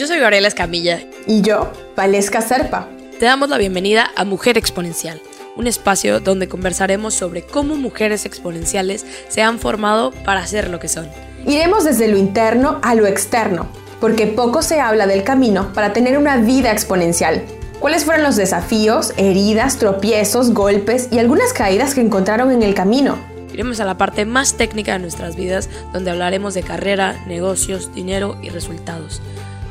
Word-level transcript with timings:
Yo 0.00 0.06
soy 0.06 0.18
Gabriela 0.18 0.48
Escamilla. 0.48 1.02
Y 1.26 1.42
yo, 1.42 1.70
Valesca 1.94 2.40
Serpa. 2.40 2.88
Te 3.18 3.26
damos 3.26 3.50
la 3.50 3.58
bienvenida 3.58 4.10
a 4.16 4.24
Mujer 4.24 4.56
Exponencial, 4.56 5.20
un 5.56 5.66
espacio 5.66 6.20
donde 6.20 6.48
conversaremos 6.48 7.12
sobre 7.12 7.42
cómo 7.42 7.76
mujeres 7.76 8.24
exponenciales 8.24 9.04
se 9.28 9.42
han 9.42 9.58
formado 9.58 10.12
para 10.24 10.46
ser 10.46 10.70
lo 10.70 10.80
que 10.80 10.88
son. 10.88 11.06
Iremos 11.46 11.84
desde 11.84 12.08
lo 12.08 12.16
interno 12.16 12.78
a 12.82 12.94
lo 12.94 13.06
externo, 13.06 13.68
porque 14.00 14.26
poco 14.26 14.62
se 14.62 14.80
habla 14.80 15.06
del 15.06 15.22
camino 15.22 15.70
para 15.74 15.92
tener 15.92 16.16
una 16.16 16.38
vida 16.38 16.72
exponencial. 16.72 17.42
¿Cuáles 17.78 18.06
fueron 18.06 18.22
los 18.22 18.36
desafíos, 18.36 19.12
heridas, 19.18 19.76
tropiezos, 19.76 20.54
golpes 20.54 21.08
y 21.12 21.18
algunas 21.18 21.52
caídas 21.52 21.94
que 21.94 22.00
encontraron 22.00 22.52
en 22.52 22.62
el 22.62 22.72
camino? 22.72 23.18
Iremos 23.52 23.80
a 23.80 23.84
la 23.84 23.98
parte 23.98 24.24
más 24.24 24.56
técnica 24.56 24.94
de 24.94 25.00
nuestras 25.00 25.36
vidas, 25.36 25.68
donde 25.92 26.10
hablaremos 26.10 26.54
de 26.54 26.62
carrera, 26.62 27.22
negocios, 27.26 27.94
dinero 27.94 28.38
y 28.40 28.48
resultados. 28.48 29.20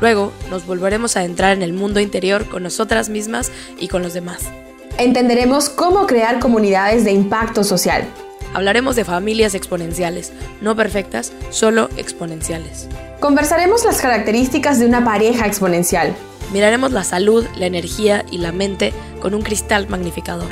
Luego 0.02 0.32
nos 0.50 0.66
volveremos 0.66 1.18
a 1.18 1.24
entrar 1.24 1.56
en 1.56 1.62
el 1.62 1.74
mundo 1.74 2.00
interior 2.00 2.48
con 2.48 2.64
nosotras 2.64 3.10
mismas 3.10 3.52
y 3.78 3.88
con 3.88 4.02
los 4.02 4.14
demás. 4.14 4.50
Entenderemos 4.98 5.70
cómo 5.70 6.08
crear 6.08 6.40
comunidades 6.40 7.04
de 7.06 7.12
impacto 7.12 7.64
social. 7.64 8.06
Hablaremos 8.54 8.96
de 8.96 9.06
familias 9.06 9.54
exponenciales, 9.54 10.34
no 10.62 10.76
perfectas, 10.76 11.32
solo 11.52 11.90
exponenciales. 11.98 12.88
Conversaremos 13.20 13.86
las 13.86 14.02
características 14.02 14.80
de 14.80 14.86
una 14.86 15.04
pareja 15.04 15.46
exponencial. 15.46 16.16
Miraremos 16.52 16.92
la 16.92 17.04
salud, 17.04 17.46
la 17.58 17.68
energía 17.68 18.26
y 18.32 18.40
la 18.40 18.52
mente 18.52 18.94
con 19.22 19.36
un 19.36 19.42
cristal 19.42 19.88
magnificador. 19.88 20.50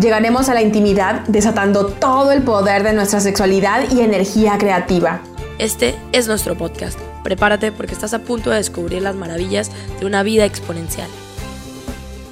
Llegaremos 0.00 0.48
a 0.48 0.54
la 0.54 0.62
intimidad 0.62 1.20
desatando 1.28 1.86
todo 1.86 2.32
el 2.32 2.42
poder 2.42 2.82
de 2.82 2.92
nuestra 2.92 3.20
sexualidad 3.20 3.90
y 3.90 4.00
energía 4.00 4.58
creativa. 4.58 5.20
Este 5.58 5.94
es 6.12 6.28
nuestro 6.28 6.54
podcast. 6.54 6.98
Prepárate 7.24 7.72
porque 7.72 7.94
estás 7.94 8.12
a 8.12 8.18
punto 8.18 8.50
de 8.50 8.56
descubrir 8.56 9.00
las 9.00 9.16
maravillas 9.16 9.70
de 9.98 10.04
una 10.04 10.22
vida 10.22 10.44
exponencial. 10.44 11.08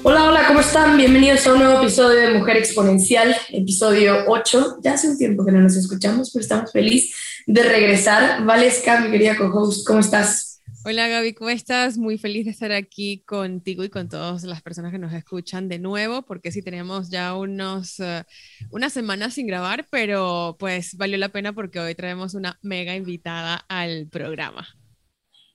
Hola, 0.03 0.25
hola, 0.25 0.47
¿cómo 0.47 0.59
están? 0.59 0.95
Bienvenidos 0.95 1.47
a 1.47 1.53
un 1.53 1.59
nuevo 1.59 1.81
episodio 1.81 2.19
de 2.19 2.37
Mujer 2.37 2.57
Exponencial, 2.57 3.35
episodio 3.49 4.25
8. 4.27 4.77
Ya 4.83 4.93
hace 4.93 5.09
un 5.09 5.17
tiempo 5.17 5.43
que 5.43 5.51
no 5.51 5.59
nos 5.59 5.75
escuchamos, 5.75 6.29
pero 6.31 6.43
estamos 6.43 6.71
felices 6.71 7.15
de 7.47 7.63
regresar. 7.63 8.45
Valesca, 8.45 8.99
mi 8.99 9.09
querida 9.09 9.35
co-host, 9.35 9.87
¿cómo 9.87 10.01
estás? 10.01 10.54
Hola 10.87 11.07
Gaby, 11.07 11.33
¿cómo 11.33 11.49
estás? 11.49 11.97
Muy 11.97 12.19
feliz 12.19 12.45
de 12.45 12.51
estar 12.51 12.71
aquí 12.71 13.23
contigo 13.25 13.83
y 13.83 13.89
con 13.89 14.07
todas 14.07 14.43
las 14.43 14.61
personas 14.61 14.91
que 14.91 14.99
nos 14.99 15.13
escuchan 15.13 15.67
de 15.67 15.79
nuevo, 15.79 16.21
porque 16.21 16.51
sí 16.51 16.61
tenemos 16.61 17.09
ya 17.09 17.33
unos, 17.33 17.97
uh, 17.97 18.21
unas 18.69 18.93
semanas 18.93 19.33
sin 19.33 19.47
grabar, 19.47 19.87
pero 19.89 20.55
pues 20.59 20.95
valió 20.95 21.17
la 21.17 21.29
pena 21.29 21.53
porque 21.53 21.79
hoy 21.79 21.95
traemos 21.95 22.35
una 22.35 22.59
mega 22.61 22.95
invitada 22.95 23.65
al 23.67 24.09
programa. 24.11 24.67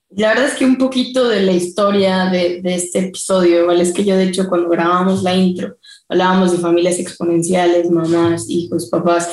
La 0.09 0.33
verdad 0.33 0.47
es 0.47 0.55
que 0.55 0.65
un 0.65 0.77
poquito 0.77 1.29
de 1.29 1.43
la 1.43 1.53
historia 1.53 2.25
de, 2.25 2.61
este 2.65 2.99
episodio, 2.99 3.65
¿vale? 3.67 3.83
Es 3.83 3.93
que 3.93 4.03
yo 4.03 4.17
de 4.17 4.25
hecho 4.25 4.49
cuando 4.49 4.67
grabábamos 4.67 5.23
la 5.23 5.33
intro 5.33 5.77
hablábamos 6.09 6.51
de 6.51 6.57
familias 6.57 6.99
exponenciales, 6.99 7.89
mamás, 7.89 8.49
hijos, 8.49 8.89
papás, 8.89 9.29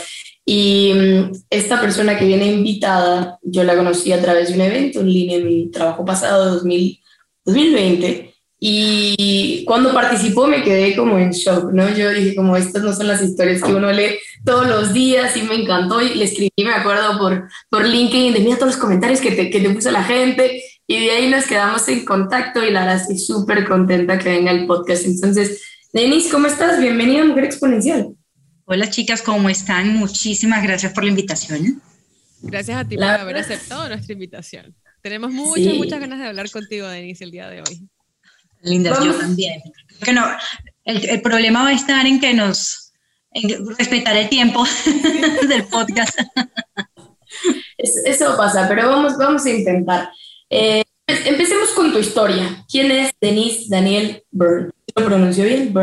y 0.51 0.95
mm, 0.95 1.33
esta 1.51 1.79
persona 1.79 2.19
que 2.19 2.25
viene 2.25 2.51
invitada, 2.51 3.39
yo 3.43 3.65
la 3.65 3.77
conocí 3.77 4.13
a 4.13 4.23
través 4.23 4.49
de 4.49 4.55
un 4.55 4.63
evento 4.63 5.01
en 5.01 5.13
línea 5.13 5.37
en 5.37 5.47
mi 5.47 5.71
trabajo 5.71 6.07
pasado, 6.07 6.55
2000, 6.55 7.03
2020. 7.45 8.35
Y 8.59 9.63
cuando 9.67 9.93
participó 9.93 10.47
me 10.47 10.63
quedé 10.63 10.97
como 10.97 11.19
en 11.19 11.33
shock, 11.33 11.71
¿no? 11.75 11.95
Yo 11.95 12.09
dije 12.09 12.35
como 12.35 12.57
estas 12.57 12.83
no 12.83 12.95
son 12.95 13.09
las 13.09 13.23
historias 13.23 13.63
que 13.63 13.75
uno 13.75 13.93
lee 13.93 14.19
todos 14.43 14.67
los 14.67 14.95
días 14.95 15.37
y 15.37 15.43
me 15.43 15.55
encantó 15.55 16.01
y 16.01 16.15
le 16.15 16.25
escribí, 16.25 16.65
me 16.65 16.73
acuerdo, 16.73 17.19
por, 17.19 17.47
por 17.69 17.87
LinkedIn, 17.87 18.33
de 18.33 18.41
mira 18.41 18.57
todos 18.57 18.73
los 18.73 18.81
comentarios 18.81 19.21
que 19.21 19.33
te, 19.33 19.51
que 19.51 19.61
te 19.61 19.69
puso 19.69 19.91
la 19.91 20.03
gente 20.03 20.63
y 20.87 20.99
de 20.99 21.11
ahí 21.11 21.29
nos 21.29 21.45
quedamos 21.45 21.87
en 21.89 22.07
contacto 22.07 22.65
y 22.65 22.71
la 22.71 22.87
verdad 22.87 23.03
estoy 23.03 23.19
súper 23.19 23.69
contenta 23.69 24.19
que 24.19 24.31
venga 24.31 24.51
el 24.51 24.67
podcast. 24.67 25.05
Entonces, 25.05 25.63
Denise, 25.93 26.31
¿cómo 26.31 26.47
estás? 26.47 26.81
Bienvenida 26.81 27.21
a 27.21 27.27
Mujer 27.27 27.45
Exponencial. 27.45 28.18
Hola 28.71 28.91
chicas, 28.91 29.23
¿cómo 29.23 29.49
están? 29.49 29.97
Muchísimas 29.97 30.63
gracias 30.63 30.93
por 30.93 31.03
la 31.03 31.09
invitación. 31.09 31.81
Gracias 32.43 32.77
a 32.77 32.87
ti 32.87 32.97
por 32.97 33.07
haber 33.07 33.39
aceptado 33.39 33.89
nuestra 33.89 34.13
invitación. 34.13 34.75
Tenemos 35.01 35.33
muchas, 35.33 35.73
muchas 35.73 35.99
ganas 35.99 36.19
de 36.19 36.27
hablar 36.27 36.51
contigo, 36.51 36.87
Denise, 36.87 37.25
el 37.25 37.31
día 37.31 37.49
de 37.49 37.63
hoy. 37.63 37.89
Linda, 38.61 39.03
yo 39.03 39.15
también. 39.15 39.63
Que 40.05 40.13
no, 40.13 40.23
el, 40.85 41.23
problema 41.23 41.63
va 41.63 41.71
a 41.71 41.73
estar 41.73 42.05
en 42.05 42.21
que 42.21 42.35
nos 42.35 42.93
en 43.31 43.75
respetar 43.79 44.15
el 44.15 44.29
tiempo 44.29 44.67
del 45.49 45.65
podcast. 45.65 46.19
Eso 47.79 48.37
pasa, 48.37 48.69
pero 48.69 48.87
vamos, 48.87 49.17
vamos 49.17 49.47
a 49.47 49.51
intentar. 49.51 50.11
Eh, 50.51 50.85
empecemos 51.09 51.71
con 51.71 51.93
tu 51.93 51.99
historia. 51.99 52.65
¿Quién 52.71 52.91
es 52.91 53.13
Denise 53.21 53.67
Daniel 53.69 54.23
Byrne? 54.31 54.71
¿Lo 54.95 55.05
pronunció 55.05 55.45
bien? 55.45 55.75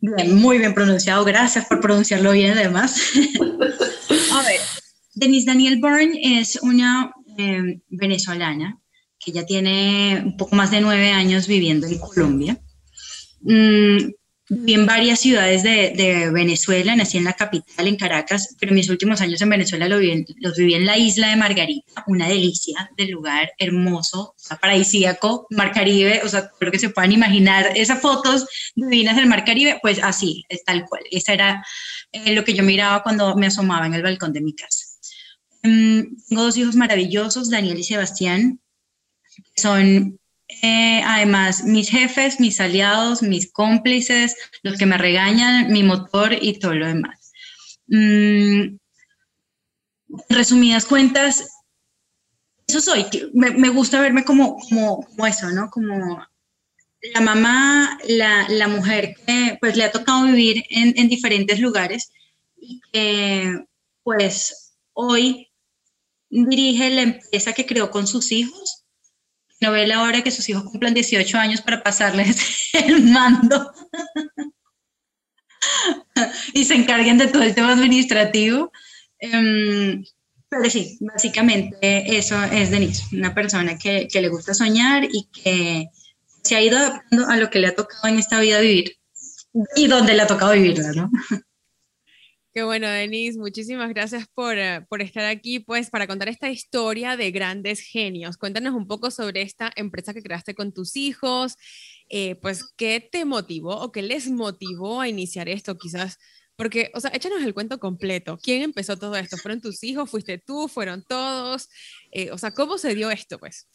Bien, 0.00 0.34
muy 0.34 0.58
bien 0.58 0.74
pronunciado. 0.74 1.24
Gracias 1.24 1.66
por 1.66 1.80
pronunciarlo 1.80 2.32
bien, 2.32 2.56
además. 2.56 3.00
A 4.32 4.42
ver, 4.42 4.60
Denise 5.14 5.46
Daniel 5.46 5.80
Byrne 5.80 6.40
es 6.40 6.56
una 6.62 7.12
em, 7.38 7.80
venezolana 7.88 8.78
que 9.18 9.32
ya 9.32 9.46
tiene 9.46 10.22
un 10.24 10.36
poco 10.36 10.56
más 10.56 10.70
de 10.70 10.80
nueve 10.80 11.10
años 11.10 11.46
viviendo 11.46 11.86
en 11.86 11.98
Colombia. 11.98 12.60
Mm, 13.42 14.10
Viví 14.48 14.74
en 14.74 14.86
varias 14.86 15.20
ciudades 15.20 15.62
de, 15.62 16.30
Venezuela, 16.32 16.96
nací 16.96 17.16
en 17.16 17.24
la 17.24 17.32
capital, 17.32 17.86
en 17.86 17.96
Caracas, 17.96 18.56
pero 18.58 18.74
mis 18.74 18.90
últimos 18.90 19.20
años 19.20 19.40
en 19.40 19.48
Venezuela 19.48 19.88
los 19.88 20.00
viví, 20.00 20.74
en 20.74 20.84
la 20.84 20.98
isla 20.98 21.28
de 21.28 21.36
Margarita, 21.36 22.04
una 22.08 22.28
delicia 22.28 22.90
del 22.96 23.10
lugar, 23.10 23.52
hermoso, 23.58 24.34
paradisíaco, 24.60 25.46
Mar 25.50 25.72
Caribe, 25.72 26.22
o 26.24 26.28
sea, 26.28 26.50
creo 26.58 26.72
que 26.72 26.80
se 26.80 26.90
puedan 26.90 27.12
imaginar 27.12 27.72
esas 27.76 28.00
fotos 28.00 28.46
divinas 28.74 29.16
del 29.16 29.26
Mar 29.26 29.44
Caribe, 29.44 29.78
pues 29.80 30.02
así, 30.02 30.44
es 30.48 30.64
tal 30.64 30.84
cual. 30.86 31.02
Esa 31.10 31.32
era 31.32 31.64
eh, 32.10 32.34
lo 32.34 32.44
que 32.44 32.54
yo 32.54 32.64
miraba 32.64 33.02
cuando 33.02 33.36
me 33.36 33.46
asomaba 33.46 33.86
en 33.86 33.94
el 33.94 34.02
balcón 34.02 34.32
de 34.32 34.40
mi 34.40 34.54
casa. 34.54 34.86
Mm, 35.62 36.00
tengo 36.28 36.42
dos 36.42 36.56
hijos 36.56 36.74
maravillosos, 36.74 37.48
Daniel 37.48 37.78
y 37.78 37.84
Sebastián, 37.84 38.60
son 39.56 40.18
eh, 40.64 41.02
además, 41.04 41.64
mis 41.64 41.90
jefes, 41.90 42.38
mis 42.38 42.60
aliados, 42.60 43.20
mis 43.20 43.50
cómplices, 43.52 44.36
los 44.62 44.78
que 44.78 44.86
me 44.86 44.96
regañan, 44.96 45.72
mi 45.72 45.82
motor 45.82 46.36
y 46.40 46.60
todo 46.60 46.74
lo 46.74 46.86
demás. 46.86 47.32
Mm, 47.88 48.76
resumidas 50.28 50.84
cuentas, 50.84 51.48
eso 52.68 52.80
soy. 52.80 53.06
Me, 53.34 53.68
gusta 53.70 54.00
verme 54.00 54.24
como, 54.24 54.56
como, 54.56 55.26
eso, 55.26 55.50
¿no? 55.50 55.68
Como 55.68 56.24
la 57.12 57.20
mamá, 57.20 57.98
la, 58.06 58.68
mujer 58.68 59.16
que 59.26 59.58
pues 59.60 59.76
le 59.76 59.82
ha 59.82 59.90
tocado 59.90 60.26
vivir 60.26 60.64
en, 60.70 60.94
en 60.96 61.08
diferentes 61.08 61.58
lugares 61.58 62.12
y 62.56 62.80
que 62.92 63.64
pues 64.04 64.76
hoy 64.92 65.50
dirige 66.30 66.88
la 66.90 67.02
empresa 67.02 67.52
que 67.52 67.66
creó 67.66 67.90
con 67.90 68.06
sus 68.06 68.30
hijos 68.30 68.81
no 69.62 69.72
ve 69.72 69.86
la 69.86 70.22
que 70.22 70.30
sus 70.30 70.48
hijos 70.48 70.64
cumplan 70.64 70.92
18 70.92 71.38
años 71.38 71.62
para 71.62 71.82
pasarles 71.82 72.68
el 72.72 73.04
mando 73.04 73.72
y 76.52 76.64
se 76.64 76.74
encarguen 76.74 77.16
de 77.16 77.28
todo 77.28 77.44
el 77.44 77.54
tema 77.54 77.72
administrativo. 77.72 78.72
Em, 79.20 80.04
pero 80.48 80.68
sí, 80.68 80.98
básicamente 81.00 82.16
eso 82.18 82.42
es 82.42 82.70
Denise, 82.70 83.04
una 83.12 83.32
persona 83.34 83.78
que, 83.78 84.08
que, 84.08 84.20
le 84.20 84.28
gusta 84.28 84.52
soñar 84.52 85.04
y 85.04 85.28
que 85.32 85.86
se 86.42 86.56
ha 86.56 86.60
ido 86.60 86.76
adaptando 86.76 87.28
a 87.28 87.36
lo 87.36 87.48
que 87.48 87.60
le 87.60 87.68
ha 87.68 87.76
tocado 87.76 88.08
en 88.08 88.18
esta 88.18 88.40
vida 88.40 88.60
vivir 88.60 88.96
y 89.76 89.86
donde 89.86 90.14
le 90.14 90.22
ha 90.22 90.26
tocado 90.26 90.52
vivirla, 90.52 90.92
¿no? 90.92 91.10
Qué 92.54 92.62
bueno, 92.64 92.86
Denise, 92.86 93.38
muchísimas 93.38 93.88
gracias 93.88 94.26
por, 94.34 94.58
eh, 94.58 94.84
por, 94.90 95.00
estar 95.00 95.24
aquí, 95.24 95.60
pues, 95.60 95.88
para 95.88 96.06
contar 96.06 96.28
esta 96.28 96.50
historia 96.50 97.16
de 97.16 97.30
grandes 97.30 97.80
genios. 97.80 98.36
Cuéntanos 98.36 98.74
un 98.74 98.86
poco 98.86 99.10
sobre 99.10 99.40
esta 99.40 99.72
empresa 99.74 100.12
que 100.12 100.22
creaste 100.22 100.54
con 100.54 100.70
tus 100.70 100.94
hijos, 100.96 101.56
eh, 102.10 102.34
pues, 102.42 102.62
¿qué 102.76 103.08
te 103.10 103.24
motivó 103.24 103.76
o 103.80 103.90
qué 103.90 104.02
les 104.02 104.30
motivó 104.30 105.00
a 105.00 105.08
iniciar 105.08 105.48
esto? 105.48 105.78
Quizás, 105.78 106.18
porque, 106.54 106.90
o 106.92 107.00
sea, 107.00 107.10
échanos 107.14 107.42
el 107.42 107.54
cuento 107.54 107.78
completo. 107.78 108.38
¿Quién 108.42 108.60
empezó 108.60 108.98
todo 108.98 109.16
esto? 109.16 109.38
¿Fueron 109.38 109.62
tus 109.62 109.82
hijos? 109.82 110.10
¿Fuiste 110.10 110.36
tú? 110.36 110.68
¿Fueron 110.68 111.02
todos? 111.08 111.70
Eh, 112.10 112.30
o 112.32 112.36
sea, 112.36 112.50
¿cómo 112.50 112.76
se 112.76 112.94
dio 112.94 113.10
esto, 113.10 113.38
pues? 113.38 113.66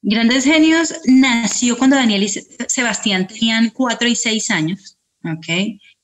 Grandes 0.00 0.44
Genios 0.44 0.94
nació 1.06 1.76
cuando 1.76 1.96
Daniel 1.96 2.22
y 2.22 2.28
Sebastián 2.28 3.26
tenían 3.26 3.70
cuatro 3.70 4.06
y 4.06 4.14
seis 4.14 4.48
años, 4.48 4.96
¿ok? 5.24 5.48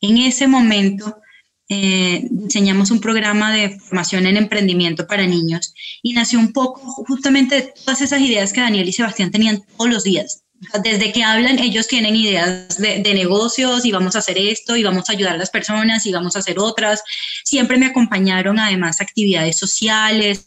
En 0.00 0.18
ese 0.18 0.48
momento 0.48 1.20
eh, 1.68 2.26
diseñamos 2.30 2.90
un 2.90 3.00
programa 3.00 3.52
de 3.52 3.78
formación 3.80 4.26
en 4.26 4.36
emprendimiento 4.36 5.06
para 5.06 5.26
niños 5.26 5.72
y 6.02 6.12
nació 6.12 6.38
un 6.38 6.52
poco 6.52 6.80
justamente 7.06 7.54
de 7.54 7.74
todas 7.84 8.02
esas 8.02 8.20
ideas 8.20 8.52
que 8.52 8.60
Daniel 8.60 8.88
y 8.88 8.92
Sebastián 8.92 9.30
tenían 9.30 9.62
todos 9.76 9.90
los 9.90 10.04
días. 10.04 10.44
Desde 10.82 11.12
que 11.12 11.22
hablan, 11.22 11.58
ellos 11.58 11.88
tienen 11.88 12.16
ideas 12.16 12.78
de, 12.78 13.00
negocios 13.14 13.84
y 13.84 13.92
vamos 13.92 14.14
a 14.16 14.20
hacer 14.20 14.38
esto 14.38 14.76
y 14.76 14.82
vamos 14.82 15.08
a 15.08 15.12
ayudar 15.12 15.34
a 15.34 15.38
las 15.38 15.50
personas 15.50 16.06
y 16.06 16.12
vamos 16.12 16.36
a 16.36 16.38
hacer 16.38 16.58
otras. 16.58 17.02
Siempre 17.44 17.76
me 17.76 17.86
acompañaron 17.86 18.58
además 18.58 19.00
actividades 19.00 19.56
sociales. 19.56 20.44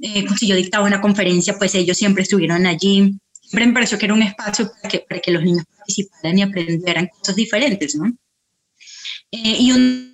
Eh, 0.00 0.24
si 0.38 0.46
yo 0.46 0.56
dictaba 0.56 0.86
una 0.86 1.00
conferencia, 1.00 1.58
pues 1.58 1.74
ellos 1.74 1.96
siempre 1.96 2.22
estuvieron 2.22 2.66
allí. 2.66 3.18
siempre 3.42 3.66
me 3.66 3.72
pareció 3.72 3.98
que 3.98 4.06
era 4.06 4.14
un 4.14 4.22
espacio 4.22 4.70
para 4.72 4.88
que, 4.88 4.98
para 5.00 5.20
que 5.20 5.30
los 5.30 5.42
niños 5.42 5.64
participaran 5.76 6.38
y 6.38 6.42
aprendieran 6.42 7.08
cosas 7.08 7.36
diferentes, 7.36 7.96
¿no? 7.96 8.06
Eh, 9.32 9.56
y 9.60 9.72
un 9.72 10.09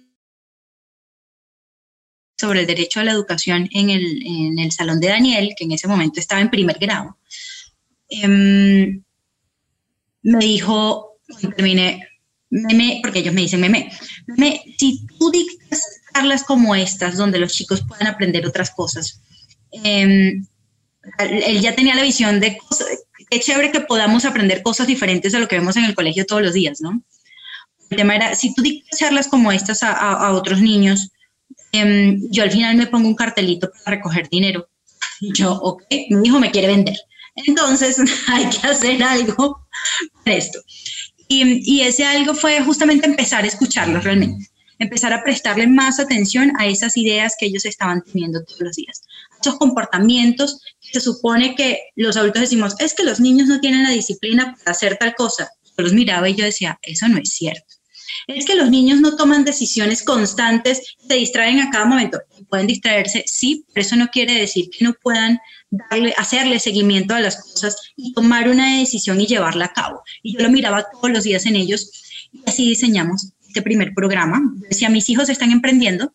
sobre 2.37 2.61
el 2.61 2.67
derecho 2.67 3.01
a 3.01 3.05
la 3.05 3.13
educación 3.13 3.69
en 3.73 3.91
el, 3.91 4.27
en 4.27 4.59
el, 4.59 4.73
salón 4.73 5.01
de 5.01 5.09
Daniel, 5.09 5.55
que 5.57 5.65
en 5.65 5.73
ese 5.73 5.89
momento 5.89 6.21
estaba 6.21 6.41
en 6.41 6.51
primer 6.51 6.79
grado, 6.79 7.17
em, 8.09 9.03
me 10.23 10.45
dijo, 10.45 11.19
terminé, 11.57 12.07
meme, 12.51 13.01
porque 13.03 13.21
ellos 13.21 13.35
me 13.35 13.43
dicen 13.43 13.61
meme, 13.61 13.91
si 14.79 15.07
tú 15.19 15.31
dictas 15.31 15.83
charlas 16.13 16.45
como 16.45 16.75
estas, 16.75 17.17
donde 17.17 17.39
los 17.39 17.53
chicos 17.53 17.85
puedan 17.87 18.07
aprender 18.07 18.47
otras 18.47 18.71
cosas, 18.71 19.21
eh, 19.85 20.41
él 21.19 21.61
ya 21.61 21.75
tenía 21.75 21.95
la 21.95 22.03
visión 22.03 22.41
de 22.41 22.59
qué 23.31 23.41
chévere 23.41 23.73
que 23.73 23.81
podamos 23.81 24.25
aprender 24.25 24.63
cosas 24.63 24.87
diferentes 24.87 25.33
de 25.33 25.39
lo 25.39 25.49
que 25.49 25.57
vemos 25.57 25.77
en 25.77 25.85
el 25.85 25.95
colegio 25.95 26.27
todos 26.27 26.43
los 26.43 26.55
días, 26.55 26.81
¿no? 26.81 27.03
El 27.91 27.97
tema 27.99 28.17
era, 28.17 28.35
si 28.35 28.53
tú 28.55 28.63
dictas 28.63 28.99
charlas 28.99 29.29
como 29.29 29.53
estas 29.53 29.83
a, 29.83 29.93
a, 29.93 30.33
otros 30.33 30.61
niños, 30.61 31.13
eh, 31.77 32.19
yo 32.31 32.43
al 32.43 32.51
final 32.51 32.77
me 32.77 32.87
pongo 32.87 33.09
un 33.09 33.15
cartelito 33.15 33.71
para 33.85 33.97
recoger 33.97 34.29
dinero. 34.29 34.69
Yo, 35.21 35.53
ok, 35.53 35.83
mi 36.11 36.29
hijo 36.29 36.39
me 36.39 36.51
quiere 36.51 36.69
vender. 36.69 36.97
Entonces 37.35 37.97
hay 38.29 38.49
que 38.49 38.67
hacer 38.67 39.03
algo 39.03 39.67
para 40.25 40.37
esto. 40.37 40.61
Y, 41.29 41.75
y 41.75 41.81
ese 41.83 42.05
algo 42.05 42.35
fue 42.35 42.61
justamente 42.63 43.07
empezar 43.07 43.45
a 43.45 43.49
escucharlos 43.49 44.05
realmente 44.05 44.51
empezar 44.79 45.13
a 45.13 45.23
prestarle 45.23 45.67
más 45.67 45.99
atención 45.99 46.53
a 46.59 46.67
esas 46.67 46.97
ideas 46.97 47.35
que 47.39 47.47
ellos 47.47 47.65
estaban 47.65 48.03
teniendo 48.03 48.45
todos 48.45 48.61
los 48.61 48.77
días, 48.77 49.03
esos 49.41 49.59
comportamientos 49.59 50.61
se 50.81 51.01
supone 51.01 51.55
que 51.55 51.81
los 51.95 52.17
adultos 52.17 52.43
decimos, 52.43 52.75
es 52.79 52.95
que 52.95 53.05
los 53.05 53.21
niños 53.21 53.49
no 53.49 53.61
tienen 53.61 53.85
la 53.85 53.91
disciplina 53.91 54.57
para 54.59 54.73
hacer 54.73 54.97
tal 54.97 55.15
cosa. 55.15 55.51
Yo 55.77 55.85
los 55.85 55.93
miraba 55.93 56.29
y 56.29 56.35
yo 56.35 56.45
decía, 56.45 56.79
eso 56.83 57.09
no 57.09 57.19
es 57.19 57.31
cierto. 57.31 57.76
Es 58.27 58.45
que 58.45 58.57
los 58.57 58.71
niños 58.71 59.01
no 59.01 59.15
toman 59.15 59.45
decisiones 59.45 60.03
constantes, 60.03 60.97
se 61.07 61.15
distraen 61.15 61.61
a 61.61 61.71
cada 61.71 61.85
momento. 61.85 62.21
Pueden 62.49 62.67
distraerse, 62.67 63.25
sí, 63.27 63.65
pero 63.73 63.87
eso 63.87 63.97
no 63.97 64.09
quiere 64.09 64.35
decir 64.35 64.69
que 64.71 64.85
no 64.85 64.95
puedan 64.95 65.39
darle, 65.71 66.13
hacerle 66.17 66.59
seguimiento 66.59 67.15
a 67.15 67.21
las 67.21 67.41
cosas 67.41 67.77
y 67.97 68.13
tomar 68.15 68.49
una 68.49 68.79
decisión 68.79 69.21
y 69.21 69.27
llevarla 69.27 69.67
a 69.67 69.73
cabo. 69.73 70.03
Y 70.23 70.35
yo 70.35 70.41
lo 70.41 70.51
miraba 70.51 70.87
todos 70.91 71.11
los 71.11 71.25
días 71.25 71.47
en 71.47 71.57
ellos 71.57 72.29
y 72.33 72.43
así 72.47 72.69
diseñamos 72.69 73.33
este 73.47 73.63
primer 73.63 73.95
programa. 73.95 74.43
Decía, 74.69 74.89
mis 74.89 75.09
hijos 75.09 75.29
están 75.29 75.53
emprendiendo 75.53 76.13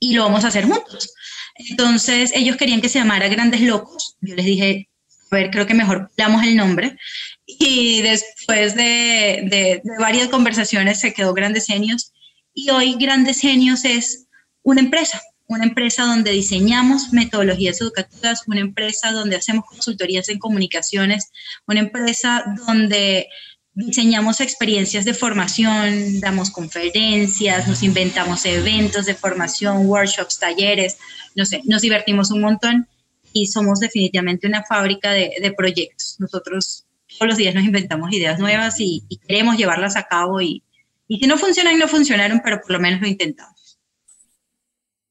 y 0.00 0.14
lo 0.14 0.24
vamos 0.24 0.44
a 0.44 0.48
hacer 0.48 0.64
juntos. 0.64 1.14
Entonces 1.54 2.32
ellos 2.34 2.56
querían 2.56 2.80
que 2.80 2.88
se 2.88 2.98
llamara 2.98 3.28
Grandes 3.28 3.60
Locos. 3.60 4.16
Yo 4.20 4.34
les 4.34 4.46
dije, 4.46 4.88
a 5.30 5.36
ver, 5.36 5.50
creo 5.50 5.66
que 5.66 5.74
mejor 5.74 6.10
damos 6.16 6.42
el 6.42 6.56
nombre. 6.56 6.96
Y 7.58 8.02
después 8.02 8.74
de, 8.74 9.82
varias 9.98 10.28
conversaciones 10.28 11.00
se 11.00 11.12
quedó 11.12 11.34
Grandes 11.34 11.66
Genios. 11.66 12.12
Y 12.54 12.70
hoy 12.70 12.96
Grandes 12.98 13.40
Genios 13.40 13.84
es 13.84 14.26
una 14.62 14.80
empresa, 14.80 15.20
una 15.46 15.64
empresa 15.64 16.04
donde 16.04 16.32
diseñamos 16.32 17.12
metodologías 17.12 17.80
educativas, 17.80 18.42
una 18.46 18.60
empresa 18.60 19.12
donde 19.12 19.36
hacemos 19.36 19.64
consultorías 19.66 20.28
en 20.28 20.38
comunicaciones, 20.38 21.30
una 21.66 21.80
empresa 21.80 22.44
donde 22.66 23.28
diseñamos 23.72 24.40
experiencias 24.40 25.04
de 25.04 25.14
formación, 25.14 26.20
damos 26.20 26.50
conferencias, 26.50 27.68
nos 27.68 27.82
inventamos 27.82 28.44
eventos 28.44 29.06
de 29.06 29.14
formación, 29.14 29.86
workshops, 29.86 30.38
talleres, 30.38 30.98
no 31.34 31.46
sé, 31.46 31.62
nos 31.64 31.82
divertimos 31.82 32.30
un 32.30 32.40
montón 32.40 32.88
y 33.32 33.46
somos 33.46 33.78
definitivamente 33.78 34.48
una 34.48 34.64
fábrica 34.64 35.12
de, 35.12 35.32
de 35.40 35.52
proyectos. 35.52 36.16
Nosotros 36.18 36.84
todos 37.20 37.32
los 37.32 37.38
días 37.38 37.54
nos 37.54 37.64
inventamos 37.64 38.10
ideas 38.14 38.38
nuevas 38.38 38.76
y, 38.80 39.06
queremos 39.28 39.58
llevarlas 39.58 39.94
a 39.94 40.04
cabo 40.04 40.40
y, 40.40 40.64
y 41.06 41.18
si 41.18 41.26
no 41.26 41.36
funcionan, 41.36 41.78
no 41.78 41.86
funcionaron, 41.86 42.40
pero 42.42 42.62
por 42.62 42.70
lo 42.70 42.80
menos 42.80 43.02
lo 43.02 43.06
intentamos. 43.06 43.78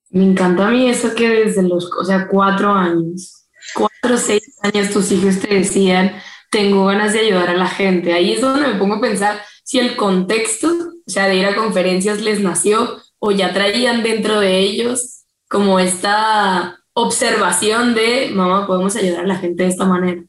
Me 0.09 0.23
encanta 0.23 0.67
a 0.67 0.71
mí 0.71 0.89
eso 0.89 1.13
que 1.13 1.29
desde 1.29 1.61
los, 1.61 1.87
o 1.91 2.03
sea, 2.03 2.27
cuatro 2.27 2.73
años, 2.73 3.45
cuatro 3.75 4.15
o 4.15 4.17
seis 4.17 4.41
años 4.63 4.89
tus 4.89 5.11
hijos 5.11 5.39
te 5.39 5.53
decían, 5.53 6.15
tengo 6.49 6.87
ganas 6.87 7.13
de 7.13 7.19
ayudar 7.19 7.51
a 7.51 7.57
la 7.57 7.67
gente. 7.67 8.11
Ahí 8.11 8.33
es 8.33 8.41
donde 8.41 8.67
me 8.67 8.79
pongo 8.79 8.95
a 8.95 9.01
pensar 9.01 9.39
si 9.63 9.77
el 9.77 9.95
contexto, 9.95 10.67
o 11.05 11.11
sea, 11.11 11.27
de 11.27 11.35
ir 11.35 11.45
a 11.45 11.55
conferencias 11.55 12.21
les 12.21 12.39
nació 12.39 12.97
o 13.19 13.29
ya 13.29 13.53
traían 13.53 14.01
dentro 14.01 14.39
de 14.39 14.57
ellos 14.57 15.25
como 15.47 15.79
esta 15.79 16.79
observación 16.93 17.93
de, 17.93 18.31
mamá, 18.33 18.65
podemos 18.65 18.95
ayudar 18.95 19.25
a 19.25 19.27
la 19.27 19.35
gente 19.35 19.61
de 19.61 19.69
esta 19.69 19.85
manera. 19.85 20.23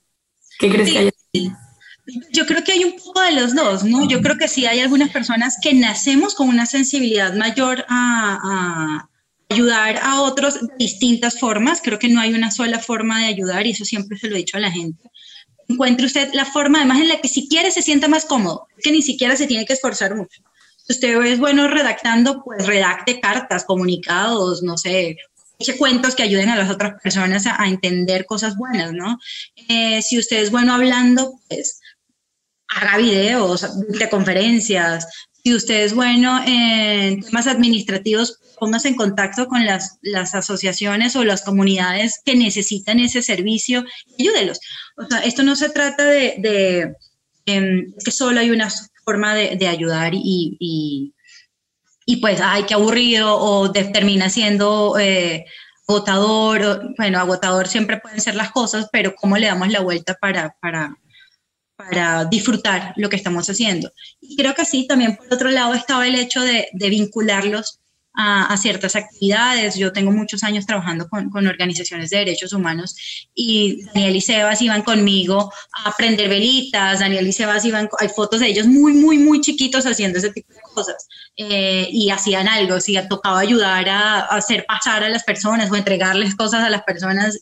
¿Qué 0.58 0.70
crees 0.70 0.92
que 0.92 0.98
hay? 0.98 1.10
Yo 2.32 2.46
creo 2.46 2.64
que 2.64 2.72
hay 2.72 2.84
un 2.84 2.96
poco 2.96 3.20
de 3.20 3.32
los 3.32 3.54
dos, 3.54 3.84
¿no? 3.84 4.08
Yo 4.08 4.20
creo 4.20 4.36
que 4.36 4.48
sí 4.48 4.66
hay 4.66 4.80
algunas 4.80 5.10
personas 5.10 5.58
que 5.62 5.74
nacemos 5.74 6.34
con 6.34 6.48
una 6.48 6.66
sensibilidad 6.66 7.34
mayor 7.34 7.84
a, 7.88 8.38
a 8.42 9.08
ayudar 9.48 9.98
a 10.02 10.22
otros 10.22 10.60
de 10.60 10.68
distintas 10.78 11.38
formas. 11.38 11.80
Creo 11.82 11.98
que 11.98 12.08
no 12.08 12.20
hay 12.20 12.34
una 12.34 12.50
sola 12.50 12.78
forma 12.78 13.20
de 13.20 13.26
ayudar 13.26 13.66
y 13.66 13.70
eso 13.70 13.84
siempre 13.84 14.18
se 14.18 14.28
lo 14.28 14.36
he 14.36 14.38
dicho 14.38 14.56
a 14.56 14.60
la 14.60 14.70
gente 14.70 15.10
encuentre 15.70 16.06
usted 16.06 16.30
la 16.32 16.44
forma 16.44 16.78
además 16.78 17.00
en 17.00 17.08
la 17.08 17.20
que 17.20 17.28
si 17.28 17.48
quiere 17.48 17.70
se 17.70 17.82
sienta 17.82 18.08
más 18.08 18.24
cómodo, 18.24 18.66
que 18.82 18.92
ni 18.92 19.02
siquiera 19.02 19.36
se 19.36 19.46
tiene 19.46 19.64
que 19.64 19.72
esforzar 19.72 20.14
mucho. 20.14 20.42
Si 20.76 20.92
usted 20.94 21.22
es 21.22 21.38
bueno 21.38 21.68
redactando, 21.68 22.42
pues 22.42 22.66
redacte 22.66 23.20
cartas, 23.20 23.64
comunicados, 23.64 24.62
no 24.62 24.76
sé, 24.76 25.16
cuentos 25.78 26.14
que 26.14 26.22
ayuden 26.22 26.48
a 26.48 26.56
las 26.56 26.70
otras 26.70 27.00
personas 27.02 27.46
a, 27.46 27.68
entender 27.68 28.24
cosas 28.26 28.56
buenas, 28.56 28.92
¿no? 28.92 29.18
Eh, 29.68 30.00
si 30.02 30.18
usted 30.18 30.38
es 30.38 30.50
bueno 30.50 30.72
hablando, 30.72 31.38
pues 31.48 31.80
haga 32.76 32.98
videos, 32.98 33.66
de 33.88 34.08
conferencias. 34.08 35.06
Si 35.42 35.54
usted 35.54 35.84
es 35.84 35.94
bueno 35.94 36.42
en 36.46 37.22
temas 37.22 37.46
administrativos, 37.46 38.38
póngase 38.58 38.88
en 38.88 38.94
contacto 38.94 39.46
con 39.46 39.64
las, 39.64 39.98
las 40.02 40.34
asociaciones 40.34 41.16
o 41.16 41.24
las 41.24 41.42
comunidades 41.42 42.20
que 42.24 42.36
necesitan 42.36 43.00
ese 43.00 43.22
servicio 43.22 43.84
ayúdelos. 44.18 44.60
O 44.96 45.06
sea, 45.06 45.20
esto 45.20 45.42
no 45.42 45.56
se 45.56 45.70
trata 45.70 46.04
de, 46.04 46.34
de 46.38 46.94
em, 47.46 47.92
que 48.04 48.10
solo 48.10 48.40
hay 48.40 48.50
una 48.50 48.68
forma 49.04 49.34
de, 49.34 49.56
de 49.56 49.66
ayudar 49.66 50.14
y, 50.14 50.56
y, 50.60 51.14
y, 52.06 52.16
pues, 52.16 52.40
ay, 52.42 52.64
qué 52.64 52.74
aburrido 52.74 53.34
o 53.34 53.72
termina 53.72 54.28
siendo 54.28 54.98
eh, 54.98 55.46
agotador. 55.88 56.94
bueno, 56.98 57.18
agotador 57.18 57.66
siempre 57.66 57.98
pueden 57.98 58.20
ser 58.20 58.34
las 58.34 58.52
cosas, 58.52 58.88
pero 58.92 59.14
cómo 59.14 59.38
le 59.38 59.46
damos 59.46 59.70
la 59.70 59.80
vuelta 59.80 60.14
para, 60.14 60.54
para, 60.60 60.96
para 61.88 62.24
disfrutar 62.26 62.92
lo 62.96 63.08
que 63.08 63.16
estamos 63.16 63.48
haciendo. 63.48 63.90
Y 64.20 64.36
creo 64.36 64.54
que 64.54 64.64
sí, 64.64 64.86
también 64.86 65.16
por 65.16 65.32
otro 65.32 65.50
lado 65.50 65.74
estaba 65.74 66.06
el 66.06 66.14
hecho 66.14 66.40
de, 66.42 66.68
vincularlos 66.72 67.80
a, 68.14 68.56
ciertas 68.58 68.96
actividades. 68.96 69.76
Yo 69.76 69.92
tengo 69.92 70.10
muchos 70.12 70.42
años 70.44 70.66
trabajando 70.66 71.08
con, 71.08 71.30
con, 71.30 71.46
organizaciones 71.46 72.10
de 72.10 72.18
derechos 72.18 72.52
humanos 72.52 72.94
y 73.34 73.82
Daniel 73.94 74.16
y 74.16 74.20
Sebas 74.20 74.60
iban 74.60 74.82
conmigo 74.82 75.52
a 75.84 75.96
prender 75.96 76.28
velitas, 76.28 77.00
Daniel 77.00 77.26
y 77.26 77.32
Sebas 77.32 77.64
iban, 77.64 77.88
hay 77.98 78.08
fotos 78.08 78.40
de 78.40 78.48
ellos 78.48 78.66
muy, 78.66 78.92
muy, 78.92 79.18
muy 79.18 79.40
chiquitos 79.40 79.86
haciendo 79.86 80.18
ese 80.18 80.32
tipo 80.32 80.52
de 80.52 80.60
cosas 80.74 81.06
eh, 81.36 81.88
y 81.90 82.10
hacían 82.10 82.48
algo, 82.48 82.80
si 82.80 82.98
tocaba 83.08 83.40
ayudar 83.40 83.88
a, 83.88 84.20
hacer 84.26 84.66
pasar 84.66 85.04
a 85.04 85.08
las 85.08 85.24
personas 85.24 85.70
o 85.70 85.76
entregarles 85.76 86.34
cosas 86.34 86.62
a 86.62 86.68
las 86.70 86.82
personas, 86.82 87.38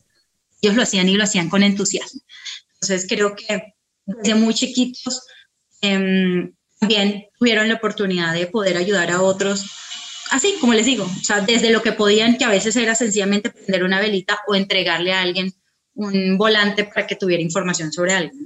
ellos 0.61 0.76
lo 0.76 0.83
hacían 0.83 1.09
y 1.09 1.14
lo 1.14 1.25
hacían 1.25 1.49
con 1.49 1.62
entusiasmo. 1.62 2.21
Entonces 2.75 3.07
creo 3.09 3.35
que 3.35 3.75
desde 4.08 4.34
muy 4.34 4.54
chiquitos 4.54 5.22
eh, 5.82 6.50
también 6.80 7.26
tuvieron 7.38 7.68
la 7.68 7.74
oportunidad 7.74 8.34
de 8.34 8.46
poder 8.46 8.76
ayudar 8.76 9.10
a 9.10 9.22
otros 9.22 9.66
así 10.30 10.56
como 10.60 10.74
les 10.74 10.86
digo, 10.86 11.04
o 11.04 11.24
sea, 11.24 11.40
desde 11.40 11.70
lo 11.70 11.82
que 11.82 11.92
podían, 11.92 12.36
que 12.36 12.44
a 12.44 12.50
veces 12.50 12.76
era 12.76 12.94
sencillamente 12.94 13.50
prender 13.50 13.84
una 13.84 14.00
velita 14.00 14.40
o 14.46 14.54
entregarle 14.54 15.12
a 15.12 15.22
alguien 15.22 15.52
un 15.94 16.38
volante 16.38 16.84
para 16.84 17.06
que 17.06 17.16
tuviera 17.16 17.42
información 17.42 17.92
sobre 17.92 18.12
algo. 18.12 18.36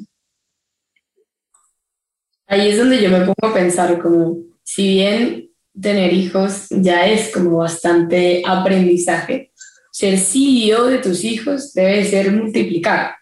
Ahí 2.46 2.68
es 2.68 2.78
donde 2.78 3.00
yo 3.00 3.10
me 3.10 3.20
pongo 3.20 3.34
a 3.42 3.54
pensar 3.54 4.00
como, 4.00 4.36
si 4.62 4.88
bien 4.88 5.50
tener 5.80 6.12
hijos 6.12 6.66
ya 6.70 7.06
es 7.06 7.32
como 7.32 7.58
bastante 7.58 8.42
aprendizaje, 8.46 9.52
ser 9.90 10.18
CEO 10.18 10.86
de 10.86 10.98
tus 10.98 11.24
hijos 11.24 11.72
debe 11.72 12.04
ser 12.04 12.32
multiplicar, 12.32 13.16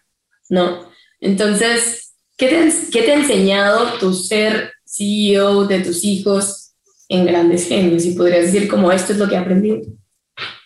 ¿no? 0.49 0.89
Entonces, 1.19 2.10
¿qué 2.41 2.47
te, 2.47 2.73
qué 2.91 3.03
te 3.03 3.11
ha 3.11 3.15
enseñado 3.15 3.99
tu 3.99 4.15
ser 4.15 4.73
CEO 4.83 5.67
de 5.67 5.81
tus 5.81 6.03
hijos 6.03 6.73
en 7.07 7.27
grandes 7.27 7.67
genios 7.67 8.03
y 8.03 8.13
podrías 8.13 8.51
decir 8.51 8.67
como 8.67 8.91
esto 8.91 9.13
es 9.13 9.19
lo 9.19 9.29
que 9.29 9.35
he 9.35 9.37
aprendido. 9.37 9.81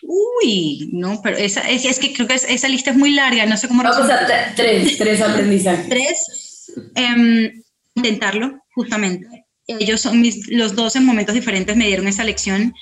Uy, 0.00 0.88
no, 0.92 1.20
pero 1.22 1.36
esa, 1.36 1.68
es, 1.68 1.84
es 1.84 1.98
que 1.98 2.14
creo 2.14 2.26
que 2.26 2.34
esa 2.34 2.68
lista 2.68 2.92
es 2.92 2.96
muy 2.96 3.10
larga, 3.10 3.44
no 3.44 3.58
sé 3.58 3.68
cómo... 3.68 3.82
Vamos 3.82 4.10
a 4.10 4.54
tres, 4.54 4.96
tres 4.96 5.20
aprendizajes. 5.20 5.88
tres, 5.88 6.72
eh, 6.94 7.52
intentarlo, 7.94 8.58
justamente. 8.74 9.44
Ellos 9.66 10.00
son 10.00 10.22
mis, 10.22 10.48
los 10.48 10.74
dos 10.76 10.96
en 10.96 11.04
momentos 11.04 11.34
diferentes 11.34 11.76
me 11.76 11.88
dieron 11.88 12.06
esa 12.06 12.24
lección 12.24 12.72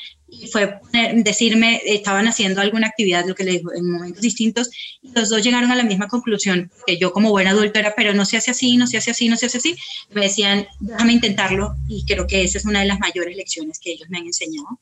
y 0.41 0.49
fue 0.49 0.81
decirme, 1.15 1.81
estaban 1.85 2.27
haciendo 2.27 2.61
alguna 2.61 2.89
actividad, 2.89 3.27
lo 3.27 3.35
que 3.35 3.45
le 3.45 3.53
digo, 3.53 3.73
en 3.73 3.91
momentos 3.91 4.23
distintos, 4.23 4.71
y 5.03 5.13
los 5.13 5.29
dos 5.29 5.43
llegaron 5.43 5.71
a 5.71 5.77
la 5.77 5.85
misma 5.85 6.09
conclusión, 6.09 6.71
que 6.87 6.99
yo 6.99 7.13
como 7.13 7.31
buen 7.31 7.47
adulto 7.47 7.79
era, 7.79 7.95
pero 7.95 8.15
no 8.15 8.25
se 8.25 8.37
hace 8.37 8.51
así, 8.51 8.77
no 8.77 8.87
se 8.87 8.99
hace 8.99 9.11
así, 9.11 9.29
no 9.29 9.37
se 9.37 9.47
hace 9.47 9.59
así, 9.59 9.77
me 10.13 10.23
decían, 10.23 10.67
déjame 10.81 11.13
intentarlo, 11.13 11.75
y 11.89 12.05
creo 12.05 12.27
que 12.27 12.43
esa 12.43 12.59
es 12.59 12.65
una 12.65 12.81
de 12.81 12.87
las 12.87 12.99
mayores 13.01 13.37
lecciones 13.37 13.79
que 13.79 13.93
ellos 13.93 14.09
me 14.11 14.19
han 14.19 14.27
enseñado. 14.27 14.81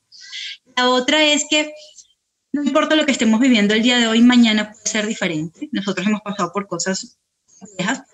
La 0.77 0.89
otra 0.91 1.23
es 1.25 1.45
que 1.49 1.73
no 2.53 2.63
importa 2.63 2.97
lo 2.97 3.07
que 3.07 3.13
estemos 3.13 3.41
viviendo 3.41 3.75
el 3.75 3.83
día 3.83 3.99
de 3.99 4.07
hoy, 4.07 4.21
mañana 4.21 4.73
puede 4.73 4.87
ser 4.87 5.07
diferente. 5.07 5.69
Nosotros 5.73 6.07
hemos 6.07 6.21
pasado 6.21 6.51
por 6.53 6.67
cosas 6.67 7.19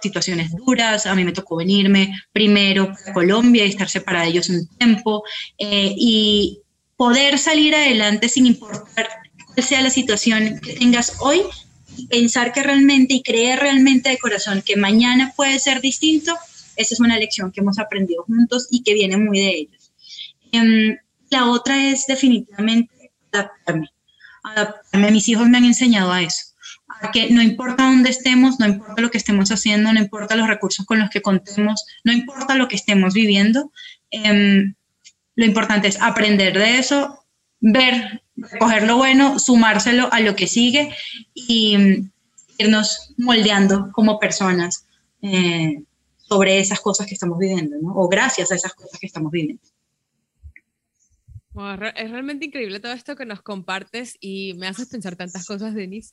situaciones 0.01 0.55
duras. 0.55 1.07
A 1.07 1.15
mí 1.15 1.25
me 1.25 1.33
tocó 1.33 1.57
venirme 1.57 2.15
primero 2.33 2.93
a 3.07 3.13
Colombia 3.13 3.65
y 3.65 3.71
estar 3.71 3.89
separada 3.89 4.25
de 4.25 4.31
ellos 4.31 4.49
un 4.49 4.67
tiempo. 4.77 5.25
Eh, 5.59 5.95
y 5.97 6.61
poder 6.99 7.39
salir 7.39 7.75
adelante 7.75 8.29
sin 8.29 8.45
importar 8.45 9.09
cuál 9.47 9.67
sea 9.67 9.81
la 9.81 9.89
situación 9.89 10.61
que 10.61 10.75
tengas 10.75 11.15
hoy, 11.21 11.41
y 11.97 12.07
pensar 12.07 12.53
que 12.53 12.63
realmente 12.63 13.15
y 13.15 13.23
creer 13.23 13.61
realmente 13.61 14.11
de 14.11 14.19
corazón 14.19 14.63
que 14.63 14.77
mañana 14.77 15.33
puede 15.35 15.59
ser 15.59 15.81
distinto, 15.81 16.37
esa 16.77 16.95
es 16.95 17.01
una 17.01 17.19
lección 17.19 17.51
que 17.51 17.61
hemos 17.61 17.79
aprendido 17.79 18.23
juntos 18.25 18.69
y 18.71 18.83
que 18.83 18.93
viene 18.93 19.17
muy 19.17 19.39
de 19.41 19.49
ellos. 19.49 19.93
Em, 20.53 20.97
la 21.31 21.47
otra 21.51 21.89
es 21.89 22.05
definitivamente 22.07 23.11
adaptarme 23.33 23.89
adaptarme. 24.43 25.11
Mis 25.11 25.29
hijos 25.29 25.49
me 25.49 25.59
han 25.59 25.65
enseñado 25.65 26.13
a 26.13 26.23
eso, 26.23 26.55
a 27.01 27.11
que 27.11 27.31
no 27.31 27.43
importa 27.43 27.85
dónde 27.85 28.11
estemos, 28.11 28.59
no 28.59 28.67
importa 28.67 29.03
lo 29.03 29.11
que 29.11 29.19
estemos 29.19 29.51
haciendo, 29.51 29.93
no 29.93 30.01
importa 30.01 30.37
los 30.37 30.49
recursos 30.49 30.87
con 30.87 30.99
los 30.99 31.11
que 31.11 31.23
contemos, 31.23 31.85
no 32.05 32.13
importa 32.13 32.55
lo 32.55 32.69
que 32.69 32.77
estemos 32.77 33.15
viviendo, 33.15 33.73
em, 34.11 34.75
lo 35.39 35.45
importante 35.45 35.87
es 35.87 36.03
aprender 36.03 36.59
de 36.59 36.79
eso, 36.79 37.25
ver, 37.61 38.23
coger 38.59 38.83
lo 38.83 38.97
bueno, 38.97 39.39
sumárselo 39.39 40.13
a 40.13 40.19
lo 40.19 40.35
que 40.35 40.49
sigue 40.49 40.93
y 41.33 41.79
mm, 41.79 42.11
irnos 42.59 43.15
moldeando 43.19 43.93
como 43.93 44.19
personas 44.19 44.85
eh, 45.23 45.81
sobre 46.19 46.59
esas 46.59 46.81
cosas 46.81 47.07
que 47.07 47.15
estamos 47.15 47.39
viviendo, 47.39 47.77
¿no? 47.81 47.95
o 47.95 48.09
gracias 48.09 48.51
a 48.51 48.57
esas 48.57 48.75
cosas 48.75 48.99
que 48.99 49.07
estamos 49.07 49.31
viviendo 49.31 49.63
es 51.97 52.11
realmente 52.11 52.47
increíble 52.47 52.81
todo 52.81 52.93
esto 52.93 53.17
que 53.17 53.27
nos 53.27 53.43
compartes 53.43 54.17
y 54.21 54.55
me 54.55 54.69
haces 54.69 54.89
pensar 54.89 55.17
tantas 55.17 55.47
cosas, 55.47 55.75
Denise, 55.75 56.13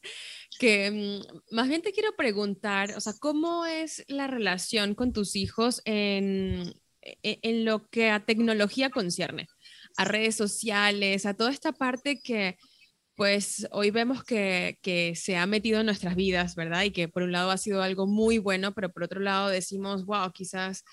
que 0.60 0.91
mm, 0.91 1.55
más 1.55 1.67
bien 1.67 1.82
te 1.82 1.91
quiero 1.91 2.15
preguntar, 2.15 2.94
o 2.96 3.00
sea, 3.00 3.13
¿cómo 3.20 3.65
es 3.65 4.03
la 4.08 4.27
relación 4.27 4.96
con 4.96 5.13
tus 5.13 5.36
hijos 5.36 5.82
en, 5.86 6.74
en 7.24 7.66
lo 7.66 7.88
que 7.90 8.10
a 8.10 8.26
tecnología 8.26 8.90
concierne? 8.90 9.48
A 9.98 10.06
redes 10.06 10.36
sociales, 10.36 11.26
a 11.26 11.34
toda 11.36 11.52
esta 11.52 11.72
parte 11.72 12.20
que 12.22 12.58
pues 13.16 13.68
hoy 13.72 13.92
vemos 13.92 14.24
que, 14.24 14.78
que, 14.82 15.16
se 15.16 15.38
ha 15.38 15.46
metido 15.46 15.80
en 15.80 15.86
nuestras 15.86 16.16
vidas, 16.16 16.56
¿verdad? 16.56 16.84
Y 16.84 16.92
que 16.92 17.08
por 17.08 17.24
un 17.24 17.32
lado 17.32 17.50
ha 17.52 17.58
sido 17.58 17.82
algo 17.82 18.08
muy 18.08 18.40
bueno, 18.40 18.74
pero 18.74 18.92
por 18.92 19.04
otro 19.04 19.22
lado 19.22 19.48
decimos, 19.48 20.06
wow, 20.06 20.32
quizás 20.34 20.84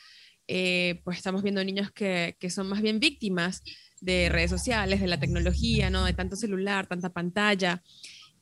eh, 0.47 1.01
pues 1.05 1.17
estamos 1.19 1.43
viendo 1.43 1.65
niños 1.65 1.91
que, 1.93 2.37
que, 2.39 2.51
son 2.51 2.69
más 2.69 2.83
bien 2.83 3.01
víctimas 3.01 3.63
de 4.01 4.29
redes 4.29 4.51
sociales, 4.51 5.01
de 5.01 5.07
la 5.07 5.19
tecnología, 5.19 5.91
¿no? 5.91 6.05
De 6.05 6.13
tanto 6.13 6.37
celular, 6.37 6.87
tanta 6.87 7.11
pantalla. 7.11 7.83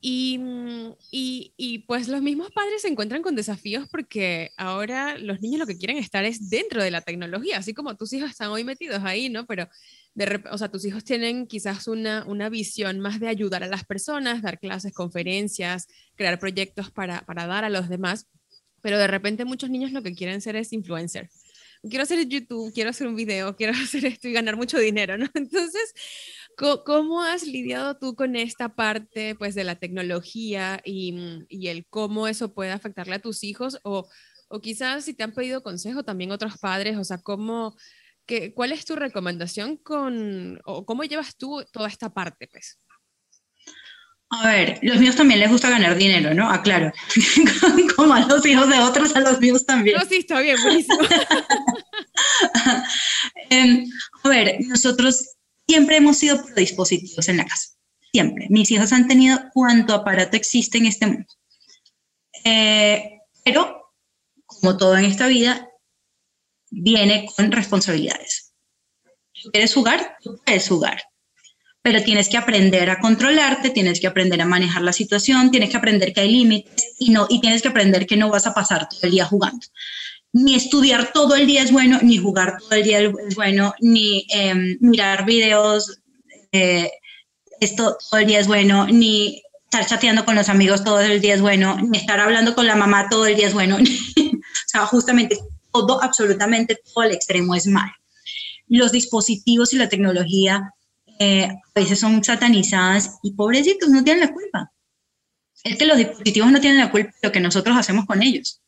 Y, 0.03 0.39
mm, 0.39 0.95
y, 1.11 1.53
y, 1.57 1.79
pues 1.79 2.07
los 2.07 2.23
mismos 2.23 2.49
padres 2.51 2.81
se 2.81 2.87
encuentran 2.87 3.21
con 3.21 3.35
desafíos 3.35 3.87
porque 3.89 4.51
ahora 4.57 5.17
los 5.19 5.41
niños 5.41 5.59
lo 5.59 5.67
que 5.67 5.77
quieren 5.77 5.97
estar 5.97 6.25
es 6.25 6.49
dentro 6.49 6.81
de 6.83 6.89
la 6.89 7.01
tecnología, 7.01 7.59
así 7.59 7.75
como 7.75 7.95
tus 7.95 8.11
hijos 8.13 8.31
están 8.31 8.49
hoy 8.49 8.63
metidos 8.63 9.03
ahí, 9.03 9.29
¿no? 9.29 9.45
Pero, 9.45 9.69
de, 10.15 10.43
o 10.49 10.57
sea, 10.57 10.69
tus 10.69 10.85
hijos 10.85 11.03
tienen 11.03 11.45
quizás 11.45 11.87
una, 11.87 12.25
una 12.25 12.49
visión 12.49 12.99
más 12.99 13.19
de 13.19 13.27
ayudar 13.27 13.63
a 13.63 13.67
las 13.67 13.85
personas, 13.85 14.41
dar 14.41 14.59
clases, 14.59 14.91
conferencias, 14.91 15.87
crear 16.15 16.39
proyectos 16.39 16.89
para, 16.89 17.21
para 17.21 17.45
dar 17.45 17.63
a 17.63 17.69
los 17.69 17.87
demás, 17.87 18.25
pero 18.81 18.97
de 18.97 19.07
repente 19.07 19.45
muchos 19.45 19.69
niños 19.69 19.91
lo 19.91 20.01
que 20.01 20.15
quieren 20.15 20.41
ser 20.41 20.55
es 20.55 20.73
influencers 20.73 21.29
quiero 21.89 22.03
hacer 22.03 22.27
YouTube, 22.27 22.73
quiero 22.73 22.89
hacer 22.89 23.07
un 23.07 23.15
video, 23.15 23.55
quiero 23.55 23.73
hacer 23.81 24.05
esto 24.05 24.27
y 24.27 24.33
ganar 24.33 24.55
mucho 24.55 24.77
dinero, 24.77 25.17
¿no? 25.17 25.27
Entonces, 25.33 25.93
¿cómo 26.85 27.21
has 27.23 27.43
lidiado 27.43 27.97
tú 27.97 28.15
con 28.15 28.35
esta 28.35 28.75
parte, 28.75 29.35
pues, 29.35 29.55
de 29.55 29.63
la 29.63 29.75
tecnología 29.75 30.81
y, 30.85 31.13
mm, 31.13 31.45
y 31.49 31.67
el 31.67 31.85
cómo 31.87 32.27
eso 32.27 32.53
puede 32.53 32.71
afectarle 32.71 33.15
a 33.15 33.21
tus 33.21 33.43
hijos? 33.43 33.79
O, 33.83 34.07
o 34.47 34.61
quizás 34.61 35.05
si 35.05 35.13
te 35.13 35.23
han 35.23 35.33
pedido 35.33 35.63
consejo 35.63 36.03
también 36.03 36.31
otros 36.31 36.57
padres, 36.57 36.97
o 36.97 37.03
sea, 37.03 37.17
¿cómo, 37.19 37.75
qué, 38.25 38.53
¿cuál 38.53 38.71
es 38.71 38.85
tu 38.85 38.95
recomendación 38.95 39.77
con, 39.77 40.59
o 40.65 40.85
cómo 40.85 41.03
llevas 41.03 41.35
tú 41.37 41.63
toda 41.71 41.87
esta 41.87 42.13
parte, 42.13 42.47
pues? 42.47 42.79
A 44.33 44.47
ver, 44.47 44.79
los 44.81 44.97
míos 44.97 45.17
también 45.17 45.41
les 45.41 45.51
gusta 45.51 45.69
ganar 45.69 45.97
dinero, 45.97 46.33
¿no? 46.33 46.49
Aclaro. 46.49 46.93
Como 47.97 48.13
a 48.13 48.25
los 48.25 48.45
hijos 48.45 48.69
de 48.69 48.79
otros, 48.79 49.13
a 49.13 49.19
los 49.19 49.41
míos 49.41 49.65
también. 49.65 49.97
No, 49.97 50.05
sí, 50.05 50.17
está 50.17 50.39
bien, 50.39 50.57
buenísimo. 50.61 50.99
Em, 53.49 53.85
a 54.23 54.29
ver, 54.29 54.57
nosotros 54.61 55.35
siempre 55.71 55.95
hemos 55.95 56.17
sido 56.17 56.43
dispositivos 56.53 57.29
en 57.29 57.37
la 57.37 57.45
casa. 57.45 57.69
Siempre. 58.11 58.47
Mis 58.49 58.69
hijos 58.71 58.91
han 58.91 59.07
tenido 59.07 59.39
cuanto 59.53 59.93
aparato 59.93 60.35
existe 60.35 60.77
en 60.77 60.85
este 60.85 61.07
mundo. 61.07 61.33
Eh, 62.43 63.21
pero, 63.45 63.93
como 64.45 64.75
todo 64.75 64.97
en 64.97 65.05
esta 65.05 65.27
vida, 65.27 65.69
viene 66.69 67.25
con 67.37 67.53
responsabilidades. 67.53 68.53
¿Quieres 69.53 69.73
jugar? 69.73 70.17
Tú 70.21 70.41
puedes 70.45 70.67
jugar 70.67 71.01
pero 71.83 72.03
tienes 72.03 72.29
que 72.29 72.37
aprender 72.37 72.89
a 72.89 72.99
controlarte, 72.99 73.71
tienes 73.71 73.99
que 73.99 74.07
aprender 74.07 74.39
a 74.41 74.45
manejar 74.45 74.83
la 74.83 74.93
situación, 74.93 75.49
tienes 75.49 75.71
que 75.71 75.77
aprender 75.77 76.13
que 76.13 76.21
hay 76.21 76.31
límites 76.31 76.93
y, 76.99 77.09
no, 77.09 77.25
y 77.29 77.41
tienes 77.41 77.61
que 77.61 77.69
aprender 77.69 78.05
que 78.05 78.17
no 78.17 78.29
vas 78.29 78.45
a 78.45 78.53
pasar 78.53 78.87
todo 78.87 78.99
el 79.03 79.11
día 79.11 79.25
jugando. 79.25 79.65
Ni 80.33 80.55
estudiar 80.55 81.11
todo 81.13 81.35
el 81.35 81.45
día 81.45 81.61
es 81.61 81.71
bueno, 81.71 81.99
ni 82.01 82.17
jugar 82.17 82.57
todo 82.57 82.73
el 82.73 82.83
día 82.83 82.99
es 82.99 83.35
bueno, 83.35 83.73
ni 83.79 84.25
em, 84.29 84.77
mirar 84.79 85.25
videos, 85.25 85.99
eh, 86.51 86.89
esto 87.59 87.97
todo 88.09 88.19
el 88.19 88.27
día 88.27 88.39
es 88.39 88.47
bueno, 88.47 88.87
ni 88.87 89.41
estar 89.63 89.85
chateando 89.85 90.25
con 90.25 90.35
los 90.35 90.49
amigos 90.49 90.83
todo 90.83 90.99
el 90.99 91.21
día 91.21 91.35
es 91.35 91.41
bueno, 91.41 91.77
ni 91.81 91.97
estar 91.97 92.19
hablando 92.19 92.55
con 92.55 92.67
la 92.67 92.75
mamá 92.75 93.07
todo 93.09 93.25
el 93.25 93.35
día 93.35 93.47
es 93.47 93.53
bueno. 93.53 93.77
o 93.77 94.67
sea, 94.67 94.85
justamente 94.85 95.37
todo, 95.71 96.03
absolutamente 96.03 96.77
todo 96.93 97.03
el 97.03 97.11
extremo 97.11 97.55
es 97.55 97.67
malo. 97.67 97.93
Los 98.67 98.91
dispositivos 98.91 99.73
y 99.73 99.77
la 99.77 99.89
tecnología 99.89 100.73
eh, 101.19 101.45
a 101.45 101.79
veces 101.79 101.99
son 101.99 102.23
satanizadas 102.23 103.19
y 103.21 103.33
pobrecitos 103.33 103.89
no 103.89 104.03
tienen 104.03 104.21
la 104.21 104.33
culpa. 104.33 104.71
Es 105.63 105.77
que 105.77 105.85
los 105.85 105.97
dispositivos 105.97 106.51
no 106.51 106.59
tienen 106.59 106.79
la 106.79 106.89
culpa 106.89 107.11
de 107.21 107.27
lo 107.27 107.31
que 107.31 107.39
nosotros 107.39 107.77
hacemos 107.77 108.05
con 108.05 108.23
ellos. 108.23 108.61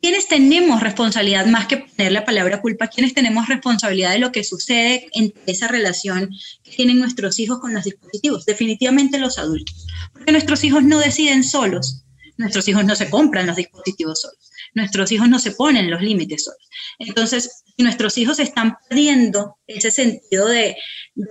¿Quiénes 0.00 0.28
tenemos 0.28 0.80
responsabilidad 0.80 1.46
más 1.46 1.66
que 1.66 1.78
poner 1.78 2.12
la 2.12 2.24
palabra 2.24 2.60
culpa? 2.60 2.86
¿Quiénes 2.86 3.14
tenemos 3.14 3.48
responsabilidad 3.48 4.12
de 4.12 4.20
lo 4.20 4.30
que 4.30 4.44
sucede 4.44 5.08
en 5.12 5.34
esa 5.46 5.66
relación 5.66 6.30
que 6.62 6.70
tienen 6.70 7.00
nuestros 7.00 7.38
hijos 7.40 7.58
con 7.58 7.74
los 7.74 7.84
dispositivos? 7.84 8.46
Definitivamente 8.46 9.18
los 9.18 9.38
adultos. 9.38 9.86
Porque 10.12 10.30
nuestros 10.30 10.62
hijos 10.62 10.84
no 10.84 11.00
deciden 11.00 11.42
solos. 11.42 12.04
Nuestros 12.36 12.68
hijos 12.68 12.84
no 12.84 12.94
se 12.94 13.10
compran 13.10 13.48
los 13.48 13.56
dispositivos 13.56 14.20
solos. 14.20 14.52
Nuestros 14.74 15.10
hijos 15.10 15.28
no 15.28 15.40
se 15.40 15.50
ponen 15.50 15.90
los 15.90 16.00
límites 16.00 16.44
solos. 16.44 16.68
Entonces, 17.00 17.64
nuestros 17.76 18.16
hijos 18.18 18.38
están 18.38 18.76
perdiendo 18.88 19.56
ese 19.66 19.90
sentido 19.90 20.46
de, 20.46 20.76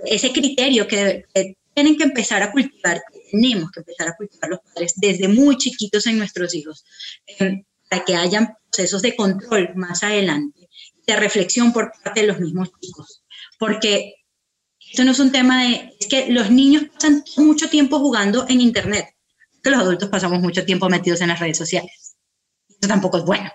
ese 0.04 0.32
criterio 0.32 0.86
que, 0.86 1.24
tienen 1.74 1.96
que 1.96 2.04
empezar 2.04 2.42
a 2.42 2.50
cultivar, 2.50 3.00
tenemos 3.30 3.70
que 3.70 3.80
empezar 3.80 4.08
a 4.08 4.16
cultivar 4.16 4.50
los 4.50 4.58
padres 4.60 4.94
desde 4.96 5.28
muy 5.28 5.56
chiquitos 5.56 6.08
en 6.08 6.18
nuestros 6.18 6.52
hijos, 6.52 6.84
em, 7.38 7.62
para 7.88 8.04
que 8.04 8.16
hayan 8.16 8.54
procesos 8.70 9.02
de 9.02 9.16
control 9.16 9.72
más 9.74 10.02
adelante, 10.02 10.68
de 11.06 11.16
reflexión 11.16 11.72
por 11.72 11.92
parte 12.02 12.20
de 12.20 12.26
los 12.26 12.40
mismos 12.40 12.70
chicos. 12.80 13.22
Porque 13.58 14.14
esto 14.90 15.04
no 15.04 15.12
es 15.12 15.18
un 15.18 15.32
tema 15.32 15.64
de, 15.64 15.96
es 15.98 16.06
que 16.06 16.30
los 16.30 16.50
niños 16.50 16.84
pasan 16.92 17.24
mucho 17.36 17.68
tiempo 17.68 17.98
jugando 17.98 18.46
en 18.48 18.60
Internet, 18.60 19.06
que 19.62 19.70
los 19.70 19.80
adultos 19.80 20.08
pasamos 20.08 20.40
mucho 20.40 20.64
tiempo 20.64 20.88
metidos 20.88 21.20
en 21.20 21.28
las 21.28 21.40
redes 21.40 21.58
sociales. 21.58 22.16
Eso 22.68 22.88
tampoco 22.88 23.18
es 23.18 23.24
bueno. 23.24 23.50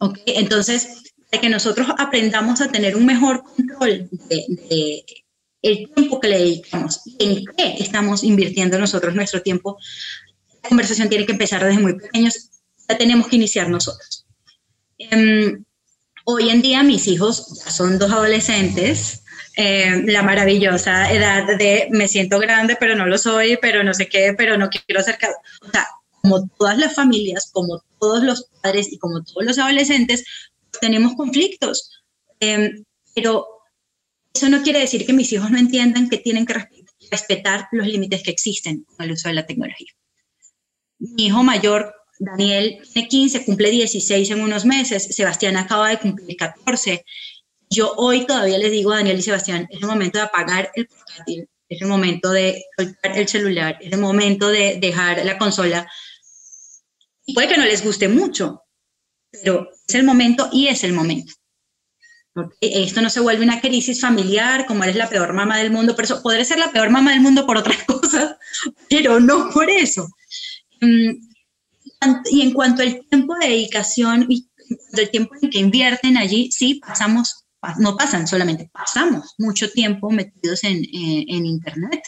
¿Okay? 0.00 0.36
Entonces, 0.36 1.04
que 1.40 1.48
nosotros 1.48 1.88
aprendamos 1.98 2.60
a 2.60 2.70
tener 2.70 2.96
un 2.96 3.06
mejor 3.06 3.42
control 3.42 4.08
de, 4.10 5.04
el 5.62 5.90
tiempo 5.94 6.20
que 6.20 6.28
le 6.28 6.38
dedicamos, 6.38 7.00
en 7.18 7.44
qué 7.56 7.76
estamos 7.78 8.22
invirtiendo 8.22 8.78
nosotros 8.78 9.14
nuestro 9.14 9.42
tiempo. 9.42 9.78
La 10.62 10.68
conversación 10.68 11.08
tiene 11.08 11.26
que 11.26 11.32
empezar 11.32 11.64
desde 11.64 11.80
muy 11.80 11.94
pequeños, 11.94 12.50
la 12.88 12.98
tenemos 12.98 13.28
que 13.28 13.36
iniciar 13.36 13.68
nosotros. 13.68 14.26
Em, 14.98 15.64
hoy 16.24 16.50
en 16.50 16.62
día 16.62 16.82
mis 16.82 17.06
hijos 17.06 17.62
ya 17.64 17.70
son 17.70 17.98
dos 17.98 18.10
adolescentes, 18.12 19.22
em, 19.56 20.06
la 20.06 20.22
maravillosa 20.22 21.10
edad 21.12 21.56
de 21.58 21.88
me 21.90 22.08
siento 22.08 22.38
grande, 22.38 22.76
pero 22.78 22.94
no 22.94 23.06
lo 23.06 23.18
soy, 23.18 23.58
pero 23.60 23.82
no 23.84 23.94
sé 23.94 24.08
qué, 24.08 24.34
pero 24.36 24.56
no 24.56 24.68
quiero 24.70 25.02
ser... 25.02 25.18
O 25.62 25.70
sea, 25.70 25.86
como 26.22 26.48
todas 26.58 26.78
las 26.78 26.94
familias, 26.94 27.50
como 27.52 27.82
todos 28.00 28.22
los 28.22 28.46
padres 28.62 28.90
y 28.92 28.98
como 28.98 29.22
todos 29.22 29.44
los 29.44 29.58
adolescentes, 29.58 30.24
tenemos 30.80 31.14
conflictos, 31.14 31.90
em, 32.40 32.84
pero 33.14 33.46
Eso 34.34 34.48
no 34.48 34.62
quiere 34.62 34.80
decir 34.80 35.06
que 35.06 35.12
mis 35.12 35.32
hijos 35.32 35.50
no 35.50 35.58
entiendan 35.58 36.08
que 36.08 36.18
tienen 36.18 36.44
que 36.44 36.54
respetar 37.10 37.68
los 37.70 37.86
límites 37.86 38.22
que 38.24 38.32
existen 38.32 38.82
con 38.82 39.06
el 39.06 39.12
uso 39.12 39.28
de 39.28 39.34
la 39.34 39.46
tecnología. 39.46 39.92
Mi 40.98 41.26
hijo 41.26 41.44
mayor, 41.44 41.94
Daniel, 42.18 42.80
tiene 42.92 43.08
15, 43.08 43.44
cumple 43.44 43.70
16 43.70 44.30
en 44.30 44.40
unos 44.40 44.64
meses, 44.64 45.04
Sebastián 45.14 45.56
acaba 45.56 45.88
de 45.88 45.98
cumplir 45.98 46.36
14. 46.36 47.04
Yo 47.70 47.92
hoy 47.96 48.26
todavía 48.26 48.58
les 48.58 48.70
digo 48.70 48.92
a 48.92 48.96
Daniel 48.96 49.18
y 49.18 49.22
Sebastián, 49.22 49.66
es 49.70 49.80
el 49.80 49.88
momento 49.88 50.18
de 50.18 50.24
apagar 50.24 50.70
el 50.74 50.86
portátil, 50.86 51.48
es 51.68 51.82
el 51.82 51.88
momento 51.88 52.30
de 52.30 52.64
soltar 52.76 53.18
el 53.18 53.28
celular, 53.28 53.78
es 53.80 53.92
el 53.92 54.00
momento 54.00 54.48
de 54.48 54.78
dejar 54.80 55.24
la 55.24 55.38
consola. 55.38 55.88
puede 57.34 57.48
que 57.48 57.56
no 57.56 57.64
les 57.64 57.82
guste 57.82 58.08
mucho, 58.08 58.62
pero 59.30 59.68
es 59.86 59.94
el 59.94 60.04
momento 60.04 60.48
y 60.52 60.68
es 60.68 60.84
el 60.84 60.92
momento. 60.92 61.32
Esto 62.60 63.00
no 63.00 63.10
se 63.10 63.20
vuelve 63.20 63.44
una 63.44 63.60
crisis 63.60 64.00
familiar, 64.00 64.66
como 64.66 64.82
eres 64.82 64.96
la 64.96 65.08
peor 65.08 65.32
mamá 65.32 65.58
del 65.58 65.70
mundo, 65.70 65.94
pero 65.94 66.06
eso, 66.06 66.22
podré 66.22 66.44
ser 66.44 66.58
la 66.58 66.72
peor 66.72 66.90
mamá 66.90 67.12
del 67.12 67.20
mundo 67.20 67.46
por 67.46 67.56
otras 67.56 67.82
cosas, 67.86 68.36
pero 68.88 69.20
no 69.20 69.50
por 69.50 69.70
eso. 69.70 70.08
Mm, 70.80 71.33
y 72.30 72.42
en 72.42 72.52
cuanto 72.52 72.82
al 72.82 73.00
tiempo 73.08 73.34
de 73.36 73.48
dedicación 73.48 74.26
y 74.28 74.48
el 74.92 75.10
tiempo 75.10 75.34
en 75.40 75.50
que 75.50 75.58
invierten 75.58 76.16
allí, 76.16 76.50
sí, 76.50 76.80
pasamos 76.84 77.44
no 77.78 77.96
pasan 77.96 78.26
solamente, 78.26 78.70
pasamos 78.72 79.34
mucho 79.38 79.70
tiempo 79.70 80.10
metidos 80.10 80.64
en, 80.64 80.84
eh, 80.84 81.24
en 81.28 81.46
Internet. 81.46 82.02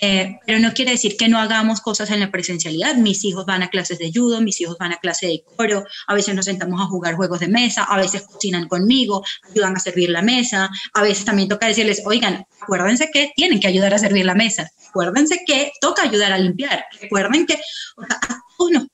Eh, 0.00 0.38
pero 0.44 0.58
no 0.58 0.72
quiere 0.72 0.90
decir 0.90 1.16
que 1.16 1.28
no 1.28 1.38
hagamos 1.38 1.80
cosas 1.80 2.10
en 2.10 2.18
la 2.18 2.32
presencialidad. 2.32 2.96
Mis 2.96 3.24
hijos 3.24 3.46
van 3.46 3.62
a 3.62 3.70
clases 3.70 3.98
de 3.98 4.10
judo, 4.12 4.40
mis 4.40 4.60
hijos 4.60 4.76
van 4.78 4.92
a 4.92 4.98
clase 4.98 5.26
de 5.26 5.44
coro, 5.56 5.84
a 6.08 6.14
veces 6.14 6.34
nos 6.34 6.46
sentamos 6.46 6.80
a 6.80 6.86
jugar 6.86 7.14
juegos 7.14 7.40
de 7.40 7.48
mesa, 7.48 7.84
a 7.84 7.96
veces 7.96 8.22
cocinan 8.22 8.66
conmigo, 8.66 9.24
ayudan 9.48 9.76
a 9.76 9.80
servir 9.80 10.10
la 10.10 10.22
mesa, 10.22 10.70
a 10.92 11.02
veces 11.02 11.24
también 11.24 11.48
toca 11.48 11.68
decirles, 11.68 12.02
oigan, 12.04 12.44
acuérdense 12.60 13.10
que 13.12 13.30
tienen 13.36 13.60
que 13.60 13.68
ayudar 13.68 13.94
a 13.94 13.98
servir 13.98 14.24
la 14.24 14.34
mesa, 14.34 14.68
acuérdense 14.88 15.44
que 15.46 15.70
toca 15.80 16.02
ayudar 16.02 16.32
a 16.32 16.38
limpiar, 16.38 16.84
recuerden 17.00 17.46
que 17.46 17.54
a 17.54 18.40
todos 18.58 18.72
nos 18.72 18.86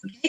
pasa. 0.00 0.28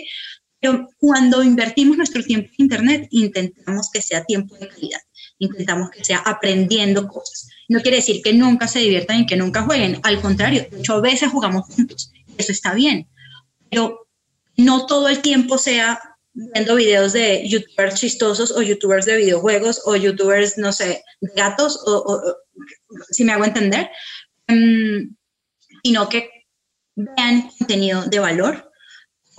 Pero 0.62 0.90
cuando 0.98 1.42
invertimos 1.44 1.98
nuestro 1.98 2.22
tiempo 2.24 2.50
en 2.50 2.66
Internet, 2.66 3.08
intentamos 3.12 3.90
que 3.92 4.02
sea 4.02 4.26
tiempo 4.26 4.56
de 4.58 4.68
calidad, 4.68 5.00
intentamos 5.38 5.90
que 5.90 6.04
sea 6.04 6.18
aprendiendo 6.20 7.08
cosas. 7.08 7.48
No 7.70 7.82
quiere 7.82 7.98
decir 7.98 8.22
que 8.22 8.34
nunca 8.34 8.68
se 8.68 8.80
diviertan 8.80 9.22
y 9.22 9.26
que 9.26 9.38
nunca 9.38 9.64
jueguen, 9.64 10.00
al 10.04 10.22
contrario, 10.22 10.68
de 10.70 10.80
hecho 10.80 10.96
a 10.96 11.02
veces 11.02 11.32
jugamos 11.32 11.66
juntos, 11.68 12.12
eso 12.38 12.52
está 12.52 12.74
bien, 12.74 13.08
pero 13.70 14.08
no 14.58 14.86
todo 14.86 15.08
el 15.08 15.22
tiempo 15.22 15.58
sea 15.58 16.00
viendo 16.34 16.76
videos 16.76 17.14
de 17.14 17.48
youtubers 17.48 17.96
chistosos 17.96 18.52
o 18.52 18.62
youtubers 18.62 19.06
de 19.06 19.18
videojuegos 19.18 19.82
o 19.86 19.96
youtubers, 19.96 20.58
no 20.58 20.72
sé, 20.72 21.04
de 21.22 21.32
gatos, 21.36 21.82
o, 21.86 22.22
si 23.10 23.24
me 23.24 23.32
hago 23.32 23.46
entender, 23.46 23.90
mm, 24.48 25.16
sino 25.84 26.10
que 26.10 26.30
vean 26.96 27.50
contenido 27.58 28.04
de 28.04 28.20
valor, 28.20 28.69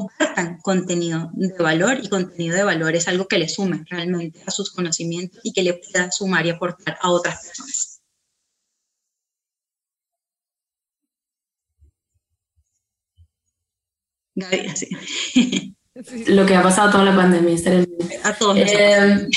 compartan 0.09 0.59
contenido 0.63 1.31
de 1.35 1.53
valor 1.63 1.99
y 2.03 2.09
contenido 2.09 2.57
de 2.57 2.65
valor 2.65 2.95
es 2.95 3.09
algo 3.09 3.27
que 3.29 3.39
le 3.39 3.49
sume 3.49 3.85
realmente 3.89 4.41
a 4.47 4.51
sus 4.51 4.71
conocimientos 4.71 5.41
y 5.43 5.53
que 5.53 5.63
le 5.63 5.75
pueda 5.75 6.11
sumar 6.11 6.47
y 6.47 6.51
aportar 6.51 6.99
a 7.01 7.11
otras 7.11 7.45
personas. 7.45 8.01
Gaby. 14.35 15.77
Lo 16.29 16.47
que 16.47 16.55
ha 16.55 16.63
pasado 16.63 16.93
toda 16.93 17.05
la 17.05 17.17
pandemia. 17.17 17.57
A 18.23 18.33
todos. 18.33 18.57
Eh, 18.57 19.29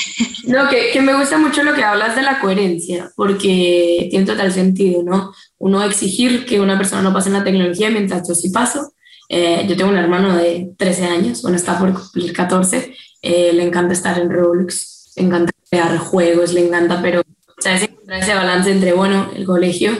no, 0.46 0.68
que, 0.68 0.92
que, 0.92 1.02
me 1.02 1.14
gusta 1.14 1.36
mucho 1.36 1.62
lo 1.62 1.74
que 1.74 1.82
hablas 1.82 2.16
de 2.16 2.22
la 2.22 2.40
coherencia, 2.40 3.10
porque 3.16 4.06
tiene 4.10 4.24
total 4.24 4.52
sentido, 4.52 5.02
¿no? 5.02 5.32
Uno 5.58 5.82
exigir 5.82 6.46
que 6.46 6.60
una 6.60 6.78
persona 6.78 7.02
no 7.02 7.12
pase 7.12 7.28
en 7.28 7.34
la 7.34 7.44
tecnología 7.44 7.90
mientras 7.90 8.26
yo 8.26 8.34
sí 8.34 8.50
paso, 8.50 8.93
eh, 9.28 9.64
yo 9.68 9.76
tengo 9.76 9.90
un 9.90 9.96
hermano 9.96 10.36
de 10.36 10.72
13 10.76 11.04
años, 11.06 11.42
bueno, 11.42 11.56
está 11.56 11.78
por 11.78 11.92
cumplir 11.92 12.32
14, 12.32 12.94
eh, 13.22 13.52
le 13.52 13.64
encanta 13.64 13.92
estar 13.92 14.18
en 14.18 14.30
Roblox, 14.30 15.12
le 15.16 15.24
encanta 15.24 15.52
crear 15.70 15.96
juegos, 15.98 16.52
le 16.52 16.66
encanta, 16.66 17.00
pero 17.00 17.22
sabes 17.58 17.82
encontrar 17.82 18.22
ese 18.22 18.34
balance 18.34 18.70
entre, 18.70 18.92
bueno, 18.92 19.30
el 19.34 19.44
colegio 19.44 19.92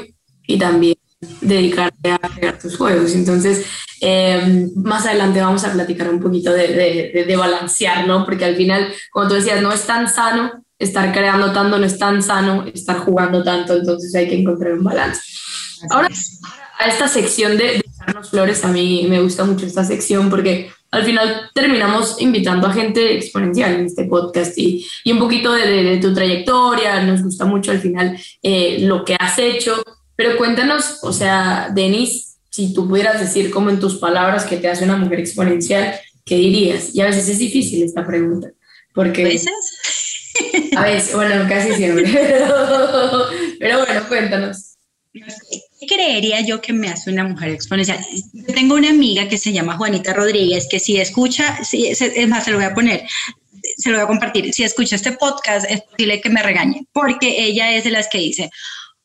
y 0.47 0.59
también 0.59 0.97
dedicarte 1.41 2.13
a 2.13 2.19
crear 2.19 2.59
tus 2.59 2.77
juegos. 2.77 3.15
Entonces, 3.15 3.67
eh, 4.01 4.69
más 4.77 5.07
adelante 5.07 5.41
vamos 5.41 5.65
a 5.65 5.73
platicar 5.73 6.11
un 6.11 6.21
poquito 6.21 6.53
de, 6.53 6.69
de, 7.15 7.25
de, 7.25 7.37
balancear, 7.37 8.07
¿no? 8.07 8.25
Porque 8.25 8.45
al 8.45 8.57
final, 8.57 8.93
como 9.11 9.29
tú 9.29 9.35
decías, 9.35 9.63
no 9.63 9.73
es 9.73 9.87
tan 9.87 10.09
sano 10.09 10.65
estar 10.79 11.13
creando 11.13 11.53
tanto, 11.53 11.79
no 11.79 11.87
es 11.87 11.99
tan 11.99 12.23
sano 12.23 12.67
estar 12.67 12.99
jugando 12.99 13.43
tanto, 13.43 13.75
entonces 13.75 14.15
hay 14.15 14.29
que 14.29 14.39
encontrar 14.39 14.75
un 14.75 14.85
balance. 14.85 15.23
Ahora, 15.91 16.09
a 16.85 16.89
esta 16.89 17.09
sección 17.09 17.57
de, 17.57 17.77
echarnos 17.77 18.31
flores, 18.31 18.65
a 18.65 18.69
mí 18.69 19.07
me 19.09 19.21
gusta 19.21 19.45
mucho 19.45 19.67
esta 19.67 19.85
sección 19.85 20.29
porque 20.29 20.71
al 20.91 21.05
final 21.05 21.51
terminamos 21.55 22.21
invitando 22.21 22.67
a 22.67 22.73
gente 22.73 23.17
exponencial 23.17 23.75
en 23.75 23.87
este 23.87 24.05
podcast 24.05 24.57
y, 24.59 24.87
y 25.03 25.13
un 25.13 25.19
poquito 25.19 25.53
de, 25.53 25.99
tu 26.01 26.13
trayectoria, 26.13 27.03
nos 27.03 27.23
gusta 27.23 27.47
mucho 27.47 27.71
al 27.71 27.81
final 27.81 28.19
eh, 28.43 28.79
lo 28.81 29.05
que 29.05 29.17
has 29.19 29.39
hecho, 29.39 29.83
pero 30.15 30.37
cuéntanos, 30.37 30.99
o 31.03 31.13
sea, 31.13 31.71
Denis, 31.75 32.37
si 32.51 32.73
tú 32.73 32.87
pudieras 32.87 33.19
decir 33.19 33.51
como 33.51 33.71
en 33.71 33.81
tus 33.81 33.97
palabras 33.97 34.45
que 34.45 34.59
te 34.59 34.69
hace 34.69 34.85
una 34.85 34.97
mujer 34.97 35.21
exponencial, 35.21 35.99
¿qué 36.25 36.37
dirías? 36.37 36.95
Y 36.95 37.01
a 37.01 37.07
veces 37.07 37.29
es 37.29 37.39
difícil 37.39 37.83
esta 37.83 38.07
pregunta, 38.07 38.51
porque... 38.95 39.23
¿A 39.23 39.29
veces? 39.29 39.51
A 40.77 40.83
veces, 40.83 41.15
bueno, 41.15 41.47
casi 41.49 41.73
siempre. 41.73 42.05
pero 43.59 43.79
bueno, 43.79 44.03
cuéntanos. 44.09 44.74
¿Qué 45.15 45.87
creería 45.87 46.41
yo 46.41 46.61
que 46.61 46.73
me 46.73 46.89
hace 46.89 47.11
una 47.11 47.25
mujer 47.25 47.51
exponencial? 47.51 48.05
Yo 48.33 48.53
tengo 48.53 48.75
una 48.75 48.91
amiga 48.91 49.29
que 49.29 49.39
se 49.39 49.53
llama 49.53 49.77
Juanita 49.77 50.13
Rodríguez, 50.13 50.67
que 50.69 50.81
si 50.81 50.97
escucha, 50.97 51.63
si, 51.65 51.87
es 51.87 52.29
más, 52.29 52.45
se 52.45 52.51
lo 52.51 52.57
voy 52.57 52.67
a 52.67 52.75
poner, 52.75 53.05
se 53.77 53.91
lo 53.91 53.97
voy 53.97 54.05
a 54.05 54.09
compartir. 54.09 54.53
Si 54.53 54.65
escucha 54.65 54.97
este 54.97 55.13
podcast, 55.13 55.71
es 55.71 55.83
posible 55.83 56.21
que 56.21 56.31
me 56.31 56.43
regañe, 56.43 56.87
porque 56.93 57.45
ella 57.45 57.77
es 57.77 57.85
de 57.85 57.93
las 57.93 58.09
que 58.09 58.19
dice, 58.19 58.51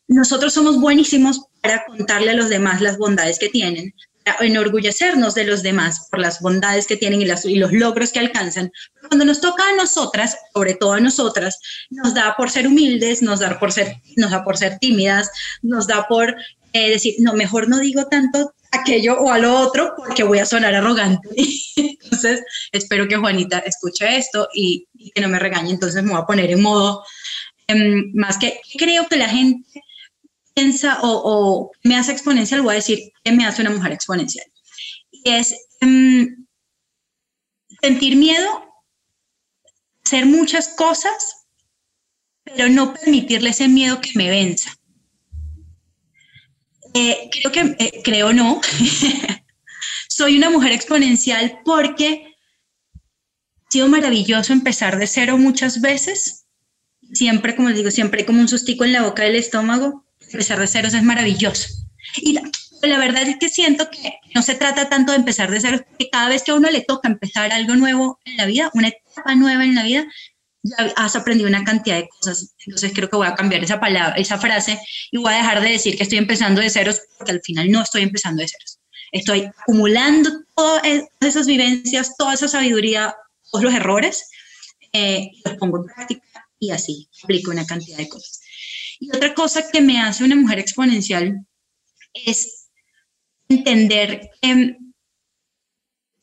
nosotros 0.08 0.52
somos 0.52 0.80
buenísimos 0.82 1.41
para 1.62 1.86
contarle 1.86 2.32
a 2.32 2.36
los 2.36 2.50
demás 2.50 2.82
las 2.82 2.98
bondades 2.98 3.38
que 3.38 3.50
tienen, 3.50 3.93
enorgullecernos 4.39 5.36
de 5.36 5.46
los 5.46 5.63
demás 5.63 6.08
por 6.10 6.20
las 6.20 6.42
bondades 6.42 6.88
que 6.88 6.98
tienen 6.98 7.22
y, 7.22 7.26
las, 7.26 7.46
y 7.46 7.56
los 7.56 7.72
logros 7.72 8.12
que 8.12 8.20
alcanzan. 8.20 8.72
cuando 9.08 9.26
nos 9.26 9.42
toca 9.42 9.63
a 9.68 9.76
nosotras, 9.76 10.38
sobre 10.54 10.76
todo 10.76 10.94
a 10.94 11.00
nosotras, 11.00 11.60
nos 11.89 12.13
da 12.13 12.36
por 12.38 12.50
ser 12.50 12.68
humildes, 12.68 13.22
nos 13.22 13.39
da 13.39 13.60
por 13.60 13.72
ser, 13.72 13.98
nos 14.18 14.32
da 14.32 14.44
por 14.44 14.58
ser 14.58 14.80
tímidas, 14.80 15.30
nos 15.62 15.88
da 15.88 16.08
por 16.08 16.36
eh, 16.74 16.89
decir, 16.89 17.15
no, 17.20 17.34
mejor 17.34 17.68
no 17.68 17.80
digo 17.80 18.06
tanto 18.08 18.54
aquello 18.72 19.20
o 19.20 19.32
a 19.32 19.39
lo 19.39 19.58
otro 19.60 19.94
porque 19.98 20.24
voy 20.24 20.39
a 20.39 20.46
sonar 20.46 20.76
arrogante. 20.76 21.28
Entonces, 21.76 22.44
espero 22.72 23.08
que 23.08 23.18
Juanita 23.18 23.60
escuche 23.60 24.18
esto 24.18 24.48
y, 24.54 24.88
que 25.13 25.22
no 25.22 25.30
me 25.30 25.39
regañe. 25.39 25.72
Entonces, 25.72 26.04
me 26.04 26.12
voy 26.12 26.22
a 26.22 26.26
poner 26.26 26.52
en 26.52 26.62
modo 26.62 27.04
em, 27.68 28.12
más 28.13 28.38
que 28.38 28.60
creo 28.78 29.08
que 29.08 29.18
la 29.18 29.30
gente 29.30 29.84
piensa 30.60 31.00
o, 31.04 31.72
me 31.84 31.95
hace 31.95 32.12
exponencial, 32.12 32.62
voy 32.62 32.74
a 32.74 32.76
decir 32.76 33.12
que 33.24 33.32
me 33.32 33.45
hace 33.45 33.62
una 33.62 33.72
mujer 33.72 33.93
exponencial. 33.93 34.45
Y 35.12 35.30
es 35.32 35.56
em, 35.80 36.45
sentir 37.82 38.17
miedo, 38.17 38.50
hacer 40.04 40.26
muchas 40.26 40.69
cosas, 40.69 41.48
pero 42.43 42.67
no 42.67 42.93
permitirle 42.93 43.52
ese 43.52 43.69
miedo 43.69 44.02
que 44.02 44.12
me 44.15 44.30
venza. 44.30 44.69
Eh, 46.93 47.30
creo 47.32 47.52
que, 47.52 47.76
eh, 47.80 48.02
creo 48.04 48.34
no, 48.34 48.60
soy 50.10 50.38
una 50.38 50.50
mujer 50.50 50.74
exponencial 50.74 51.62
porque 51.63 52.36
ha 52.95 53.72
sido 53.72 53.88
maravilloso 53.88 54.52
empezar 54.52 54.98
de 54.98 55.08
cero 55.08 55.38
muchas 55.38 55.80
veces. 55.80 56.48
Siempre, 57.13 57.56
como 57.56 57.69
les 57.69 57.78
digo, 57.78 57.91
siempre 57.91 58.22
hay 58.22 58.26
como 58.26 58.41
un 58.41 58.48
sustico 58.50 58.84
en 58.84 58.93
la 58.93 59.04
boca 59.04 59.24
del 59.24 59.36
estómago, 59.36 60.09
empezar 60.32 60.60
de 60.60 60.68
ceros 60.68 60.94
es 60.94 61.04
maravilloso. 61.04 61.70
Y 62.18 62.34
la, 62.34 62.98
verdad 62.98 63.24
es 63.24 63.38
que 63.38 63.50
siento 63.50 63.89
que 63.89 64.20
no 64.34 64.42
se 64.42 64.56
trata 64.56 64.89
tanto 64.89 65.12
de 65.12 65.18
empezar 65.18 65.52
de 65.52 65.60
cero, 65.60 65.86
que 65.98 66.10
cada 66.10 66.30
vez 66.30 66.44
que 66.44 66.52
a 66.52 66.56
uno 66.56 66.70
le 66.70 66.82
toca 66.82 67.08
empezar 67.08 67.52
algo 67.52 67.76
nuevo 67.76 68.20
en 68.26 68.38
la 68.38 68.46
vida, 68.46 68.72
una 68.74 68.89
etapa 68.89 69.36
nueva 69.36 69.63
en 69.65 69.76
la 69.76 69.84
vida, 69.84 70.08
ya 70.63 70.76
has 70.96 71.15
aprendido 71.15 71.50
una 71.50 71.63
cantidad 71.63 71.98
de 71.98 72.08
cosas. 72.08 72.56
Entonces 72.65 72.92
creo 72.94 73.10
que 73.10 73.18
voy 73.18 73.28
a 73.28 73.36
cambiar 73.36 73.63
esa 73.63 73.80
palabra, 73.80 74.15
esa 74.15 74.38
frase 74.38 74.80
y 75.12 75.18
voy 75.18 75.34
a 75.34 75.38
dejar 75.38 75.62
de 75.62 75.72
decir 75.72 75.98
que 75.98 76.04
estoy 76.04 76.18
empezando 76.18 76.62
de 76.62 76.70
ceros, 76.70 77.02
porque 77.18 77.32
al 77.32 77.42
final 77.42 77.72
no 77.72 77.82
estoy 77.82 78.04
empezando 78.04 78.42
de 78.42 78.48
ceros. 78.48 78.80
Estoy 79.12 79.50
acumulando 79.62 80.30
todas 80.56 80.84
esas 81.22 81.48
vivencias, 81.48 82.15
toda 82.18 82.34
esa 82.34 82.48
sabiduría, 82.48 83.15
todos 83.52 83.63
los 83.63 83.74
errores, 83.74 84.30
eh, 84.94 85.32
los 85.46 85.56
pongo 85.56 85.78
en 85.78 85.86
práctica 85.86 86.48
y 86.60 86.72
así 86.72 87.10
aplico 87.24 87.52
una 87.52 87.65
cantidad 87.65 87.98
de 87.98 88.10
cosas. 88.10 88.38
Y 89.00 89.16
otra 89.16 89.34
cosa 89.34 89.70
que 89.72 89.82
me 89.82 90.00
hace 90.00 90.24
una 90.24 90.36
mujer 90.36 90.60
exponencial 90.60 91.46
es 92.14 92.70
entender 93.48 94.30
que 94.42 94.78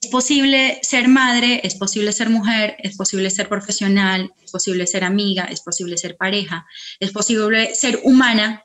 es 0.00 0.10
posible 0.10 0.78
ser 0.82 1.08
madre, 1.08 1.60
es 1.64 1.74
posible 1.74 2.12
ser 2.12 2.28
mujer, 2.28 2.76
es 2.78 2.96
posible 2.96 3.30
ser 3.30 3.48
profesional, 3.48 4.32
es 4.42 4.52
posible 4.52 4.86
ser 4.86 5.04
amiga, 5.04 5.44
es 5.44 5.62
posible 5.62 5.96
ser 5.98 6.16
pareja, 6.16 6.66
es 7.00 7.10
posible 7.12 7.74
ser 7.74 8.00
humana 8.04 8.64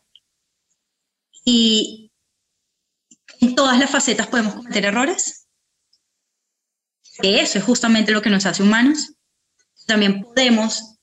y 1.44 2.12
en 3.40 3.56
todas 3.56 3.80
las 3.80 3.90
facetas 3.90 4.28
podemos 4.28 4.56
cometer 4.56 4.86
errores. 4.86 5.48
Eso 7.24 7.58
es 7.58 7.64
justamente 7.64 8.12
lo 8.12 8.22
que 8.22 8.30
nos 8.30 8.46
hace 8.46 8.64
humanos. 8.64 9.14
También 9.88 10.22
podemos 10.22 11.00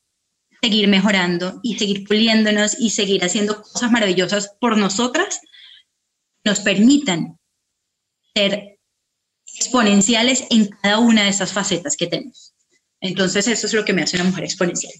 seguir 0.63 0.89
mejorando 0.89 1.61
y 1.63 1.79
seguir 1.79 2.07
puliéndonos 2.07 2.79
y 2.79 2.91
seguir 2.91 3.25
haciendo 3.25 3.63
cosas 3.63 3.91
maravillosas 3.91 4.57
por 4.61 4.77
nosotras, 4.77 5.41
nos 6.45 6.61
permitan 6.61 7.39
ser 8.35 8.79
exponenciales 9.57 10.45
en 10.51 10.67
cada 10.67 10.99
una 10.99 11.25
de 11.25 11.31
esas 11.31 11.53
facetas 11.53 11.97
que 11.97 12.07
tenemos. 12.07 12.55
Entonces, 13.01 13.47
eso 13.49 13.67
es 13.67 13.75
lo 13.75 13.85
que 13.85 13.93
me 13.93 14.03
hace 14.03 14.17
una 14.17 14.25
mujer 14.25 14.45
exponencial. 14.45 14.93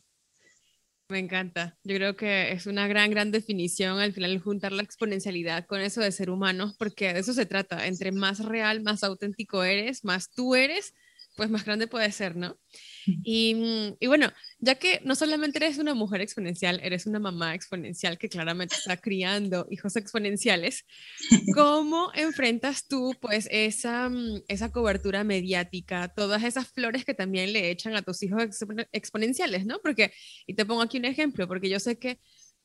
Me 1.11 1.19
encanta. 1.19 1.79
Yo 1.85 1.97
creo 1.97 2.17
que 2.17 2.53
es 2.53 2.67
una 2.67 2.87
gran, 2.87 3.11
gran 3.11 3.31
definición 3.31 3.99
al 3.99 4.13
final 4.13 4.39
juntar 4.41 4.73
la 4.73 4.83
exponencialidad 4.83 5.67
con 5.67 5.81
eso 5.81 6.03
de 6.03 6.13
ser 6.13 6.29
humano, 6.29 6.75
porque 6.79 7.15
de 7.15 7.21
eso 7.21 7.33
se 7.33 7.47
trata. 7.47 7.87
Entre 7.87 8.13
más 8.13 8.45
real, 8.45 8.83
más 8.83 9.03
auténtico 9.03 9.65
eres, 9.65 10.05
más 10.05 10.31
tú 10.31 10.55
eres, 10.55 10.93
pues 11.39 11.51
más 11.51 11.65
grande 11.65 11.87
puede 11.87 12.11
ser, 12.11 12.35
¿no? 12.35 12.59
Y, 13.07 13.55
mm, 13.55 13.97
y, 14.01 14.07
bueno, 14.09 14.33
ya 14.59 14.75
que 14.75 15.01
no 15.05 15.15
solamente 15.15 15.59
eres 15.59 15.79
una 15.79 15.95
mujer 15.95 16.21
exponencial, 16.21 16.81
eres 16.83 17.07
una 17.07 17.21
mamá 17.21 17.55
exponencial 17.55 18.19
que 18.19 18.29
claramente 18.29 18.75
está 18.75 18.97
criando 18.97 19.65
hijos 19.71 19.95
exponenciales, 19.95 20.85
¿cómo 21.57 22.11
enfrentas 22.15 22.89
tú 22.89 23.15
pues 23.21 23.49
esa, 23.53 24.09
mm, 24.09 24.43
esa 24.49 24.73
cobertura 24.73 25.23
mediática, 25.23 26.09
todas 26.09 26.43
esas 26.43 26.67
flores 26.73 27.05
que 27.05 27.15
también 27.15 27.53
le 27.53 27.71
echan 27.71 27.95
a 27.95 28.03
tus 28.03 28.21
hijos 28.25 28.43
exponenciales, 28.91 29.65
¿no? 29.65 29.79
Porque, 29.81 30.13
y 30.45 30.55
te 30.55 30.67
pongo 30.67 30.83
aquí 30.83 30.99
un 30.99 31.05
ejemplo, 31.05 31.47
porque 31.47 31.71
yo 31.71 31.79
sé 31.79 32.01
que 32.01 32.19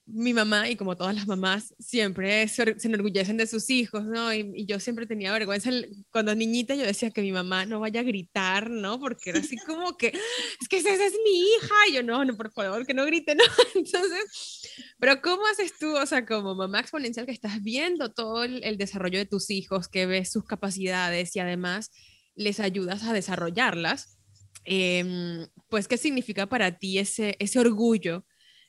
mi 0.05 0.33
mamá, 0.33 0.69
y 0.69 0.75
como 0.75 0.97
todas 0.97 1.15
las 1.15 1.27
mamás, 1.27 1.73
siempre 1.79 2.47
se, 2.49 2.75
enorgullecen 2.83 3.37
de 3.37 3.47
sus 3.47 3.69
hijos, 3.69 4.03
¿no? 4.03 4.33
Y, 4.33 4.65
yo 4.65 4.79
siempre 4.79 5.05
tenía 5.05 5.31
vergüenza. 5.31 5.71
Cuando 6.11 6.35
niñita 6.35 6.75
yo 6.75 6.83
decía 6.83 7.11
que 7.11 7.21
mi 7.21 7.31
mamá 7.31 7.65
no 7.65 7.79
vaya 7.79 8.01
a 8.01 8.03
gritar, 8.03 8.69
¿no? 8.69 8.99
Porque 8.99 9.29
era 9.29 9.39
así 9.39 9.55
como 9.65 9.95
que, 9.95 10.07
es 10.07 10.67
que 10.67 10.77
esa 10.77 10.93
es 10.93 11.13
mi 11.23 11.39
hija. 11.39 11.75
Y 11.89 11.93
yo, 11.93 12.03
no, 12.03 12.25
no, 12.25 12.35
por 12.35 12.51
favor, 12.51 12.85
que 12.85 12.93
no 12.93 13.05
grite, 13.05 13.33
¿no? 13.35 13.43
Entonces, 13.75 14.61
pero 14.99 15.21
¿cómo 15.21 15.45
haces 15.47 15.73
tú, 15.79 15.95
o 15.95 16.05
sea, 16.05 16.25
como 16.25 16.53
mamá 16.53 16.81
exponencial 16.81 17.25
que 17.25 17.31
estás 17.31 17.61
viendo 17.63 18.11
todo 18.11 18.43
el, 18.43 18.77
desarrollo 18.77 19.19
de 19.19 19.25
tus 19.25 19.49
hijos, 19.49 19.87
que 19.87 20.05
ves 20.05 20.31
sus 20.31 20.43
capacidades 20.43 21.35
y 21.35 21.39
además 21.39 21.91
les 22.35 22.59
ayudas 22.59 23.03
a 23.03 23.13
desarrollarlas? 23.13 24.17
Em, 24.65 25.47
pues, 25.69 25.87
¿qué 25.87 25.97
significa 25.97 26.47
para 26.47 26.77
ti 26.77 26.99
ese, 26.99 27.37
ese 27.39 27.59
orgullo? 27.59 28.25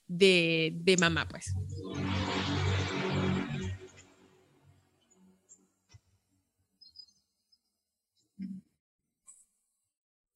De, 0.06 0.72
de 0.74 0.96
mamá, 0.96 1.26
pues. 1.28 1.54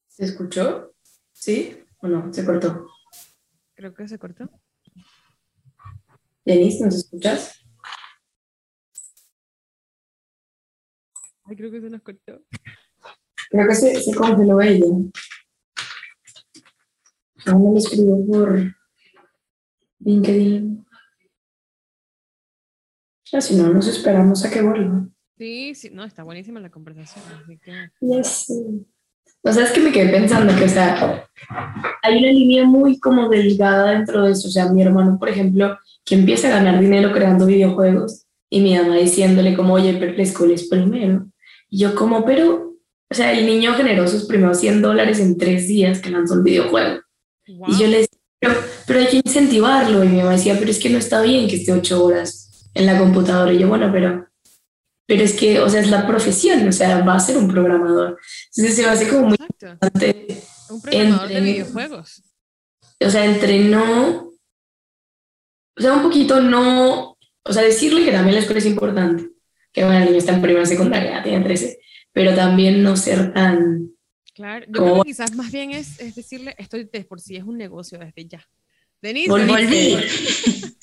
¿Se 0.07 0.25
escuchó? 0.25 0.93
¿Sí 1.31 1.81
o 1.99 2.07
no? 2.07 2.33
¿Se 2.33 2.45
cortó? 2.45 2.87
Creo 3.73 3.93
que 3.93 4.07
se 4.07 4.19
cortó. 4.19 4.49
Denise, 6.43 6.83
¿nos 6.83 6.95
escuchas? 6.95 7.65
Ay, 11.43 11.55
creo 11.55 11.71
que 11.71 11.79
se 11.79 11.89
nos 11.89 12.01
cortó. 12.01 12.41
Creo 13.49 13.67
que 13.67 13.75
se, 13.75 14.01
se 14.01 14.13
congeló 14.13 14.61
ella. 14.61 14.85
Ahora 17.45 17.71
me 17.71 17.79
escribió 17.79 18.17
por, 18.27 18.75
LinkedIn. 19.99 20.85
Ya, 23.31 23.41
si 23.41 23.55
no, 23.55 23.69
nos 23.69 23.87
esperamos 23.87 24.43
a 24.43 24.49
que 24.49 24.61
vuelva. 24.61 25.07
Sí, 25.37 25.75
sí, 25.75 25.89
no, 25.91 26.03
está 26.03 26.23
buenísima 26.23 26.59
la 26.59 26.69
conversación. 26.69 27.23
Así 27.41 27.57
que... 27.57 27.71
Yes. 28.01 28.47
O 29.41 29.53
sea, 29.53 29.63
es 29.63 29.71
que 29.71 29.79
me 29.79 29.91
quedé 29.91 30.11
pensando 30.11 30.53
que, 30.55 30.65
o 30.65 30.69
sea, 30.69 31.29
hay 32.01 32.17
una 32.17 32.31
línea 32.31 32.65
muy 32.65 32.99
como 32.99 33.29
delgada 33.29 33.91
dentro 33.91 34.23
de 34.23 34.33
eso. 34.33 34.47
O 34.49 34.51
sea, 34.51 34.71
mi 34.71 34.81
hermano, 34.81 35.17
por 35.17 35.29
ejemplo, 35.29 35.77
que 36.03 36.15
empieza 36.15 36.47
a 36.47 36.51
ganar 36.51 36.79
dinero 36.79 37.13
creando 37.13 37.45
videojuegos 37.45 38.25
y 38.49 38.61
mi 38.61 38.75
mamá 38.75 38.95
diciéndole 38.97 39.55
como, 39.55 39.75
oye, 39.75 39.95
pero 39.97 40.13
la 40.13 40.23
escuela 40.23 40.55
es 40.55 40.67
primero. 40.67 41.27
Y 41.69 41.79
yo 41.79 41.95
como, 41.95 42.25
pero, 42.25 42.75
o 43.09 43.13
sea, 43.13 43.31
el 43.31 43.45
niño 43.45 43.75
generó 43.75 44.07
sus 44.07 44.25
primeros 44.25 44.59
100 44.59 44.81
dólares 44.81 45.19
en 45.19 45.37
tres 45.37 45.67
días 45.67 46.01
que 46.01 46.09
lanzó 46.09 46.33
el 46.33 46.43
videojuego. 46.43 47.01
Y 47.45 47.79
yo 47.79 47.87
le 47.87 48.05
pero, 48.39 48.55
pero 48.87 48.99
hay 48.99 49.07
que 49.07 49.21
incentivarlo. 49.23 50.03
Y 50.03 50.07
mi 50.07 50.17
mamá 50.17 50.31
decía, 50.31 50.57
pero 50.57 50.71
es 50.71 50.79
que 50.79 50.89
no 50.89 50.97
está 50.97 51.21
bien 51.21 51.47
que 51.47 51.57
esté 51.57 51.71
ocho 51.71 52.03
horas 52.03 52.69
en 52.73 52.85
la 52.85 52.97
computadora. 52.97 53.53
Y 53.53 53.59
yo, 53.59 53.67
bueno, 53.67 53.89
pero, 53.91 54.27
pero 55.05 55.23
es 55.23 55.33
que, 55.33 55.59
o 55.59 55.69
sea, 55.69 55.81
es 55.81 55.89
la 55.89 56.07
profesión, 56.07 56.67
o 56.67 56.71
sea, 56.71 57.01
va 57.03 57.15
a 57.15 57.19
ser 57.19 57.37
un 57.37 57.47
programador. 57.47 58.17
Entonces 58.55 58.75
se 58.75 58.85
va 58.85 58.91
a 58.91 58.93
hacer 58.93 59.09
como 59.09 59.27
muy 59.27 59.37
importante. 59.39 60.43
Un 60.69 60.81
programador 60.81 61.27
de 61.27 61.41
videojuegos. 61.41 62.23
O 63.01 63.09
sea, 63.09 63.25
entre 63.25 63.59
no, 63.59 64.29
o 65.79 65.81
sea, 65.81 65.93
un 65.93 66.03
poquito 66.03 66.41
no, 66.41 67.17
o 67.43 67.53
sea, 67.53 67.63
decirle 67.63 68.03
que 68.03 68.11
también 68.11 68.35
la 68.35 68.41
escuela 68.41 68.59
es 68.59 68.65
importante, 68.65 69.29
que 69.71 69.85
bueno, 69.85 69.99
el 69.99 70.05
niño 70.07 70.17
está 70.17 70.33
en 70.33 70.41
primera 70.41 70.65
secundaria, 70.65 71.23
tiene 71.23 71.43
13, 71.43 71.79
pero 72.11 72.35
también 72.35 72.83
no 72.83 72.97
ser 72.97 73.33
tan, 73.33 73.91
Claro, 74.39 74.65
yo 74.69 74.71
creo 74.71 75.03
que 75.03 75.09
quizás 75.09 75.35
más 75.35 75.51
bien 75.51 75.71
es, 75.71 75.99
es 75.99 76.15
decirle, 76.15 76.55
esto 76.57 76.77
de 76.77 77.03
por 77.03 77.19
sí 77.19 77.35
es 77.35 77.43
un 77.43 77.57
negocio 77.57 77.99
desde 77.99 78.25
ya. 78.25 78.49
Denise. 79.01 79.29
Volví. 79.29 79.97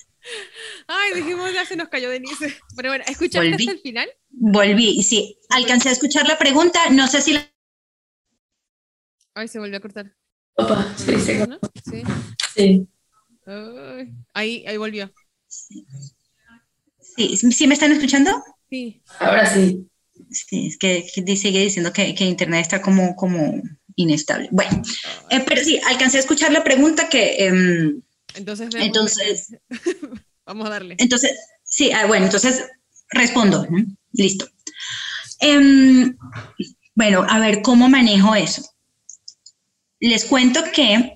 Ay, 0.87 1.15
dijimos, 1.15 1.55
ya 1.55 1.65
se 1.65 1.75
nos 1.75 1.89
cayó 1.89 2.11
Denise. 2.11 2.55
Pero 2.77 2.91
bueno, 2.91 3.03
¿escuchaste 3.09 3.55
hasta 3.55 3.73
el 3.73 3.79
final? 3.79 4.11
Volví, 4.29 5.03
sí. 5.03 5.39
Alcancé 5.49 5.89
a 5.89 5.93
escuchar 5.93 6.29
la 6.29 6.37
pregunta, 6.37 6.91
no 6.91 7.07
sé 7.09 7.23
si 7.23 7.33
la... 7.33 7.51
Ay, 9.33 9.49
se 9.49 9.59
volvió 9.59 9.79
a 9.79 9.81
cortar. 9.81 10.15
Opa, 10.57 10.95
sí, 10.99 11.19
sí. 11.19 11.39
¿No? 11.49 11.59
Sí. 11.83 12.03
sí. 12.55 12.89
ahí, 14.35 14.67
ahí 14.67 14.77
volvió. 14.77 15.11
Sí. 15.47 15.87
sí. 17.51 17.67
me 17.67 17.73
están 17.73 17.93
escuchando? 17.93 18.33
Sí. 18.69 19.03
Ahora 19.19 19.47
sí. 19.47 19.89
Sí, 20.31 20.67
es 20.67 20.79
que, 20.79 21.37
sigue 21.37 21.61
diciendo 21.61 21.93
que, 21.93 22.15
que, 22.15 22.25
Internet 22.25 22.63
está 22.63 22.83
como, 22.83 23.15
como 23.17 23.63
inestable. 23.95 24.49
Bueno, 24.51 24.83
eh, 25.31 25.43
pero 25.47 25.63
sí, 25.63 25.81
alcancé 25.87 26.19
a 26.19 26.21
escuchar 26.21 26.53
la 26.53 26.65
pregunta 26.65 27.09
que... 27.09 27.47
Em, 27.47 28.03
entonces, 28.35 28.69
entonces 28.75 29.57
vamos 30.47 30.67
a 30.67 30.71
darle. 30.71 30.97
Entonces, 30.99 31.33
sí, 31.63 31.91
ah, 31.93 32.07
bueno, 32.07 32.27
entonces 32.27 32.65
respondo. 33.11 33.67
Listo. 34.13 34.47
Em, 35.41 36.17
bueno, 36.95 37.25
a 37.29 37.39
ver, 37.39 37.63
¿cómo 37.63 37.89
manejo 37.89 38.35
eso? 38.35 38.63
Les 40.01 40.25
cuento 40.25 40.61
que 40.73 41.13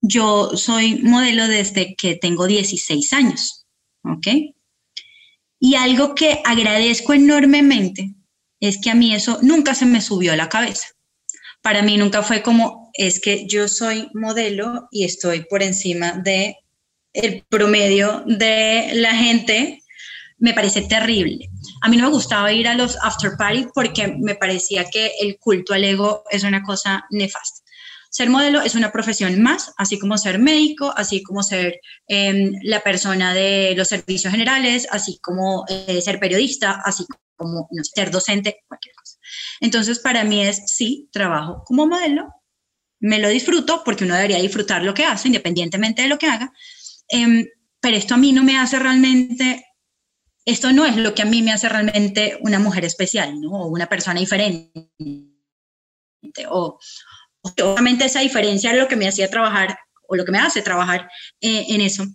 yo 0.00 0.56
soy 0.56 1.00
modelo 1.02 1.48
desde 1.48 1.94
que 1.96 2.16
tengo 2.16 2.46
16 2.46 3.12
años, 3.12 3.66
¿ok? 4.02 4.55
Y 5.66 5.74
algo 5.74 6.14
que 6.14 6.40
agradezco 6.44 7.12
enormemente 7.12 8.14
es 8.60 8.78
que 8.80 8.88
a 8.88 8.94
mí 8.94 9.12
eso 9.12 9.40
nunca 9.42 9.74
se 9.74 9.84
me 9.84 10.00
subió 10.00 10.32
a 10.32 10.36
la 10.36 10.48
cabeza. 10.48 10.86
Para 11.60 11.82
mí 11.82 11.96
nunca 11.96 12.22
fue 12.22 12.40
como, 12.40 12.92
es 12.94 13.18
que 13.18 13.48
yo 13.48 13.66
soy 13.66 14.08
modelo 14.14 14.86
y 14.92 15.04
estoy 15.04 15.40
por 15.40 15.64
encima 15.64 16.12
de 16.12 16.56
el 17.12 17.44
promedio 17.48 18.22
de 18.26 18.92
la 18.94 19.16
gente. 19.16 19.82
Me 20.38 20.54
parece 20.54 20.82
terrible. 20.82 21.48
A 21.82 21.88
mí 21.88 21.96
no 21.96 22.04
me 22.04 22.14
gustaba 22.14 22.52
ir 22.52 22.68
a 22.68 22.74
los 22.74 22.96
after 23.02 23.32
party 23.36 23.66
porque 23.74 24.06
me 24.06 24.36
parecía 24.36 24.84
que 24.84 25.14
el 25.20 25.36
culto 25.40 25.74
al 25.74 25.82
ego 25.82 26.22
es 26.30 26.44
una 26.44 26.62
cosa 26.62 27.04
nefasta. 27.10 27.65
Ser 28.10 28.30
modelo 28.30 28.62
es 28.62 28.74
una 28.74 28.92
profesión 28.92 29.40
más, 29.42 29.72
así 29.76 29.98
como 29.98 30.16
ser 30.18 30.38
médico, 30.38 30.92
así 30.96 31.22
como 31.22 31.42
ser 31.42 31.80
em, 32.08 32.52
la 32.62 32.80
persona 32.80 33.34
de 33.34 33.74
los 33.76 33.88
servicios 33.88 34.32
generales, 34.32 34.86
así 34.90 35.18
como 35.20 35.64
eh, 35.68 36.00
ser 36.00 36.18
periodista, 36.18 36.80
así 36.84 37.04
como 37.36 37.68
ser 37.94 38.10
docente, 38.10 38.64
cualquier 38.66 38.94
cosa. 38.94 39.18
Entonces, 39.60 39.98
para 39.98 40.24
mí 40.24 40.46
es, 40.46 40.62
sí, 40.66 41.08
trabajo 41.12 41.62
como 41.66 41.86
modelo, 41.86 42.32
me 43.00 43.18
lo 43.18 43.28
disfruto 43.28 43.82
porque 43.84 44.04
uno 44.04 44.14
debería 44.14 44.40
disfrutar 44.40 44.82
lo 44.82 44.94
que 44.94 45.04
hace, 45.04 45.28
independientemente 45.28 46.02
de 46.02 46.08
lo 46.08 46.18
que 46.18 46.26
haga, 46.26 46.52
em, 47.08 47.46
pero 47.80 47.96
esto 47.96 48.14
a 48.14 48.18
mí 48.18 48.32
no 48.32 48.42
me 48.42 48.58
hace 48.58 48.78
realmente, 48.78 49.64
esto 50.44 50.72
no 50.72 50.86
es 50.86 50.96
lo 50.96 51.14
que 51.14 51.22
a 51.22 51.26
mí 51.26 51.42
me 51.42 51.52
hace 51.52 51.68
realmente 51.68 52.38
una 52.40 52.58
mujer 52.58 52.84
especial, 52.84 53.40
¿no? 53.40 53.50
O 53.50 53.66
una 53.68 53.86
persona 53.86 54.20
diferente, 54.20 54.72
o, 56.48 56.78
Obviamente 57.62 58.04
esa 58.04 58.20
diferencia 58.20 58.70
es 58.72 58.78
lo 58.78 58.88
que 58.88 58.96
me 58.96 59.08
hacía 59.08 59.30
trabajar 59.30 59.78
o 60.08 60.16
lo 60.16 60.24
que 60.24 60.32
me 60.32 60.38
hace 60.38 60.62
trabajar 60.62 61.08
eh, 61.40 61.66
en 61.68 61.80
eso, 61.80 62.06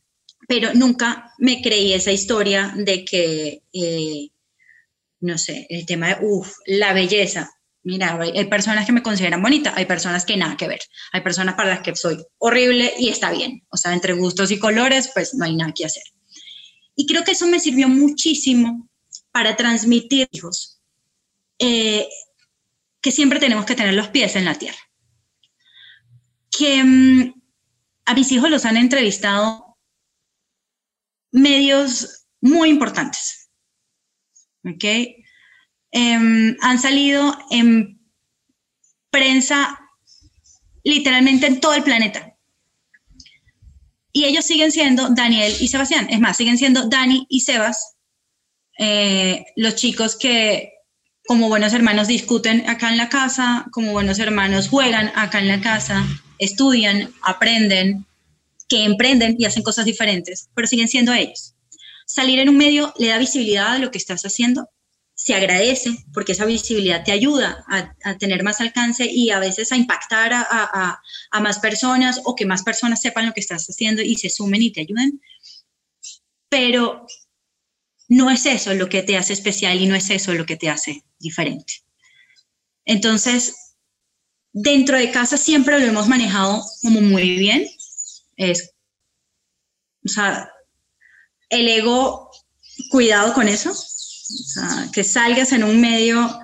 pero 0.48 0.74
nunca 0.74 1.32
me 1.38 1.62
creí 1.62 1.94
esa 1.94 2.12
historia 2.12 2.74
de 2.76 3.06
que, 3.06 3.64
eh, 3.74 4.30
no 5.20 5.38
sé, 5.38 5.68
el 5.70 5.86
tema 5.86 6.10
de, 6.10 6.26
uff, 6.26 6.54
la 6.66 6.94
belleza, 6.94 7.52
Mira, 7.84 8.20
hay, 8.22 8.46
personas 8.46 8.86
que 8.86 8.92
me 8.92 9.02
consideran 9.02 9.42
bonita, 9.42 9.74
hay 9.76 9.86
personas 9.86 10.24
que 10.24 10.38
nada 10.38 10.56
que 10.56 10.68
ver, 10.68 10.82
hay 11.14 11.22
personas 11.22 11.56
para 11.56 11.70
las 11.70 11.82
que 11.82 11.96
soy 11.96 12.24
horrible 12.38 12.94
y 13.00 13.10
está 13.10 13.32
bien. 13.32 13.64
O 13.70 13.78
sea, 13.78 13.94
entre 13.94 14.14
gustos 14.14 14.52
y 14.52 14.60
colores, 14.60 15.10
pues 15.14 15.34
no 15.34 15.46
hay 15.46 15.56
nada 15.56 15.74
que 15.76 15.86
hacer. 15.86 16.04
Y 16.96 17.08
creo 17.08 17.24
que 17.24 17.32
eso 17.32 17.48
me 17.48 17.60
sirvió 17.60 17.90
muchísimo 17.90 18.88
para 19.32 19.56
transmitir 19.56 20.28
hijos 20.32 20.80
eh, 21.58 22.08
que 23.02 23.12
siempre 23.12 23.40
tenemos 23.40 23.66
que 23.66 23.76
tener 23.76 23.96
los 23.96 24.10
pies 24.10 24.36
en 24.36 24.46
la 24.46 24.56
tierra. 24.56 24.78
Que 26.58 26.84
mm, 26.84 27.34
a 28.06 28.14
mis 28.14 28.32
hijos 28.32 28.50
los 28.50 28.66
han 28.66 28.78
entrevistado 28.78 29.78
medios 31.32 32.28
muy 32.42 32.70
importantes. 32.70 33.50
¿Ok? 34.64 34.84
Em, 35.92 36.56
han 36.62 36.80
salido 36.80 37.38
en 37.50 38.00
prensa 39.10 39.80
literalmente 40.84 41.48
en 41.48 41.60
todo 41.60 41.74
el 41.74 41.84
planeta. 41.84 42.36
Y 44.14 44.26
ellos 44.26 44.46
siguen 44.46 44.72
siendo 44.72 45.10
Daniel 45.10 45.54
y 45.60 45.68
Sebastián. 45.68 46.08
Es 46.10 46.20
más, 46.20 46.38
siguen 46.38 46.58
siendo 46.58 46.90
Dani 46.90 47.26
y 47.30 47.42
Sebas, 47.42 47.96
eh, 48.78 49.46
los 49.56 49.76
chicos 49.76 50.18
que 50.18 50.74
como 51.28 51.48
buenos 51.48 51.74
hermanos 51.74 52.08
discuten 52.08 52.68
acá 52.70 52.90
en 52.90 52.98
la 52.98 53.10
casa, 53.10 53.68
como 53.72 53.92
buenos 53.92 54.20
hermanos 54.20 54.68
juegan 54.68 55.12
acá 55.16 55.40
en 55.40 55.48
la 55.48 55.62
casa, 55.62 56.04
estudian, 56.42 57.14
aprenden, 57.22 58.06
que 58.68 58.84
emprenden 58.84 59.36
y 59.38 59.46
hacen 59.46 59.64
cosas 59.64 59.86
diferentes, 59.86 60.50
pero 60.56 60.68
siguen 60.68 60.88
siendo 60.88 61.14
ellos. 61.14 61.54
Salir 62.06 62.40
en 62.40 62.50
un 62.50 62.58
medio 62.58 62.94
le 62.98 63.08
da 63.08 63.18
visibilidad 63.20 63.74
a 63.74 63.78
lo 63.78 63.92
que 63.92 64.00
estás 64.00 64.24
haciendo, 64.24 64.68
se 65.14 65.36
agradece 65.36 65.92
porque 66.14 66.32
esa 66.32 66.46
visibilidad 66.46 67.04
te 67.04 67.12
ayuda 67.12 67.64
a, 67.70 68.18
tener 68.18 68.44
más 68.44 68.60
alcance 68.60 69.06
y 69.06 69.30
a 69.30 69.38
veces 69.38 69.72
a 69.72 69.78
impactar 69.78 70.34
a, 70.34 71.00
a, 71.32 71.40
más 71.42 71.60
personas 71.60 72.22
o 72.24 72.36
que 72.36 72.48
más 72.48 72.64
personas 72.64 73.02
sepan 73.02 73.28
lo 73.28 73.34
que 73.34 73.40
estás 73.40 73.68
haciendo 73.68 74.02
y 74.02 74.16
se 74.16 74.32
sumen 74.32 74.64
y 74.64 74.72
te 74.72 74.82
ayuden. 74.82 75.22
Pero 76.50 77.06
no 78.08 78.32
es 78.32 78.48
eso 78.48 78.74
lo 78.74 78.90
que 78.90 79.04
te 79.04 79.16
hace 79.16 79.34
especial 79.34 79.80
y 79.80 79.86
no 79.86 79.94
es 79.94 80.10
eso 80.10 80.34
lo 80.34 80.48
que 80.48 80.56
te 80.56 80.70
hace 80.70 81.04
diferente. 81.20 81.84
Entonces, 82.86 83.56
dentro 84.54 84.98
de 84.98 85.12
casa 85.12 85.38
siempre 85.38 85.80
lo 85.80 85.86
hemos 85.86 86.08
manejado 86.08 86.64
como 86.82 87.02
muy 87.02 87.38
bien. 87.38 87.68
Es, 88.38 88.72
o 90.06 90.10
sea, 90.10 90.50
el 91.50 91.68
ego, 91.68 92.32
cuidado 92.90 93.34
con 93.34 93.48
eso, 93.48 93.72
que 94.94 95.04
salgas 95.04 95.52
en 95.52 95.64
un 95.64 95.80
medio, 95.82 96.40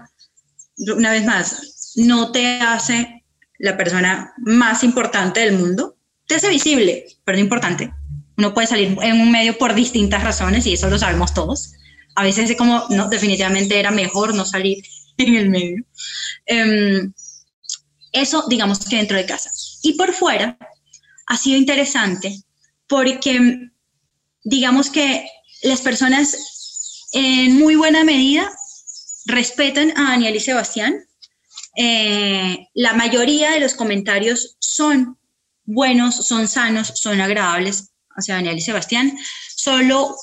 una 0.96 1.12
vez 1.12 1.26
más, 1.26 1.93
no 1.96 2.32
te 2.32 2.62
hace 2.62 3.24
la 3.58 3.78
persona 3.78 4.34
más 4.38 4.84
importante 4.84 5.39
del 5.39 5.58
mundo. 5.58 5.98
Te 6.28 6.36
hace 6.36 6.50
visible, 6.50 7.06
pero 7.24 7.38
no 7.38 7.43
importante. 7.43 7.91
Uno 8.38 8.54
puede 8.54 8.67
salir 8.67 8.98
en 9.02 9.20
un 9.20 9.32
medio 9.32 9.58
por 9.58 9.74
distintas 9.74 10.24
razones 10.24 10.65
y 10.67 10.74
eso 10.74 10.89
lo 10.89 11.00
sabemos 11.00 11.34
todos. 11.34 11.74
A 12.15 12.24
veces 12.24 12.50
es 12.50 12.58
como, 12.58 12.86
no, 12.89 13.10
definitivamente 13.10 13.80
era 13.80 13.91
mejor 13.91 14.36
no 14.36 14.46
salir 14.46 14.84
en 15.17 15.36
el 15.36 15.50
medio. 15.50 15.84
Em, 16.46 17.13
eso, 18.21 18.45
digamos 18.49 18.80
que 18.80 18.97
dentro 18.97 19.17
de 19.17 19.25
casa. 19.25 19.51
Y 19.84 19.93
por 19.93 20.13
fuera, 20.13 20.58
ha 21.27 21.38
sido 21.38 21.58
interesante 21.58 22.41
porque, 22.88 23.69
digamos 24.43 24.89
que 24.89 25.27
las 25.63 25.82
personas 25.82 26.36
en 27.13 27.60
muy 27.60 27.75
buena 27.75 28.03
medida 28.03 28.51
respetan 29.25 29.91
a 29.97 30.12
Daniel 30.12 30.36
y 30.36 30.39
Sebastián. 30.39 30.95
Eh, 31.75 32.67
la 32.73 32.93
mayoría 32.93 33.51
de 33.51 33.60
los 33.60 33.73
comentarios 33.75 34.58
son 34.60 35.17
buenos, 35.65 36.27
son 36.27 36.47
sanos, 36.47 36.93
son 36.95 37.21
agradables 37.21 37.91
hacia 38.12 38.36
Daniel 38.36 38.58
y 38.58 38.62
Sebastián. 38.62 39.17
Solo 39.56 40.15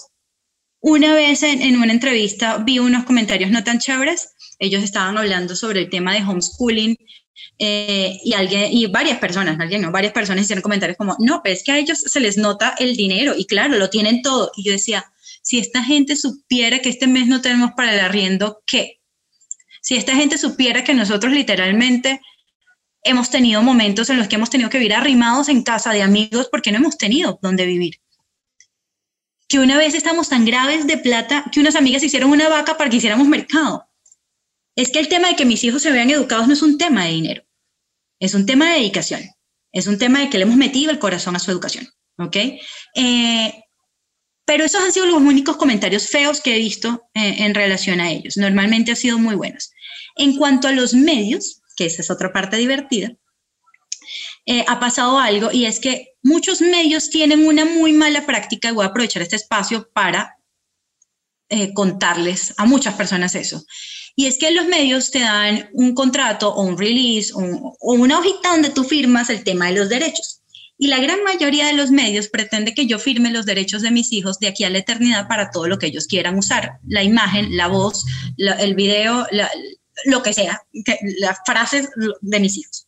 una 0.80 1.14
vez 1.14 1.42
en, 1.42 1.76
una 1.76 1.92
entrevista 1.92 2.59
vi 2.59 2.78
unos 2.78 3.04
comentarios 3.04 3.50
no 3.50 3.62
tan 3.64 3.78
chéveres. 3.78 4.35
Ellos 4.59 4.83
estaban 4.83 5.16
hablando 5.16 5.54
sobre 5.54 5.80
el 5.80 5.90
tema 5.90 6.12
de 6.14 6.22
homeschooling 6.22 6.96
eh, 7.59 8.18
y 8.25 8.33
alguien 8.35 8.73
y 8.73 8.87
varias 8.87 9.18
personas, 9.18 9.59
alguien 9.59 9.83
no, 9.83 9.90
varias 9.90 10.12
personas 10.12 10.44
hicieron 10.44 10.62
comentarios 10.62 10.97
como, 10.97 11.16
no, 11.18 11.40
pero 11.42 11.55
es 11.55 11.62
que 11.62 11.73
a 11.73 11.79
ellos 11.79 11.99
se 11.99 12.20
les 12.20 12.37
nota 12.37 12.75
el 12.79 12.97
dinero 12.97 13.35
y 13.37 13.47
claro, 13.47 13.77
lo 13.77 13.90
tienen 13.90 14.23
todo. 14.23 14.51
Y 14.57 14.64
yo 14.64 14.73
decía, 14.73 15.05
si 15.42 15.59
esta 15.59 15.85
gente 15.85 16.16
supiera 16.16 16.81
que 16.81 16.88
este 16.88 17.07
mes 17.07 17.27
no 17.27 17.40
tenemos 17.40 17.73
para 17.77 17.94
el 17.94 18.01
arriendo, 18.01 18.62
¿qué? 18.66 19.01
Si 19.83 19.97
esta 19.97 20.14
gente 20.14 20.38
supiera 20.38 20.83
que 20.83 20.94
nosotros 20.94 21.33
literalmente 21.33 22.20
hemos 23.03 23.31
tenido 23.31 23.62
momentos 23.62 24.09
en 24.11 24.18
los 24.18 24.29
que 24.29 24.37
hemos 24.37 24.51
tenido 24.51 24.70
que 24.70 24.79
vivir 24.79 24.94
arrimados 24.94 25.49
en 25.49 25.62
casa 25.62 25.92
de 25.92 26.03
amigos 26.03 26.49
porque 26.51 26.73
no 26.73 26.79
hemos 26.79 26.97
tenido 26.97 27.38
dónde 27.42 27.66
vivir. 27.66 28.01
Que 29.47 29.59
una 29.59 29.77
vez 29.77 29.94
estamos 29.94 30.31
tan 30.31 30.47
graves 30.47 30.87
de 30.87 30.97
plata 30.97 31.44
que 31.53 31.61
unas 31.61 31.77
amigas 31.77 32.03
hicieron 32.03 32.31
una 32.31 32.49
vaca 32.49 32.77
para 32.79 32.88
que 32.88 32.97
hiciéramos 32.97 33.29
mercado. 33.29 33.87
Es 34.76 34.90
que 34.90 34.98
el 34.98 35.08
tema 35.08 35.28
de 35.28 35.37
que 35.37 35.44
mis 35.44 35.62
hijos 35.64 35.82
se 35.82 35.92
vean 35.92 36.10
educados 36.10 36.46
no 36.46 36.52
es 36.52 36.62
un 36.62 36.78
tema 36.78 37.04
de 37.04 37.12
dinero, 37.12 37.44
es 38.18 38.34
un 38.34 38.46
tema 38.46 38.70
de 38.70 38.80
dedicación, 38.80 39.22
es 39.72 39.87
un 39.87 39.98
tema 39.98 40.20
de 40.20 40.30
que 40.30 40.38
le 40.38 40.44
hemos 40.44 40.56
metido 40.56 40.90
el 40.90 40.98
corazón 40.98 41.37
a 41.37 41.38
su 41.38 41.50
educación. 41.50 41.88
¿Ok? 42.18 42.37
Eh, 42.94 43.64
pero 44.44 44.64
esos 44.64 44.82
han 44.82 44.92
sido 44.92 45.06
los 45.06 45.20
únicos 45.20 45.56
comentarios 45.56 46.08
feos 46.08 46.40
que 46.40 46.54
he 46.54 46.58
visto 46.58 47.08
eh, 47.14 47.37
en 47.38 47.54
relación 47.54 48.00
a 48.00 48.10
ellos. 48.10 48.37
Normalmente 48.37 48.92
han 48.92 48.96
sido 48.96 49.18
muy 49.18 49.34
buenos. 49.34 49.70
En 50.16 50.37
cuanto 50.37 50.68
a 50.68 50.72
los 50.72 50.94
medios, 50.94 51.62
que 51.76 51.87
esa 51.87 52.02
es 52.02 52.10
otra 52.10 52.32
parte 52.32 52.56
divertida, 52.56 53.12
eh, 54.46 54.64
ha 54.68 54.78
pasado 54.78 55.18
algo 55.18 55.50
y 55.50 55.64
es 55.64 55.80
que 55.80 56.12
muchos 56.22 56.60
medios 56.60 57.08
tienen 57.08 57.46
una 57.46 57.64
muy 57.64 57.92
mala 57.92 58.26
práctica 58.26 58.68
y 58.68 58.72
voy 58.72 58.84
a 58.84 58.88
aprovechar 58.88 59.22
este 59.22 59.37
espacio 59.37 59.90
para 59.92 60.37
contarles 61.74 62.52
a 62.56 62.64
muchas 62.64 62.94
personas 62.94 63.37
eso. 63.37 63.64
Y 64.16 64.27
es 64.27 64.38
que 64.38 64.53
los 64.53 64.66
medios 64.66 65.11
te 65.11 65.20
dan 65.20 65.68
un 65.72 65.94
contrato 65.94 66.55
o 66.55 66.62
un 66.62 66.79
release 66.79 67.33
o 67.35 67.94
una 67.94 68.18
hojita 68.18 68.50
donde 68.50 68.70
tú 68.70 68.85
firmas 68.85 69.29
el 69.31 69.42
tema 69.42 69.66
de 69.66 69.74
los 69.74 69.88
derechos. 69.88 70.40
Y 70.77 70.88
la 70.88 70.98
gran 70.98 71.22
mayoría 71.22 71.66
de 71.66 71.74
los 71.74 71.90
medios 71.90 72.29
pretende 72.29 72.74
que 72.74 72.87
yo 72.87 72.98
firme 72.98 73.31
los 73.31 73.46
derechos 73.46 73.83
de 73.83 73.92
mis 73.92 74.12
hijos 74.12 74.38
de 74.40 74.48
aquí 74.48 74.64
a 74.64 74.70
la 74.70 74.79
eternidad 74.79 75.29
para 75.29 75.50
todo 75.50 75.68
lo 75.68 75.79
que 75.79 75.87
ellos 75.87 76.07
quieran 76.07 76.37
usar. 76.37 76.79
La 76.87 77.03
imagen, 77.03 77.57
la 77.57 77.68
voz, 77.68 78.05
el 78.37 78.74
video, 78.74 79.27
lo 80.05 80.22
que 80.22 80.33
sea, 80.33 80.62
las 81.18 81.38
frases 81.46 81.90
de 82.20 82.40
mis 82.40 82.57
hijos. 82.57 82.87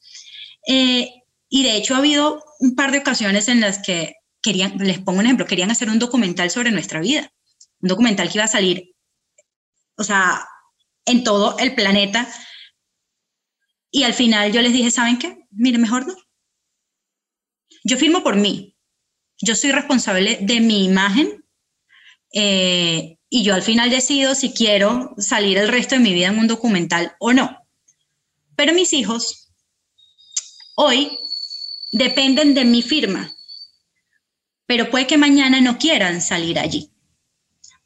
Eh, 0.66 1.10
y 1.48 1.62
de 1.62 1.76
hecho 1.76 1.94
ha 1.94 1.98
habido 1.98 2.44
un 2.58 2.74
par 2.74 2.90
de 2.90 2.98
ocasiones 2.98 3.46
en 3.48 3.60
las 3.60 3.78
que 3.78 4.16
querían, 4.42 4.78
les 4.78 4.98
pongo 4.98 5.20
un 5.20 5.26
ejemplo, 5.26 5.46
querían 5.46 5.70
hacer 5.70 5.88
un 5.88 6.00
documental 6.00 6.50
sobre 6.50 6.72
nuestra 6.72 7.00
vida. 7.00 7.32
Un 7.80 7.88
documental 7.88 8.28
que 8.28 8.38
iba 8.38 8.44
a 8.44 8.48
salir, 8.48 8.94
o 9.96 10.02
sea, 10.02 10.44
en 11.06 11.24
todo 11.24 11.56
el 11.58 11.74
planeta. 11.74 12.28
Y 13.90 14.04
al 14.04 14.14
final 14.14 14.52
yo 14.52 14.60
les 14.60 14.72
dije, 14.72 14.90
¿saben 14.90 15.18
qué? 15.18 15.38
Mire, 15.50 15.78
mejor 15.78 16.06
no 16.06 16.14
yo 17.86 17.96
firmo 17.96 18.22
por 18.22 18.36
mí. 18.36 18.76
Yo 19.40 19.54
soy 19.54 19.70
responsable 19.70 20.38
de 20.40 20.60
mi 20.60 20.84
imagen 20.84 21.44
eh, 22.32 23.18
y 23.28 23.44
yo 23.44 23.54
al 23.54 23.62
final 23.62 23.90
decido 23.90 24.34
si 24.34 24.52
quiero 24.52 25.14
salir 25.18 25.58
el 25.58 25.68
resto 25.68 25.94
de 25.94 26.00
mi 26.00 26.12
vida 26.12 26.28
en 26.28 26.38
un 26.38 26.48
documental 26.48 27.14
o 27.20 27.32
no. 27.32 27.64
Pero 28.56 28.72
mis 28.72 28.92
hijos 28.92 29.52
hoy 30.74 31.16
dependen 31.92 32.54
de 32.54 32.64
mi 32.64 32.82
firma, 32.82 33.32
pero 34.66 34.90
puede 34.90 35.06
que 35.06 35.18
mañana 35.18 35.60
no 35.60 35.78
quieran 35.78 36.20
salir 36.20 36.58
allí. 36.58 36.90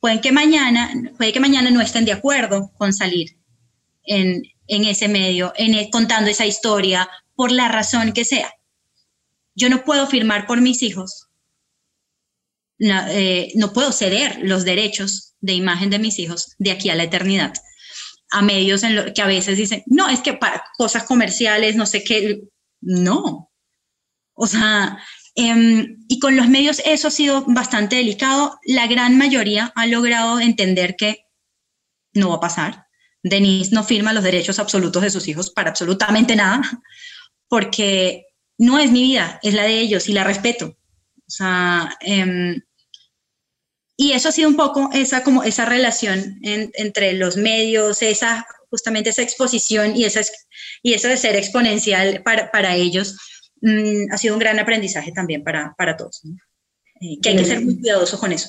Pueden 0.00 0.20
que 0.20 0.32
mañana, 0.32 0.90
puede 1.16 1.32
que 1.32 1.40
mañana 1.40 1.70
no 1.70 1.80
estén 1.80 2.04
de 2.04 2.12
acuerdo 2.12 2.72
con 2.76 2.92
salir 2.92 3.36
en, 4.04 4.42
ese 4.66 5.08
medio, 5.08 5.52
en, 5.56 5.90
contando 5.90 6.30
esa 6.30 6.46
historia, 6.46 7.08
por 7.34 7.52
la 7.52 7.68
razón 7.68 8.12
que 8.12 8.24
sea. 8.24 8.52
Yo 9.54 9.68
no 9.68 9.84
puedo 9.84 10.06
firmar 10.06 10.46
por 10.46 10.60
mis 10.60 10.82
hijos, 10.82 11.28
eh, 12.78 13.52
no, 13.56 13.72
puedo 13.74 13.92
ceder 13.92 14.38
los 14.42 14.64
derechos 14.64 15.34
de 15.40 15.52
imagen 15.52 15.90
de 15.90 15.98
mis 15.98 16.18
hijos 16.18 16.54
de 16.58 16.70
aquí 16.70 16.88
a 16.88 16.94
la 16.94 17.04
eternidad 17.04 17.52
a 18.30 18.42
medios 18.42 18.82
en 18.84 18.96
lo 18.96 19.12
que 19.12 19.22
a 19.22 19.26
veces 19.26 19.58
dicen, 19.58 19.82
no, 19.86 20.08
es 20.08 20.20
que 20.20 20.34
para 20.34 20.64
cosas 20.78 21.04
comerciales, 21.04 21.76
no 21.76 21.84
sé 21.84 22.04
qué, 22.04 22.40
no. 22.80 23.50
O 24.34 24.46
sea, 24.46 24.98
em, 25.48 26.04
y 26.08 26.18
con 26.18 26.36
los 26.36 26.48
medios 26.48 26.82
eso 26.84 27.08
ha 27.08 27.10
sido 27.10 27.44
bastante 27.46 27.96
delicado. 27.96 28.58
La 28.64 28.86
gran 28.86 29.16
mayoría 29.16 29.72
ha 29.74 29.86
logrado 29.86 30.40
entender 30.40 30.96
que 30.96 31.26
no 32.12 32.30
va 32.30 32.36
a 32.36 32.40
pasar. 32.40 32.86
Denise 33.22 33.74
no 33.74 33.84
firma 33.84 34.12
los 34.12 34.24
derechos 34.24 34.58
absolutos 34.58 35.02
de 35.02 35.10
sus 35.10 35.28
hijos 35.28 35.50
para 35.50 35.70
absolutamente 35.70 36.36
nada, 36.36 36.62
porque 37.48 38.26
no 38.58 38.78
es 38.78 38.90
mi 38.90 39.02
vida, 39.02 39.38
es 39.42 39.54
la 39.54 39.64
de 39.64 39.80
ellos 39.80 40.08
y 40.08 40.12
la 40.12 40.24
respeto. 40.24 40.76
O 41.26 41.30
sea, 41.30 41.96
em, 42.00 42.60
y 43.96 44.12
eso 44.12 44.30
ha 44.30 44.32
sido 44.32 44.48
un 44.48 44.56
poco 44.56 44.90
esa, 44.92 45.22
como 45.22 45.42
esa 45.42 45.66
relación 45.66 46.38
entre 46.42 47.12
los 47.12 47.36
medios, 47.36 48.02
esa 48.02 48.46
justamente 48.70 49.10
esa 49.10 49.22
exposición 49.22 49.96
y, 49.96 50.04
esa, 50.04 50.20
y 50.82 50.94
eso 50.94 51.08
de 51.08 51.16
ser 51.16 51.36
exponencial 51.36 52.22
para, 52.22 52.50
para 52.50 52.76
ellos 52.76 53.16
mm, 53.60 54.12
ha 54.12 54.16
sido 54.18 54.34
un 54.34 54.40
gran 54.40 54.58
aprendizaje 54.58 55.12
también 55.12 55.42
para, 55.42 55.74
para 55.76 55.96
todos. 55.96 56.22
Eh, 57.00 57.18
que 57.22 57.30
hay 57.30 57.36
que 57.36 57.44
ser 57.44 57.60
muy 57.62 57.80
cuidadosos 57.80 58.18
con 58.18 58.32
eso. 58.32 58.48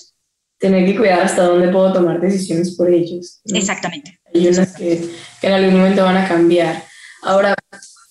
Tener 0.60 0.86
que 0.86 0.96
cuidar 0.96 1.22
hasta 1.22 1.44
dónde 1.44 1.70
puedo 1.70 1.92
tomar 1.94 2.20
decisiones 2.20 2.76
por 2.76 2.90
ellos. 2.90 3.42
Exactamente. 3.46 4.20
Hay 4.34 4.48
unas 4.48 4.76
que, 4.76 5.10
que 5.40 5.48
en 5.48 5.54
algún 5.54 5.78
momento 5.80 6.04
van 6.04 6.18
a 6.18 6.28
cambiar. 6.28 6.84
Ahora, 7.24 7.56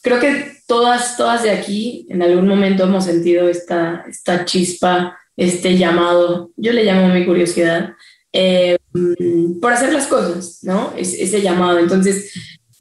creo 0.02 0.18
que 0.18 0.60
todas, 0.66 1.16
todas 1.16 1.42
de 1.42 1.50
aquí 1.50 2.06
en 2.10 2.22
algún 2.22 2.46
momento 2.46 2.84
hemos 2.84 3.04
sentido 3.04 3.48
esta, 3.48 4.04
esta 4.08 4.44
chispa, 4.44 5.18
este 5.36 5.76
llamado, 5.76 6.50
yo 6.56 6.72
le 6.72 6.84
llamo 6.84 7.08
mi 7.08 7.24
curiosidad, 7.24 7.94
eh, 8.32 8.78
por 9.60 9.72
hacer 9.72 9.92
las 9.92 10.06
cosas, 10.06 10.60
¿no? 10.62 10.92
Es, 10.96 11.14
ese 11.14 11.42
llamado. 11.42 11.78
Entonces, 11.78 12.32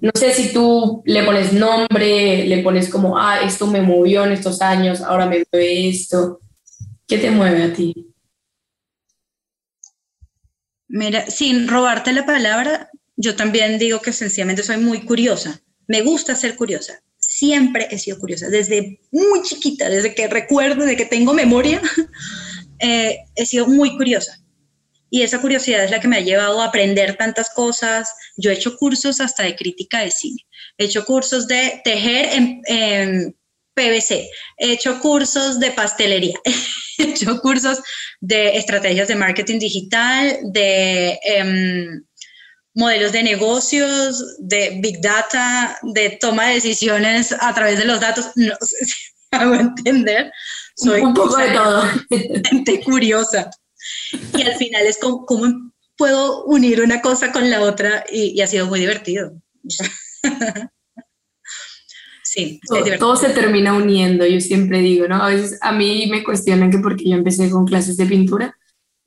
no 0.02 0.12
sé 0.16 0.34
si 0.34 0.54
tú 0.54 1.04
le 1.06 1.24
pones 1.24 1.52
nombre, 1.52 2.46
le 2.46 2.64
pones 2.64 2.90
como, 2.90 3.18
ah, 3.18 3.42
esto 3.42 3.68
me 3.68 3.82
movió 3.82 4.24
en 4.24 4.32
estos 4.32 4.62
años, 4.62 5.02
ahora 5.02 5.26
me 5.26 5.44
mueve 5.52 5.90
esto. 5.90 6.40
¿Qué 7.06 7.18
te 7.18 7.32
mueve 7.32 7.64
a 7.64 7.74
ti? 7.74 8.14
Mira, 10.88 11.30
sin 11.30 11.68
robarte 11.68 12.14
la 12.14 12.26
palabra, 12.26 12.90
yo 13.18 13.36
también 13.36 13.78
digo 13.78 14.00
que 14.00 14.14
sencillamente 14.14 14.64
soy 14.64 14.78
muy 14.78 15.02
curiosa. 15.02 15.62
Me 15.88 16.02
gusta 16.02 16.36
ser 16.36 16.56
curiosa. 16.56 17.02
Siempre 17.18 17.90
he 17.92 18.00
sido 18.00 18.20
curiosa. 18.20 18.50
Desde 18.50 19.02
muy 19.12 19.42
chiquita, 19.44 19.90
desde 19.90 20.16
que 20.16 20.28
recuerdo, 20.28 20.82
desde 20.84 20.96
que 20.96 21.06
tengo 21.06 21.34
memoria, 21.34 21.82
eh, 22.80 23.18
he 23.36 23.46
sido 23.46 23.68
muy 23.68 23.98
curiosa. 23.98 24.38
Y 25.10 25.24
esa 25.24 25.41
curiosidad 25.41 25.84
es 25.84 25.91
la 25.91 26.00
que 26.00 26.08
me 26.08 26.17
ha 26.17 26.22
llevado 26.22 26.62
a 26.62 26.65
aprender 26.65 27.17
tantas 27.17 27.50
cosas. 27.50 28.13
Yo 28.38 28.52
he 28.52 28.56
hecho 28.56 28.78
cursos 28.78 29.19
hasta 29.19 29.43
de 29.43 29.56
crítica 29.56 30.00
de 30.02 30.12
cine. 30.12 30.45
He 30.78 30.86
hecho 30.86 31.06
cursos 31.06 31.48
de 31.48 31.82
tejer 31.84 32.62
en, 32.65 33.36
PVC. 33.76 34.30
He 34.58 34.74
hecho 34.74 35.00
cursos 35.00 35.60
de 35.60 35.72
pastelería. 35.72 36.38
He 36.98 37.04
hecho 37.04 37.39
cursos 37.39 37.80
de 38.19 38.58
estrategias 38.58 39.08
de 39.08 39.15
marketing 39.15 39.58
digital, 39.58 40.38
de 40.52 41.17
em, 41.24 42.04
modelos 42.74 43.13
de 43.13 43.24
negocios, 43.24 44.36
de 44.39 44.80
big 44.82 45.00
data, 45.02 45.80
de 45.82 46.17
toma 46.19 46.48
de 46.48 46.56
decisiones 46.56 47.34
a 47.39 47.54
través 47.54 47.78
de 47.78 47.86
los 47.86 48.02
datos. 48.02 48.32
No 48.36 48.54
sé 48.60 48.86
si 48.86 48.95
hago 49.32 49.56
entender. 49.56 50.32
Soy 50.76 51.02
un 51.02 51.13
poco 51.13 51.38
de 51.38 51.50
todo. 51.54 51.84
Gente 52.50 52.82
curiosa. 52.84 53.50
Y 54.38 54.42
al 54.42 54.56
final 54.56 54.86
es 54.86 54.98
como, 54.98 55.26
cómo 55.26 55.72
puedo 55.98 56.46
unir 56.46 56.82
una 56.82 57.02
cosa 57.02 57.32
con 57.32 57.50
la 57.50 57.62
otra 57.62 58.06
y, 58.12 58.39
ha 58.42 58.48
sido 58.48 58.68
muy 58.68 58.80
divertido. 58.80 59.34
sí, 62.24 62.60
todo, 62.68 62.84
todo, 62.98 63.15
se 63.18 63.30
termina 63.30 63.74
uniendo, 63.74 64.26
yo 64.26 64.39
siempre 64.39 64.80
digo, 64.80 65.08
¿no? 65.08 65.22
A 65.22 65.30
veces 65.30 65.60
a 65.62 65.72
mí 65.74 66.08
me 66.10 66.24
cuestionan 66.24 66.72
que 66.72 66.80
porque 66.80 67.10
yo 67.10 67.15
empecé 67.15 67.50
con 67.50 67.65
clases 67.65 67.98
de 67.98 68.06
pintura 68.06 68.58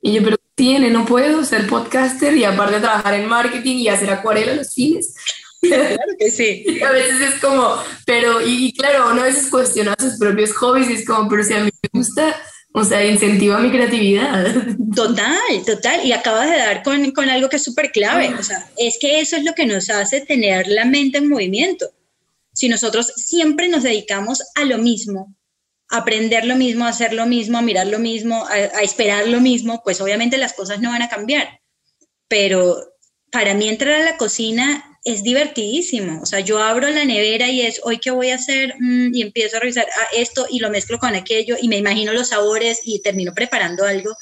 y 0.01 0.13
yo, 0.13 0.23
pero 0.23 0.37
tiene, 0.55 0.91
no 0.91 1.05
puedo 1.05 1.43
ser 1.43 1.67
podcaster 1.67 2.37
y 2.37 2.43
aparte 2.43 2.79
trabajar 2.79 3.15
en 3.15 3.27
marketing 3.27 3.77
y 3.77 3.87
hacer 3.87 4.11
acuarela 4.11 4.55
los 4.55 4.73
fines. 4.73 5.15
Claro 5.63 6.03
que 6.19 6.29
sí. 6.29 6.65
a 6.85 6.91
veces 6.91 7.21
es 7.21 7.39
como, 7.39 7.77
pero, 8.05 8.45
y, 8.45 8.65
y 8.65 8.73
claro, 8.73 9.11
uno 9.13 9.21
a 9.21 9.27
veces 9.27 9.49
cuestiona 9.49 9.95
sus 9.97 10.17
propios 10.19 10.51
hobbies 10.51 10.89
y 10.89 10.93
es 10.95 11.05
como, 11.05 11.29
pero 11.29 11.41
si 11.41 11.53
a 11.53 11.63
mí 11.63 11.69
me 11.81 11.99
gusta 11.99 12.35
o 12.75 12.83
sea, 12.83 13.05
incentiva 13.05 13.59
mi 13.59 13.69
creatividad. 13.69 14.45
Total, 14.95 15.63
total. 15.65 16.05
Y 16.05 16.11
acabas 16.11 16.49
de 16.49 16.57
dar 16.57 16.81
con, 16.81 17.11
con 17.11 17.29
algo 17.29 17.47
que 17.47 17.57
es 17.57 17.63
súper 17.63 17.91
clave. 17.91 18.33
O 18.33 18.43
sea, 18.43 18.67
es 18.77 18.97
que 18.99 19.19
eso 19.19 19.35
es 19.37 19.43
lo 19.43 19.53
que 19.53 19.67
nos 19.67 19.91
hace 19.91 20.21
tener 20.21 20.67
la 20.67 20.83
mente 20.83 21.19
en 21.19 21.29
movimiento. 21.29 21.91
Si 22.51 22.67
nosotros 22.69 23.13
siempre 23.15 23.67
nos 23.67 23.83
dedicamos 23.83 24.41
a 24.55 24.65
lo 24.65 24.79
mismo, 24.79 25.35
a 25.89 25.97
aprender 25.97 26.45
lo 26.45 26.55
mismo, 26.55 26.85
a 26.85 26.89
hacer 26.89 27.13
lo 27.13 27.27
mismo, 27.27 27.59
a 27.59 27.61
mirar 27.61 27.87
lo 27.87 27.99
mismo, 27.99 28.43
a, 28.45 28.53
a 28.53 28.81
esperar 28.81 29.27
lo 29.27 29.39
mismo, 29.39 29.81
pues 29.83 30.01
obviamente 30.01 30.37
las 30.37 30.53
cosas 30.53 30.81
no 30.81 30.89
van 30.89 31.03
a 31.03 31.09
cambiar. 31.09 31.61
Pero 32.27 32.75
para 33.31 33.53
mí 33.53 33.69
entrar 33.69 34.01
a 34.01 34.05
la 34.05 34.17
cocina 34.17 34.92
es 35.03 35.23
divertidísimo. 35.23 36.21
O 36.21 36.25
sea, 36.25 36.39
yo 36.39 36.61
abro 36.61 36.89
la 36.89 37.05
nevera 37.05 37.49
y 37.49 37.61
es, 37.61 37.81
hoy 37.83 37.99
qué 37.99 38.11
voy 38.11 38.29
a 38.29 38.35
hacer, 38.35 38.75
mm, 38.79 39.13
y 39.13 39.21
empiezo 39.21 39.57
a 39.57 39.59
revisar 39.59 39.85
ah, 39.85 40.07
esto 40.15 40.45
y 40.49 40.59
lo 40.59 40.69
mezclo 40.69 40.97
con 40.99 41.13
aquello 41.15 41.55
y 41.61 41.67
me 41.67 41.77
imagino 41.77 42.13
los 42.13 42.29
sabores 42.29 42.79
y 42.83 43.01
termino 43.01 43.33
preparando 43.33 43.85
algo. 43.85 44.15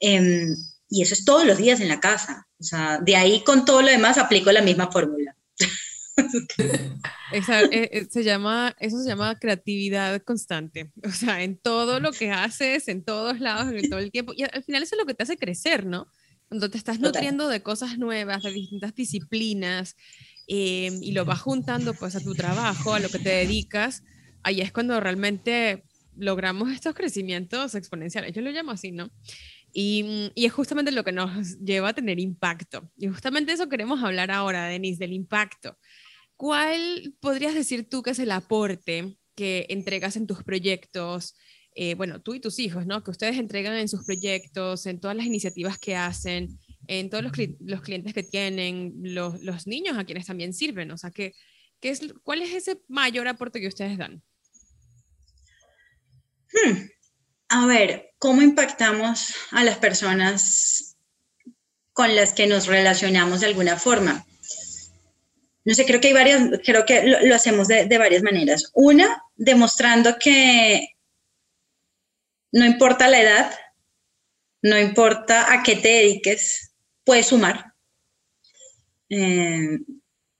Em, 0.00 0.54
y 0.88 1.02
eso 1.02 1.14
es 1.14 1.24
todos 1.24 1.44
los 1.46 1.58
días 1.58 1.80
en 1.80 1.88
la 1.88 2.00
casa. 2.00 2.46
O 2.60 2.64
sea, 2.64 2.98
de 3.00 3.16
ahí 3.16 3.42
con 3.44 3.64
todo 3.64 3.82
lo 3.82 3.88
demás 3.88 4.18
aplico 4.18 4.52
la 4.52 4.62
misma 4.62 4.90
fórmula. 4.90 5.36
Eh, 7.34 7.88
eh, 7.90 8.06
se 8.10 8.22
llama, 8.22 8.76
eso 8.78 9.00
se 9.00 9.08
llama 9.08 9.38
creatividad 9.38 10.20
constante. 10.22 10.92
O 11.02 11.10
sea, 11.10 11.42
en 11.42 11.56
todo 11.56 11.98
lo 11.98 12.12
que 12.12 12.30
haces, 12.30 12.88
en 12.88 13.02
todos 13.02 13.40
lados, 13.40 13.72
en 13.72 13.88
todo 13.88 14.00
el 14.00 14.10
tiempo. 14.10 14.34
Y 14.36 14.42
al 14.42 14.62
final 14.62 14.82
eso 14.82 14.94
es 14.94 14.98
lo 14.98 15.06
que 15.06 15.14
te 15.14 15.22
hace 15.22 15.38
crecer, 15.38 15.86
¿no? 15.86 16.06
Cuando 16.52 16.68
te 16.68 16.76
estás 16.76 17.00
nutriendo 17.00 17.48
de 17.48 17.62
cosas 17.62 17.96
nuevas, 17.96 18.42
de 18.42 18.52
distintas 18.52 18.94
disciplinas, 18.94 19.96
eh, 20.46 20.90
y 21.00 21.12
lo 21.12 21.24
vas 21.24 21.40
juntando 21.40 21.94
pues 21.94 22.14
a 22.14 22.20
tu 22.20 22.34
trabajo, 22.34 22.92
a 22.92 23.00
lo 23.00 23.08
que 23.08 23.18
te 23.18 23.30
dedicas, 23.30 24.04
ahí 24.42 24.60
es 24.60 24.70
cuando 24.70 25.00
realmente 25.00 25.84
logramos 26.14 26.70
estos 26.70 26.94
crecimientos 26.94 27.74
exponenciales. 27.74 28.34
Yo 28.34 28.42
lo 28.42 28.50
llamo 28.50 28.70
así, 28.70 28.92
¿no? 28.92 29.10
Y, 29.72 30.30
y, 30.34 30.44
es 30.44 30.52
justamente 30.52 30.92
lo 30.92 31.04
que 31.04 31.12
nos 31.12 31.58
lleva 31.58 31.88
a 31.88 31.94
tener 31.94 32.20
impacto. 32.20 32.86
Y 32.98 33.08
justamente 33.08 33.52
eso 33.52 33.70
queremos 33.70 34.02
hablar 34.04 34.30
ahora, 34.30 34.66
Denise, 34.66 34.98
del 34.98 35.14
impacto. 35.14 35.78
¿Cuál 36.36 37.14
podrías 37.20 37.54
decir 37.54 37.88
tú 37.88 38.02
que 38.02 38.10
es 38.10 38.18
el 38.18 38.30
aporte 38.30 39.16
que 39.34 39.64
entregas 39.70 40.16
en 40.16 40.26
tus 40.26 40.44
proyectos, 40.44 41.34
eh, 41.74 41.94
bueno, 41.94 42.20
tú 42.20 42.34
y 42.34 42.40
tus 42.40 42.58
hijos, 42.58 42.86
¿no? 42.86 43.02
Que 43.02 43.10
ustedes 43.10 43.38
entregan 43.38 43.74
en 43.74 43.88
sus 43.88 44.04
proyectos, 44.04 44.86
en 44.86 45.00
todas 45.00 45.16
las 45.16 45.26
iniciativas 45.26 45.78
que 45.78 45.96
hacen, 45.96 46.58
en 46.86 47.08
todos 47.08 47.24
los, 47.24 47.32
clientes 47.82 48.12
que 48.12 48.22
tienen, 48.22 48.92
los, 49.02 49.66
niños 49.66 49.96
a 49.96 50.04
quienes 50.04 50.26
también 50.26 50.52
sirven. 50.52 50.90
O 50.90 50.98
sea, 50.98 51.10
¿qué, 51.10 51.34
es, 51.80 52.00
¿cuál 52.22 52.42
es 52.42 52.52
ese 52.52 52.80
mayor 52.88 53.28
aporte 53.28 53.60
que 53.60 53.68
ustedes 53.68 53.96
dan? 53.96 54.22
Hmm. 56.52 56.88
A 57.48 57.66
ver, 57.66 58.10
¿cómo 58.18 58.42
impactamos 58.42 59.34
a 59.50 59.64
las 59.64 59.78
personas 59.78 60.96
con 61.92 62.14
las 62.14 62.32
que 62.32 62.46
nos 62.46 62.66
relacionamos 62.66 63.40
de 63.40 63.46
alguna 63.46 63.78
forma? 63.78 64.26
No 65.64 65.74
sé, 65.74 65.86
creo 65.86 66.00
que 66.00 66.08
hay 66.08 66.14
varias, 66.14 66.60
creo 66.64 66.84
que 66.84 67.04
lo, 67.04 67.34
hacemos 67.34 67.68
de, 67.68 67.98
varias 67.98 68.22
maneras. 68.22 68.70
Una, 68.74 69.22
demostrando 69.36 70.18
que 70.18 70.88
no 72.52 72.66
importa 72.66 73.08
la 73.08 73.20
edad, 73.20 73.54
no 74.62 74.78
importa 74.78 75.52
a 75.52 75.62
qué 75.62 75.76
te 75.76 75.88
dediques, 75.88 76.72
puedes 77.04 77.26
sumar. 77.26 77.72
Eh, 79.08 79.78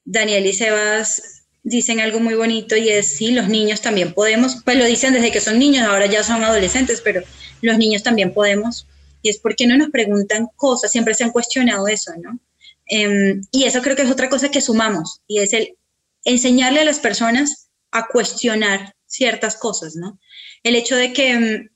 Daniel 0.04 0.46
y 0.46 0.52
Sebas 0.52 1.42
dicen 1.62 2.00
algo 2.00 2.20
muy 2.20 2.34
bonito 2.34 2.76
y 2.76 2.88
es, 2.88 3.16
sí, 3.16 3.32
los 3.32 3.48
niños 3.48 3.80
también 3.80 4.14
podemos, 4.14 4.62
pues 4.64 4.76
lo 4.76 4.84
dicen 4.84 5.14
desde 5.14 5.30
que 5.30 5.40
son 5.40 5.58
niños, 5.58 5.86
ahora 5.86 6.06
ya 6.06 6.22
son 6.22 6.42
adolescentes, 6.44 7.00
pero 7.00 7.22
los 7.60 7.78
niños 7.78 8.02
también 8.02 8.32
podemos. 8.32 8.86
Y 9.22 9.30
es 9.30 9.38
porque 9.38 9.66
no 9.66 9.76
nos 9.76 9.90
preguntan 9.90 10.48
cosas, 10.56 10.90
siempre 10.90 11.14
se 11.14 11.24
han 11.24 11.30
cuestionado 11.30 11.86
eso, 11.86 12.12
¿no? 12.20 12.38
Em, 12.86 13.42
y 13.52 13.64
eso 13.64 13.80
creo 13.80 13.94
que 13.94 14.02
es 14.02 14.10
otra 14.10 14.28
cosa 14.28 14.50
que 14.50 14.60
sumamos, 14.60 15.20
y 15.28 15.38
es 15.40 15.52
el 15.52 15.76
enseñarle 16.24 16.80
a 16.80 16.84
las 16.84 16.98
personas 16.98 17.68
a 17.92 18.08
cuestionar 18.08 18.94
ciertas 19.06 19.56
cosas, 19.56 19.94
¿no? 19.94 20.18
El 20.64 20.74
hecho 20.74 20.96
de 20.96 21.12
que 21.12 21.30
em, 21.30 21.68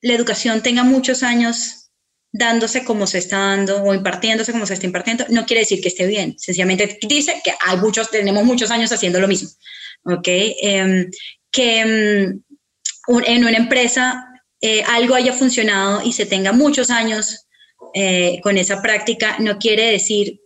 la 0.00 0.14
educación 0.14 0.62
tenga 0.62 0.84
muchos 0.84 1.22
años 1.22 1.90
dándose 2.30 2.84
como 2.84 3.06
se 3.06 3.18
está 3.18 3.38
dando 3.38 3.82
o 3.82 3.94
impartiéndose 3.94 4.52
como 4.52 4.66
se 4.66 4.74
está 4.74 4.86
impartiendo, 4.86 5.24
no 5.30 5.46
quiere 5.46 5.60
decir 5.60 5.80
que 5.80 5.88
esté 5.88 6.06
bien. 6.06 6.38
Sencillamente 6.38 6.98
dice 7.08 7.40
que 7.42 7.52
hay 7.66 7.76
muchos, 7.78 8.10
tenemos 8.10 8.44
muchos 8.44 8.70
años 8.70 8.92
haciendo 8.92 9.20
lo 9.20 9.28
mismo. 9.28 9.48
¿Ok? 10.04 10.28
Em, 10.28 11.10
que 11.50 11.80
em, 11.80 12.42
en 13.26 13.44
una 13.44 13.56
empresa 13.56 14.28
eh, 14.60 14.82
algo 14.82 15.14
haya 15.14 15.32
funcionado 15.32 16.02
y 16.04 16.12
se 16.12 16.26
tenga 16.26 16.52
muchos 16.52 16.90
años 16.90 17.46
eh, 17.94 18.40
con 18.42 18.58
esa 18.58 18.82
práctica, 18.82 19.36
no 19.38 19.58
quiere 19.58 19.90
decir 19.90 20.40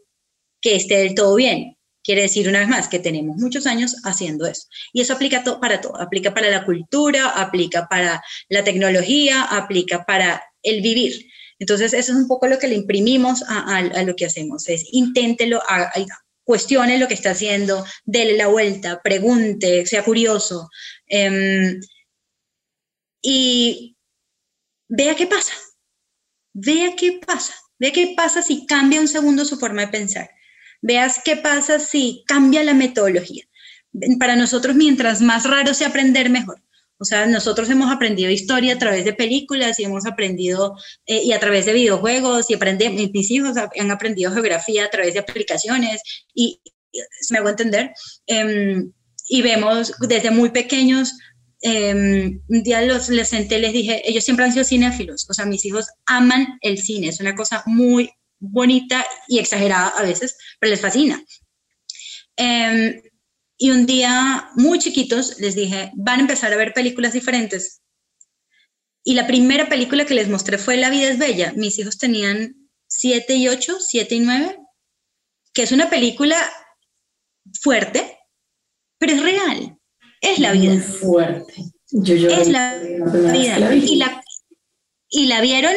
que 0.61 0.77
esté 0.77 0.99
del 0.99 1.15
todo 1.15 1.35
bien. 1.35 1.77
Quiere 2.05 2.23
decir 2.23 2.49
una 2.49 2.59
vez 2.61 2.69
más 2.69 2.89
que 2.89 2.99
tenemos 2.99 3.37
muchos 3.37 3.67
años 3.67 3.97
haciendo 4.05 4.47
eso. 4.47 4.67
Y 4.93 5.01
eso 5.01 5.13
aplica 5.13 5.45
para 5.61 5.81
todo, 5.81 6.01
aplica 6.01 6.35
para 6.35 6.51
la 6.51 6.65
cultura, 6.65 7.29
aplica 7.29 7.87
para 7.89 8.23
la 8.49 8.65
tecnología, 8.65 9.45
aplica 9.45 10.05
para 10.05 10.43
el 10.63 10.83
vivir. 10.83 11.29
Entonces, 11.61 11.93
eso 11.93 12.13
es 12.13 12.19
un 12.19 12.27
poco 12.27 12.49
lo 12.49 12.59
que 12.59 12.67
le 12.67 12.75
imprimimos 12.75 13.45
a, 13.47 14.03
lo 14.03 14.17
que 14.17 14.27
hacemos, 14.27 14.69
es 14.69 14.85
inténtelo, 14.91 15.63
cuestione 16.43 16.99
lo 16.99 17.07
que 17.07 17.15
está 17.15 17.31
haciendo, 17.31 17.85
déle 18.05 18.37
la 18.37 18.49
vuelta, 18.49 19.01
pregunte, 19.01 19.87
sea 19.87 20.03
curioso. 20.03 20.69
Em, 21.07 21.81
y 23.23 23.97
vea 24.89 25.15
qué 25.15 25.29
pasa, 25.29 25.53
vea 26.53 26.97
qué 26.97 27.21
pasa, 27.25 27.55
vea 27.79 27.93
qué 27.93 28.15
pasa 28.17 28.43
si 28.43 28.67
cambia 28.67 29.01
un 29.01 29.07
segundo 29.07 29.45
su 29.45 29.57
forma 29.57 29.83
de 29.83 29.89
pensar 29.93 30.31
veas 30.83 31.21
qué 31.25 31.37
pasa 31.37 31.79
si 31.79 32.25
cambia 32.27 32.63
la 32.65 32.75
metodología. 32.75 33.45
Para 34.19 34.37
nosotros, 34.37 34.75
mientras 34.75 35.23
más 35.23 35.45
raro 35.45 35.73
sea 35.75 35.89
aprender, 35.89 36.29
mejor. 36.29 36.61
O 36.99 37.05
sea, 37.05 37.27
nosotros 37.27 37.69
hemos 37.69 37.91
aprendido 37.91 38.31
historia 38.31 38.75
a 38.75 38.79
través 38.79 39.05
de 39.05 39.13
películas 39.13 39.79
y 39.81 39.85
hemos 39.85 40.07
aprendido, 40.07 40.77
eh, 41.07 41.21
y 41.25 41.33
a 41.33 41.41
través 41.41 41.67
de 41.67 41.73
videojuegos, 41.73 42.49
y 42.49 42.55
aprendemos, 42.55 43.11
mis 43.13 43.31
hijos 43.31 43.57
han 43.57 43.91
aprendido 43.91 44.31
geografía 44.33 44.85
a 44.85 44.91
través 44.91 45.15
de 45.15 45.21
aplicaciones, 45.21 46.01
y, 46.33 46.61
me 47.31 47.39
hago 47.39 47.49
entender, 47.49 47.91
em, 48.27 48.93
y 49.29 49.43
vemos 49.43 49.95
desde 49.99 50.31
muy 50.31 50.51
pequeños, 50.51 51.13
em, 51.63 52.41
un 52.49 52.63
día 52.63 52.83
los, 52.83 53.09
les 53.09 53.29
senté, 53.29 53.59
les 53.59 53.73
dije, 53.73 54.09
ellos 54.09 54.23
siempre 54.23 54.45
han 54.45 54.53
sido 54.53 54.65
cinéfilos, 54.65 55.27
o 55.29 55.35
sea, 55.35 55.45
mis 55.45 55.65
hijos 55.65 55.87
aman 56.07 56.59
el 56.61 56.79
cine, 56.79 57.09
es 57.09 57.19
una 57.19 57.35
cosa 57.35 57.65
muy 57.67 58.11
bonita 58.43 59.07
y 59.29 59.39
exagerada 59.39 59.89
a 59.89 60.03
veces, 60.03 60.37
pero 60.59 60.71
les 60.71 60.81
fascina. 60.81 61.23
Em, 62.37 63.01
y 63.57 63.71
un 63.71 63.87
día, 63.87 64.51
muy 64.57 64.81
chiquitos, 64.81 65.39
les 65.39 65.55
dije, 65.55 65.93
van 65.95 66.19
a 66.19 66.23
empezar 66.23 66.53
a 66.53 66.57
ver 66.57 66.75
películas 66.75 67.13
diferentes. 67.13 67.81
Y 69.05 69.15
la 69.15 69.27
primera 69.27 69.69
película 69.69 70.05
que 70.05 70.15
les 70.15 70.29
mostré 70.29 70.59
fue 70.59 70.77
La 70.77 70.91
vida 70.91 71.09
es 71.09 71.19
bella. 71.19 71.53
Mis 71.55 71.79
hijos 71.79 71.99
tenían 71.99 72.69
7 72.89 73.35
y 73.35 73.49
8, 73.49 73.79
7 73.81 74.15
y 74.15 74.21
9, 74.21 74.59
que 75.55 75.63
es 75.63 75.73
una 75.73 75.89
película 75.89 76.37
fuerte, 77.61 78.19
pero 78.99 79.13
es 79.13 79.23
real. 79.23 79.79
Es 80.21 80.39
la 80.39 80.53
vida. 80.53 80.81
fuerte. 80.81 81.55
es 81.93 82.49
la, 82.49 82.79
vida. 82.79 83.75
Y 83.75 83.97
la, 83.97 84.25
y 85.09 85.27
la 85.27 85.41
vieron 85.41 85.75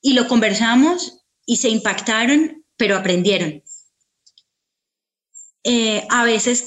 y 0.00 0.12
lo 0.14 0.28
conversamos 0.28 1.23
y 1.46 1.56
se 1.56 1.68
impactaron, 1.68 2.64
pero 2.76 2.96
aprendieron. 2.96 3.62
Eh, 5.62 6.06
a 6.10 6.24
veces 6.24 6.66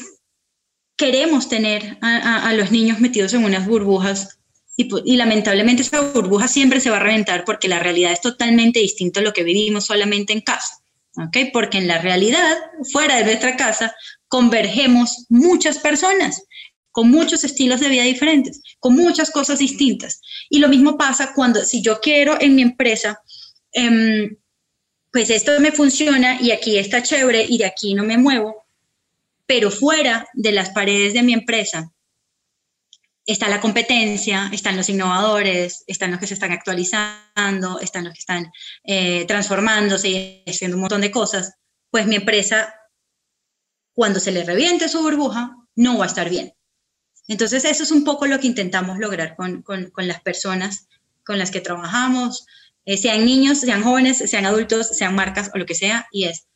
queremos 0.96 1.48
tener 1.48 1.98
a, 2.02 2.52
los 2.54 2.72
niños 2.72 3.00
metidos 3.00 3.34
en 3.34 3.44
unas 3.44 3.68
burbujas 3.68 4.40
y, 4.76 5.16
lamentablemente 5.16 5.84
esa 5.84 6.02
burbuja 6.02 6.48
siempre 6.48 6.82
se 6.82 6.90
va 6.90 6.98
a 6.98 7.02
reventar 7.02 7.46
porque 7.46 7.68
la 7.68 7.80
realidad 7.80 8.12
es 8.12 8.22
totalmente 8.22 8.80
distinta 8.80 9.20
a 9.20 9.24
lo 9.24 9.34
que 9.34 9.44
vivimos 9.44 9.86
solamente 9.86 10.34
en 10.34 10.42
casa. 10.42 10.82
¿okay? 11.16 11.52
Porque 11.52 11.78
en 11.78 11.88
la 11.88 12.00
realidad, 12.00 12.58
fuera 12.92 13.18
de 13.18 13.26
nuestra 13.26 13.56
casa, 13.56 13.96
convergemos 14.28 15.26
muchas 15.30 15.78
personas 15.80 16.44
con 16.92 17.12
muchos 17.12 17.44
estilos 17.44 17.80
de 17.80 17.90
vida 17.90 18.04
diferentes, 18.04 18.62
con 18.80 18.96
muchas 18.96 19.30
cosas 19.30 19.60
distintas. 19.60 20.20
Y 20.50 20.58
lo 20.58 20.68
mismo 20.68 20.98
pasa 20.98 21.32
cuando, 21.36 21.64
si 21.64 21.84
yo 21.84 22.00
quiero 22.00 22.42
en 22.42 22.56
mi 22.56 22.64
empresa, 22.64 23.22
em, 23.72 24.36
pues 25.12 25.30
esto 25.30 25.60
me 25.60 25.72
funciona 25.72 26.42
y 26.42 26.52
aquí 26.52 26.78
está 26.78 27.02
chévere 27.02 27.46
y 27.48 27.58
de 27.58 27.66
aquí 27.66 27.94
no 27.94 28.04
me 28.04 28.18
muevo, 28.18 28.66
pero 29.46 29.72
fuera 29.72 30.28
de 30.34 30.52
las 30.52 30.70
paredes 30.70 31.14
de 31.14 31.24
mi 31.24 31.34
empresa 31.34 31.92
está 33.28 33.50
la 33.50 33.60
competencia, 33.60 34.50
están 34.54 34.78
los 34.78 34.88
innovadores, 34.88 35.84
están 35.86 36.12
los 36.12 36.20
que 36.20 36.28
se 36.28 36.34
están 36.34 36.54
actualizando, 36.54 37.80
están 37.82 38.06
los 38.06 38.14
que 38.14 38.20
están 38.20 38.52
eh, 38.86 39.26
transformándose 39.26 40.08
y 40.08 40.44
haciendo 40.48 40.78
un 40.78 40.82
montón 40.82 41.02
de 41.02 41.12
cosas, 41.12 41.54
pues 41.92 42.08
mi 42.08 42.16
empresa, 42.16 42.74
cuando 43.94 44.22
se 44.22 44.32
le 44.32 44.46
reviente 44.46 44.88
su 44.88 45.02
burbuja, 45.02 45.56
no 45.76 45.98
va 45.98 46.06
a 46.06 46.08
estar 46.08 46.30
bien. 46.30 46.54
Entonces, 47.28 47.66
eso 47.66 47.84
es 47.84 47.92
un 47.92 48.06
poco 48.06 48.26
lo 48.26 48.40
que 48.40 48.48
intentamos 48.48 48.98
lograr 48.98 49.36
con, 49.36 49.64
las 49.98 50.22
personas 50.22 50.88
con 51.26 51.38
las 51.38 51.52
que 51.52 51.60
trabajamos, 51.60 52.46
eh, 52.88 52.96
sean 52.96 53.26
niños, 53.26 53.60
sean 53.60 53.84
jóvenes, 53.84 54.18
sean 54.18 54.46
adultos, 54.46 54.88
sean 54.88 55.14
marcas 55.14 55.52
o 55.54 55.58
lo 55.58 55.66
que 55.66 55.76
sea, 55.76 56.08
y 56.10 56.24
es 56.24 56.48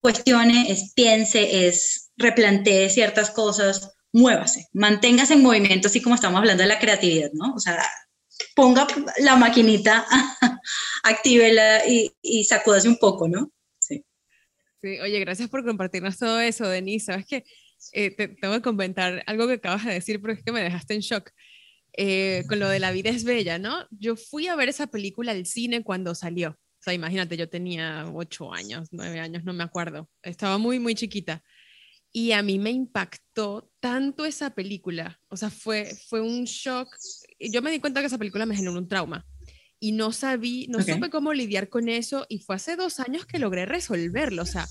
cuestione, 0.00 0.72
es 0.72 0.94
piense, 0.94 1.68
es 1.68 2.10
replantee 2.16 2.88
ciertas 2.88 3.30
cosas, 3.30 3.92
muévase, 4.10 4.68
manténgase 4.72 5.34
en 5.34 5.42
movimiento, 5.42 5.88
así 5.88 6.00
como 6.00 6.14
estamos 6.14 6.38
hablando 6.38 6.62
de 6.62 6.70
la 6.70 6.78
creatividad, 6.78 7.30
¿no? 7.34 7.52
O 7.54 7.60
sea, 7.60 7.84
ponga 8.54 8.86
la 9.18 9.36
maquinita, 9.36 10.06
actívela 11.04 11.86
y, 11.86 12.10
y 12.22 12.44
sacúdase 12.44 12.88
un 12.88 12.96
poco, 12.96 13.28
¿no? 13.28 13.52
Sí. 13.78 14.02
sí. 14.80 14.98
Oye, 15.00 15.20
gracias 15.20 15.50
por 15.50 15.62
compartirnos 15.62 16.16
todo 16.16 16.40
eso, 16.40 16.66
Denise. 16.66 17.06
Sabes 17.06 17.26
que 17.26 17.44
eh, 17.92 18.16
te 18.16 18.28
tengo 18.28 18.54
que 18.54 18.62
comentar 18.62 19.22
algo 19.26 19.46
que 19.46 19.54
acabas 19.54 19.84
de 19.84 19.92
decir, 19.92 20.22
pero 20.22 20.32
es 20.32 20.42
que 20.42 20.52
me 20.52 20.62
dejaste 20.62 20.94
en 20.94 21.00
shock. 21.00 21.30
Eh, 21.96 22.44
con 22.48 22.58
lo 22.58 22.68
de 22.68 22.78
La 22.78 22.92
vida 22.92 23.10
es 23.10 23.24
bella, 23.24 23.58
¿no? 23.58 23.86
Yo 23.90 24.16
fui 24.16 24.48
a 24.48 24.56
ver 24.56 24.68
esa 24.68 24.86
película 24.86 25.32
al 25.32 25.46
cine 25.46 25.82
cuando 25.82 26.14
salió 26.14 26.58
sea, 26.86 26.94
imagínate, 26.94 27.36
yo 27.36 27.48
tenía 27.48 28.06
ocho 28.14 28.52
años, 28.52 28.88
nueve 28.92 29.18
años, 29.18 29.44
no 29.44 29.52
me 29.52 29.64
acuerdo. 29.64 30.08
Estaba 30.22 30.56
muy, 30.56 30.78
muy 30.78 30.94
chiquita. 30.94 31.42
Y 32.12 32.30
a 32.32 32.42
mí 32.42 32.58
me 32.58 32.70
impactó 32.70 33.70
tanto 33.80 34.24
esa 34.24 34.54
película. 34.54 35.20
O 35.28 35.36
sea, 35.36 35.50
fue, 35.50 35.96
fue 36.08 36.20
un 36.20 36.44
shock. 36.44 36.88
Yo 37.40 37.60
me 37.60 37.72
di 37.72 37.80
cuenta 37.80 38.00
que 38.00 38.06
esa 38.06 38.18
película 38.18 38.46
me 38.46 38.54
generó 38.54 38.78
un 38.78 38.88
trauma. 38.88 39.26
Y 39.78 39.92
no 39.92 40.12
sabí, 40.12 40.66
no 40.68 40.82
supe 40.82 41.10
cómo 41.10 41.32
lidiar 41.32 41.68
con 41.68 41.88
eso. 41.88 42.26
Y 42.28 42.38
fue 42.38 42.56
hace 42.56 42.76
dos 42.76 42.98
años 43.00 43.26
que 43.26 43.38
logré 43.38 43.66
resolverlo. 43.66 44.42
O 44.42 44.46
sea, 44.46 44.66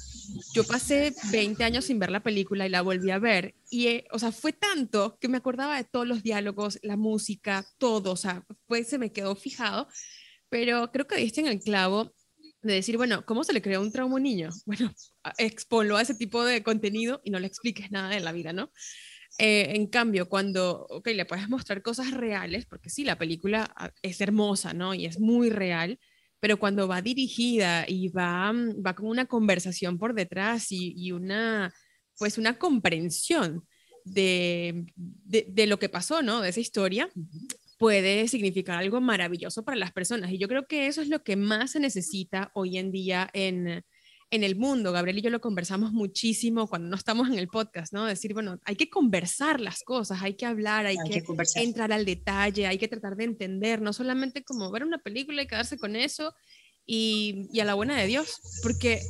yo 0.53 0.63
pasé 0.63 1.13
20 1.31 1.63
años 1.63 1.85
sin 1.85 1.99
ver 1.99 2.11
la 2.11 2.23
película 2.23 2.65
y 2.65 2.69
la 2.69 2.81
volví 2.81 3.11
a 3.11 3.19
ver. 3.19 3.55
Y, 3.69 3.87
eh, 3.87 4.07
o 4.11 4.19
sea, 4.19 4.31
fue 4.31 4.51
tanto 4.51 5.17
que 5.21 5.27
me 5.27 5.37
acordaba 5.37 5.77
de 5.77 5.83
todos 5.83 6.07
los 6.07 6.23
diálogos, 6.23 6.79
la 6.81 6.97
música, 6.97 7.65
todo. 7.77 8.11
O 8.11 8.17
sea, 8.17 8.45
pues 8.65 8.87
se 8.87 8.97
me 8.97 9.11
quedó 9.11 9.35
fijado 9.35 9.87
pero 10.49 10.91
creo 10.91 11.07
que 11.07 11.17
diste 11.17 11.41
en 11.41 11.47
el 11.47 11.59
clavo 11.59 12.13
de 12.61 12.75
decir, 12.75 12.97
bueno, 12.97 13.25
¿cómo 13.25 13.43
se 13.43 13.53
le 13.53 13.61
crea 13.61 13.79
un 13.79 13.91
trauma 13.91 14.13
a 14.13 14.15
un 14.15 14.23
niño? 14.23 14.49
Bueno, 14.65 14.93
exponlo 15.37 15.97
a 15.97 16.01
ese 16.01 16.15
tipo 16.15 16.43
de 16.43 16.63
contenido 16.63 17.21
y 17.23 17.31
no 17.31 17.39
le 17.39 17.47
expliques 17.47 17.91
nada 17.91 18.09
de 18.09 18.21
la 18.21 18.31
vida, 18.31 18.53
¿no? 18.53 18.71
Eh, 19.37 19.75
en 19.75 19.87
cambio, 19.87 20.29
cuando, 20.29 20.85
ok, 20.89 21.07
le 21.07 21.25
puedes 21.25 21.49
mostrar 21.49 21.81
cosas 21.81 22.11
reales, 22.11 22.65
porque 22.65 22.89
sí, 22.89 23.03
la 23.03 23.17
película 23.17 23.69
ah, 23.75 23.91
es 24.01 24.21
hermosa, 24.21 24.73
¿no? 24.73 24.93
Y 24.93 25.05
es 25.05 25.19
muy 25.19 25.49
real, 25.49 25.99
pero 26.39 26.57
cuando 26.57 26.87
va 26.87 27.01
dirigida 27.01 27.85
y 27.87 28.09
va, 28.09 28.53
mm, 28.53 28.83
va 28.85 28.95
con 28.95 29.07
una 29.07 29.25
conversación 29.25 29.97
por 29.97 30.13
detrás 30.13 30.71
y, 30.71 30.93
y 30.95 31.11
una, 31.11 31.73
pues 32.17 32.37
una 32.37 32.57
comprensión 32.57 33.67
de, 34.05 34.85
de, 34.95 35.47
de, 35.49 35.67
lo 35.67 35.79
que 35.79 35.89
pasó, 35.89 36.21
¿no? 36.21 36.41
De 36.41 36.49
esa 36.49 36.61
historia, 36.61 37.09
puede 37.77 38.27
significar 38.29 38.77
algo 38.77 39.01
maravilloso 39.01 39.65
para 39.65 39.77
las 39.77 39.91
personas. 39.91 40.31
Y 40.31 40.37
yo 40.37 40.47
creo 40.47 40.65
que 40.67 40.87
eso 40.87 41.01
es 41.01 41.09
lo 41.09 41.23
que 41.23 41.35
más 41.35 41.71
se 41.71 41.79
necesita 41.81 42.51
hoy 42.53 42.77
en 42.77 42.91
día 42.91 43.29
en, 43.33 43.83
en 44.31 44.43
el 44.43 44.55
mundo. 44.55 44.91
Gabriel 44.91 45.19
y 45.19 45.21
yo 45.21 45.29
lo 45.29 45.41
conversamos 45.41 45.91
muchísimo 45.91 46.67
cuando 46.67 46.89
no 46.89 46.95
estamos 46.95 47.27
en 47.27 47.39
el 47.39 47.47
podcast, 47.47 47.93
¿no? 47.93 48.05
Decir, 48.05 48.33
bueno, 48.33 48.59
hay 48.63 48.75
que 48.75 48.89
conversar 48.89 49.59
las 49.59 49.83
cosas, 49.83 50.21
hay 50.21 50.35
que 50.35 50.45
hablar, 50.45 50.85
hay, 50.85 50.97
que, 51.09 51.23
entrar 51.55 51.93
al 51.93 52.05
detalle, 52.05 52.67
hay 52.67 52.77
que 52.77 52.87
tratar 52.87 53.15
de 53.15 53.25
entender, 53.25 53.81
no 53.81 53.93
solamente 53.93 54.43
como 54.43 54.71
ver 54.71 54.83
una 54.83 54.99
película 54.99 55.41
y 55.41 55.47
quedarse 55.47 55.77
con 55.77 55.95
eso. 55.95 56.33
Y, 56.87 57.47
y, 57.51 57.61
a 57.61 57.65
la 57.65 57.73
buena 57.73 57.99
de 57.99 58.05
Dios, 58.05 58.39
porque 58.61 59.01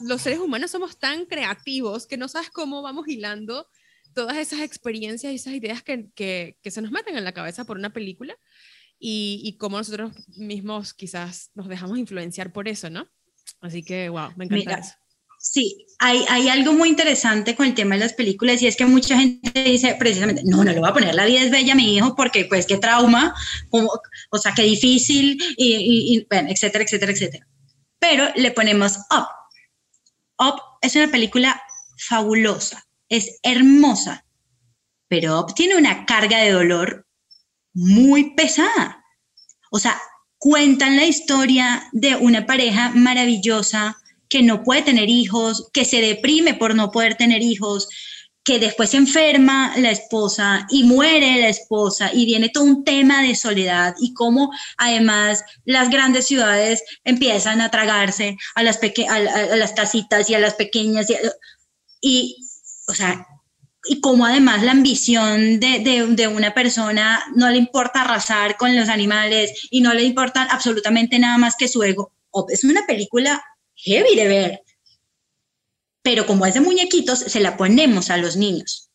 los 0.00 0.22
seres 0.22 0.38
humanos 0.38 0.70
somos 0.70 0.98
tan 0.98 1.26
creativos 1.26 2.06
que 2.06 2.16
no 2.16 2.26
sabes 2.26 2.48
cómo 2.48 2.80
vamos 2.80 3.06
hilando 3.06 3.66
todas 4.14 4.38
esas 4.38 4.60
experiencias 4.60 5.30
y 5.30 5.36
esas 5.36 5.52
ideas 5.52 5.82
que, 5.82 6.08
que, 6.14 6.56
que, 6.62 6.70
se 6.70 6.80
nos 6.80 6.90
meten 6.90 7.18
en 7.18 7.24
la 7.24 7.34
cabeza 7.34 7.66
por 7.66 7.76
una 7.76 7.92
película 7.92 8.34
y, 8.98 9.42
y 9.44 9.58
cómo 9.58 9.76
nosotros 9.76 10.12
mismos 10.38 10.94
quizás 10.94 11.50
nos 11.54 11.68
dejamos 11.68 11.98
influenciar 11.98 12.50
por 12.50 12.66
eso, 12.66 12.88
¿no? 12.88 13.06
Así 13.60 13.82
que, 13.82 14.08
wow, 14.08 14.30
me 14.36 14.44
encanta 14.44 14.78
eso. 14.78 14.94
Sí, 15.40 15.86
hay, 16.00 16.24
hay, 16.28 16.48
algo 16.48 16.72
muy 16.72 16.88
interesante 16.88 17.54
con 17.54 17.66
el 17.66 17.74
tema 17.74 17.94
de 17.94 18.00
las 18.00 18.12
películas 18.12 18.60
y 18.60 18.66
es 18.66 18.76
que 18.76 18.86
mucha 18.86 19.16
gente 19.16 19.62
dice 19.62 19.94
precisamente, 19.98 20.42
no, 20.44 20.64
no 20.64 20.72
le 20.72 20.80
voy 20.80 20.88
a 20.88 20.92
poner 20.92 21.14
La 21.14 21.26
vida 21.26 21.42
es 21.42 21.50
bella 21.52 21.74
a 21.74 21.76
mi 21.76 21.96
hijo 21.96 22.16
porque 22.16 22.44
pues 22.46 22.66
qué 22.66 22.76
trauma, 22.76 23.34
o 23.70 24.38
sea, 24.38 24.52
qué 24.52 24.62
difícil, 24.62 25.40
y, 25.56 26.16
y, 26.16 26.26
bueno, 26.28 26.48
etcétera, 26.50 26.82
etcétera, 26.82 27.12
etcétera. 27.12 27.46
Pero 28.00 28.28
le 28.34 28.50
ponemos 28.50 28.98
Up. 29.10 29.28
Up 30.44 30.60
es 30.82 30.96
una 30.96 31.08
película 31.08 31.62
fabulosa 31.96 32.88
es 33.08 33.38
hermosa, 33.42 34.24
pero 35.08 35.46
tiene 35.46 35.76
una 35.76 36.04
carga 36.04 36.38
de 36.38 36.52
dolor 36.52 37.06
muy 37.72 38.34
pesada. 38.34 39.04
O 39.70 39.78
sea, 39.78 40.00
cuentan 40.38 40.96
la 40.96 41.04
historia 41.04 41.88
de 41.92 42.16
una 42.16 42.46
pareja 42.46 42.90
maravillosa 42.94 43.96
que 44.28 44.42
no 44.42 44.62
puede 44.62 44.82
tener 44.82 45.08
hijos, 45.08 45.68
que 45.72 45.84
se 45.84 46.00
deprime 46.00 46.54
por 46.54 46.74
no 46.74 46.90
poder 46.90 47.16
tener 47.16 47.42
hijos, 47.42 47.88
que 48.44 48.58
después 48.58 48.90
se 48.90 48.96
enferma 48.96 49.74
la 49.76 49.90
esposa 49.90 50.66
y 50.70 50.84
muere 50.84 51.38
la 51.38 51.48
esposa 51.48 52.10
y 52.14 52.24
viene 52.24 52.48
todo 52.48 52.64
un 52.64 52.82
tema 52.82 53.22
de 53.22 53.34
soledad 53.34 53.94
y 54.00 54.14
cómo 54.14 54.50
además 54.78 55.44
las 55.66 55.90
grandes 55.90 56.26
ciudades 56.26 56.82
empiezan 57.04 57.60
a 57.60 57.70
tragarse 57.70 58.38
a 58.54 58.62
las, 58.62 58.80
a, 58.82 59.56
las 59.56 59.72
casitas 59.74 60.30
y 60.30 60.34
a 60.34 60.38
las 60.38 60.54
pequeñas 60.54 61.08
y, 62.00 62.36
o 62.86 62.94
sea, 62.94 63.26
y 63.88 64.00
como 64.00 64.26
además 64.26 64.62
la 64.62 64.72
ambición 64.72 65.60
de, 65.60 66.30
una 66.32 66.52
persona 66.52 67.24
no 67.34 67.48
le 67.48 67.56
importa 67.56 68.02
arrasar 68.02 68.56
con 68.56 68.76
los 68.76 68.88
animales 68.88 69.68
y 69.70 69.80
no 69.80 69.94
le 69.94 70.02
importa 70.02 70.42
absolutamente 70.42 71.18
nada 71.18 71.38
más 71.38 71.56
que 71.56 71.68
su 71.68 71.82
ego. 71.82 72.12
Es 72.50 72.64
una 72.64 72.86
película 72.86 73.42
heavy 73.74 74.14
de 74.14 74.28
ver, 74.28 74.62
pero 76.02 76.26
como 76.26 76.44
es 76.44 76.54
de 76.54 76.60
muñequitos, 76.60 77.18
se 77.18 77.40
la 77.40 77.56
ponemos 77.56 78.10
a 78.10 78.18
los 78.18 78.36
niños. 78.36 78.90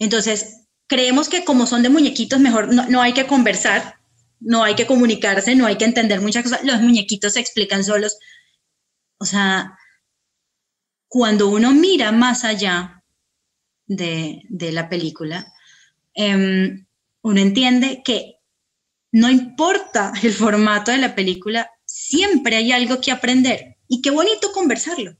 Entonces, 0.00 0.66
creemos 0.88 1.28
que 1.28 1.44
como 1.44 1.66
son 1.66 1.82
de 1.82 1.88
muñequitos, 1.88 2.40
mejor 2.40 2.74
no, 2.74 2.88
no 2.88 3.00
hay 3.00 3.12
que 3.12 3.28
conversar, 3.28 4.00
no 4.40 4.64
hay 4.64 4.74
que 4.74 4.86
comunicarse, 4.86 5.54
no 5.54 5.66
hay 5.66 5.76
que 5.76 5.84
entender 5.84 6.20
muchas 6.20 6.42
cosas. 6.42 6.64
Los 6.64 6.80
muñequitos 6.80 7.34
se 7.34 7.40
explican 7.40 7.84
solos. 7.84 8.18
O 9.18 9.24
sea, 9.24 9.78
cuando 11.12 11.50
uno 11.50 11.72
mira 11.72 12.10
más 12.10 12.42
allá 12.42 13.04
de, 13.86 14.40
la 14.72 14.88
película, 14.88 15.52
em, 16.14 16.86
uno 17.20 17.38
entiende 17.38 18.00
que 18.02 18.36
no 19.12 19.28
importa 19.28 20.14
el 20.22 20.32
formato 20.32 20.90
de 20.90 20.96
la 20.96 21.14
película, 21.14 21.70
siempre 21.84 22.56
hay 22.56 22.72
algo 22.72 22.98
que 23.02 23.12
aprender. 23.12 23.76
Y 23.88 24.00
qué 24.00 24.10
bonito 24.10 24.52
conversarlo. 24.52 25.14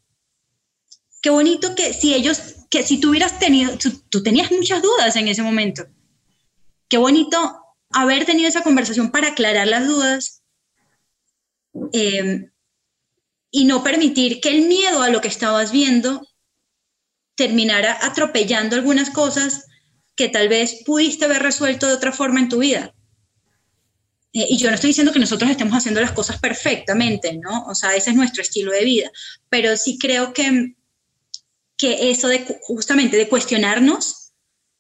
Qué 1.21 1.29
bonito 1.29 1.75
que 1.75 1.93
si 1.93 2.15
ellos, 2.15 2.41
que 2.71 2.85
si 2.85 2.99
tú 2.99 3.11
hubieras 3.11 3.39
tenido, 3.39 3.77
tú, 4.09 4.23
tenías 4.23 4.51
muchas 4.51 4.81
dudas 4.81 5.15
en 5.17 5.29
ese 5.29 5.43
momento. 5.43 5.85
Qué 6.89 6.97
bonito 6.97 7.37
haber 7.91 8.25
tenido 8.25 8.49
esa 8.49 8.63
conversación 8.63 9.11
para 9.11 9.29
aclarar 9.29 9.69
las 9.69 9.87
dudas 9.87 10.43
em, 11.93 12.51
y 13.53 13.67
no 13.67 13.85
permitir 13.85 14.41
que 14.41 14.49
el 14.49 14.67
miedo 14.67 15.03
a 15.03 15.11
lo 15.11 15.21
que 15.21 15.29
estabas 15.29 15.71
viendo 15.71 16.27
terminara 17.37 17.99
atropellando 18.01 18.75
algunas 18.75 19.11
cosas 19.11 19.67
que 20.17 20.29
tal 20.29 20.49
vez 20.49 20.83
pudiste 20.85 21.27
haber 21.27 21.43
resuelto 21.43 21.87
de 21.87 21.95
otra 21.95 22.13
forma 22.13 22.41
en 22.41 22.49
tu 22.49 22.59
vida. 22.59 22.95
Eh, 24.33 24.47
y 24.49 24.57
yo 24.57 24.69
no 24.69 24.75
estoy 24.75 24.89
diciendo 24.89 25.13
que 25.13 25.19
nosotros 25.19 25.51
estemos 25.51 25.75
haciendo 25.75 26.01
las 26.01 26.13
cosas 26.13 26.41
perfectamente, 26.41 27.35
¿no? 27.35 27.65
O 27.67 27.75
sea, 27.75 27.95
ese 27.95 28.11
es 28.11 28.17
nuestro 28.17 28.43
estilo 28.43 28.73
de 28.73 28.85
vida, 28.85 29.13
pero 29.51 29.77
sí 29.77 29.99
creo 29.99 30.33
que, 30.33 30.75
que 31.77 32.11
eso 32.11 32.29
de 32.29 32.59
justamente 32.63 33.19
de 33.19 33.29
cuestionarnos, 33.29 34.33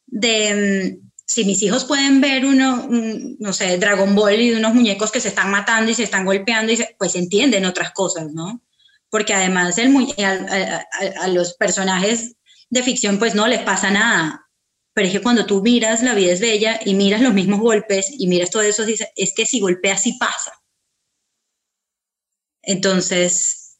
de 0.06 0.98
mm, 1.01 1.01
si 1.32 1.46
mis 1.46 1.62
hijos 1.62 1.86
pueden 1.86 2.20
ver 2.20 2.44
uno, 2.44 2.86
no 2.90 3.52
sé, 3.54 3.78
Dragon 3.78 4.14
Ball 4.14 4.38
y 4.38 4.52
unos 4.52 4.74
muñecos 4.74 5.10
que 5.10 5.20
se 5.20 5.28
están 5.28 5.50
matando 5.50 5.90
y 5.90 5.94
se 5.94 6.02
están 6.02 6.26
golpeando, 6.26 6.72
y 6.72 6.78
pues 6.98 7.14
entienden 7.14 7.64
otras 7.64 7.92
cosas, 7.92 8.30
¿no? 8.32 8.60
Porque 9.08 9.32
además 9.32 9.78
el, 9.78 9.96
a, 10.22 10.86
a 11.22 11.28
los 11.28 11.54
personajes 11.54 12.36
de 12.68 12.82
ficción 12.82 13.18
pues 13.18 13.34
no 13.34 13.48
les 13.48 13.60
pasa 13.60 13.90
nada, 13.90 14.46
pero 14.92 15.06
es 15.06 15.12
que 15.14 15.22
cuando 15.22 15.46
tú 15.46 15.62
miras 15.62 16.02
La 16.02 16.14
vida 16.14 16.32
es 16.32 16.40
bella 16.40 16.78
y 16.84 16.94
miras 16.94 17.22
los 17.22 17.32
mismos 17.32 17.60
golpes 17.60 18.12
y 18.18 18.26
miras 18.26 18.50
todo 18.50 18.62
eso, 18.62 18.84
es 18.84 19.32
que 19.34 19.46
si 19.46 19.60
golpea, 19.60 19.96
sí 19.96 20.18
pasa. 20.20 20.52
Entonces, 22.60 23.78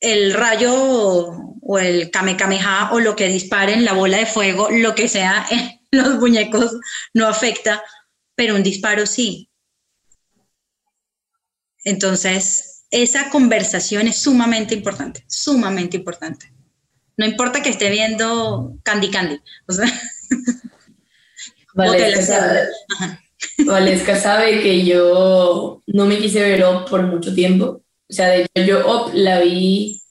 el 0.00 0.34
rayo 0.34 0.74
o 0.74 1.78
el 1.78 2.10
kamehameha 2.10 2.90
o 2.92 2.98
lo 2.98 3.14
que 3.14 3.28
disparen, 3.28 3.84
la 3.84 3.92
bola 3.92 4.18
de 4.18 4.26
fuego, 4.26 4.70
lo 4.70 4.96
que 4.96 5.06
sea, 5.06 5.46
los 5.92 6.18
muñecos 6.18 6.78
no 7.14 7.26
afecta, 7.26 7.82
pero 8.34 8.54
un 8.54 8.62
disparo 8.62 9.06
sí. 9.06 9.50
Entonces, 11.84 12.84
esa 12.90 13.30
conversación 13.30 14.06
es 14.06 14.18
sumamente 14.18 14.74
importante, 14.74 15.24
sumamente 15.28 15.96
importante. 15.96 16.52
No 17.16 17.26
importa 17.26 17.62
que 17.62 17.70
esté 17.70 17.90
viendo 17.90 18.78
Candy 18.82 19.10
Candy. 19.10 19.40
O 19.66 19.72
sea, 19.72 19.86
Valesca, 21.74 22.22
sabe. 24.16 24.60
que 24.60 24.84
yo 24.84 25.82
no 25.86 26.06
me 26.06 26.18
quise 26.18 26.40
ver 26.40 26.64
Op 26.64 26.88
por 26.88 27.02
mucho 27.02 27.34
tiempo. 27.34 27.82
O 28.08 28.12
sea, 28.12 28.28
de 28.28 28.42
hecho, 28.42 28.64
yo 28.64 28.86
Op 28.86 29.14
la 29.14 29.40
vi 29.40 30.02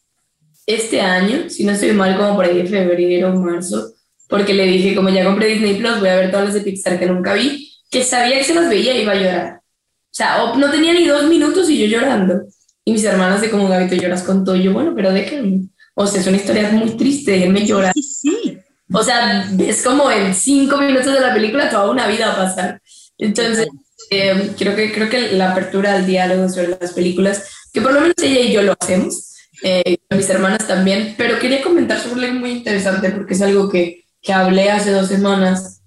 este 0.65 1.01
año, 1.01 1.49
si 1.49 1.63
no 1.63 1.71
estoy 1.71 1.91
mal, 1.93 2.15
como 2.15 2.35
por 2.35 2.45
ahí 2.45 2.57
de 2.57 2.67
febrero 2.67 3.33
o 3.33 3.35
marzo, 3.35 3.93
porque 4.29 4.53
le 4.53 4.65
dije, 4.65 4.95
como 4.95 5.09
ya 5.09 5.25
compré 5.25 5.47
Disney 5.47 5.73
Plus, 5.75 5.99
voy 5.99 6.09
a 6.09 6.15
ver 6.15 6.29
todas 6.29 6.45
las 6.45 6.53
de 6.53 6.61
Pixar 6.61 6.99
que 6.99 7.07
nunca 7.07 7.33
vi, 7.33 7.73
que 7.89 8.03
sabía 8.03 8.37
que 8.37 8.43
se 8.43 8.53
las 8.53 8.69
veía 8.69 8.95
y 8.95 9.01
iba 9.01 9.13
a 9.13 9.15
llorar. 9.15 9.55
O 9.57 10.11
sea, 10.11 10.53
no 10.55 10.71
tenía 10.71 10.93
ni 10.93 11.07
dos 11.07 11.27
minutos 11.27 11.67
y 11.69 11.79
yo 11.79 11.87
llorando. 11.87 12.43
Y 12.85 12.93
mis 12.93 13.03
hermanas 13.03 13.41
de 13.41 13.49
como 13.49 13.67
Gabito 13.67 13.95
lloras 13.95 14.23
con 14.23 14.45
todo. 14.45 14.55
Y 14.55 14.63
yo, 14.63 14.73
bueno, 14.73 14.93
pero 14.95 15.11
déjenme. 15.11 15.67
O 15.95 16.05
sea, 16.05 16.21
es 16.21 16.27
una 16.27 16.37
historia 16.37 16.69
muy 16.71 16.91
triste, 16.91 17.31
déjenme 17.31 17.65
llorar. 17.65 17.91
Sí, 17.93 18.03
sí. 18.03 18.57
O 18.93 19.03
sea, 19.03 19.49
es 19.59 19.83
como 19.83 20.11
en 20.11 20.33
cinco 20.33 20.77
minutos 20.77 21.13
de 21.13 21.19
la 21.19 21.33
película 21.33 21.69
toda 21.69 21.89
una 21.89 22.07
vida 22.07 22.31
a 22.31 22.35
pasar. 22.35 22.81
Entonces, 23.17 23.67
eh, 24.11 24.51
creo, 24.57 24.75
que, 24.75 24.91
creo 24.91 25.09
que 25.09 25.31
la 25.33 25.51
apertura 25.51 25.95
al 25.95 26.05
diálogo 26.05 26.49
sobre 26.49 26.77
las 26.79 26.93
películas, 26.93 27.49
que 27.73 27.81
por 27.81 27.93
lo 27.93 28.01
menos 28.01 28.15
ella 28.21 28.41
y 28.41 28.51
yo 28.51 28.61
lo 28.61 28.75
hacemos, 28.79 29.35
eh, 29.63 29.97
mis 30.09 30.29
hermanas 30.29 30.67
también, 30.67 31.15
pero 31.17 31.37
quería 31.37 31.61
comentar 31.61 31.99
sobre 31.99 32.27
algo 32.27 32.39
muy 32.39 32.51
interesante 32.51 33.09
porque 33.11 33.33
es 33.33 33.41
algo 33.41 33.69
que, 33.69 34.05
que 34.21 34.33
hablé 34.33 34.69
hace 34.69 34.91
dos 34.91 35.07
semanas 35.07 35.81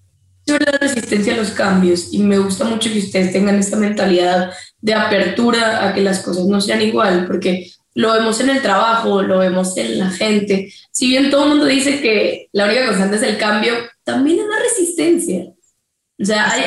sobre 0.46 0.64
la 0.70 0.78
resistencia 0.78 1.34
a 1.34 1.36
los 1.36 1.50
cambios 1.50 2.12
y 2.12 2.18
me 2.18 2.38
gusta 2.38 2.64
mucho 2.64 2.90
que 2.90 2.98
ustedes 2.98 3.32
tengan 3.32 3.56
esta 3.56 3.76
mentalidad 3.76 4.52
de 4.80 4.94
apertura 4.94 5.86
a 5.86 5.94
que 5.94 6.00
las 6.00 6.20
cosas 6.20 6.46
no 6.46 6.60
sean 6.60 6.82
igual, 6.82 7.26
porque 7.26 7.70
lo 7.94 8.12
vemos 8.12 8.40
en 8.40 8.50
el 8.50 8.62
trabajo, 8.62 9.22
lo 9.22 9.38
vemos 9.38 9.76
en 9.76 9.98
la 9.98 10.10
gente. 10.10 10.72
Si 10.90 11.08
bien 11.08 11.30
todo 11.30 11.44
el 11.44 11.48
mundo 11.50 11.66
dice 11.66 12.00
que 12.00 12.48
la 12.52 12.64
única 12.64 12.86
constante 12.86 13.16
es 13.16 13.22
el 13.22 13.38
cambio, 13.38 13.74
también 14.02 14.40
es 14.40 14.46
la 14.46 14.58
resistencia. 14.58 15.52
O 16.20 16.24
sea, 16.24 16.50
hay, 16.50 16.64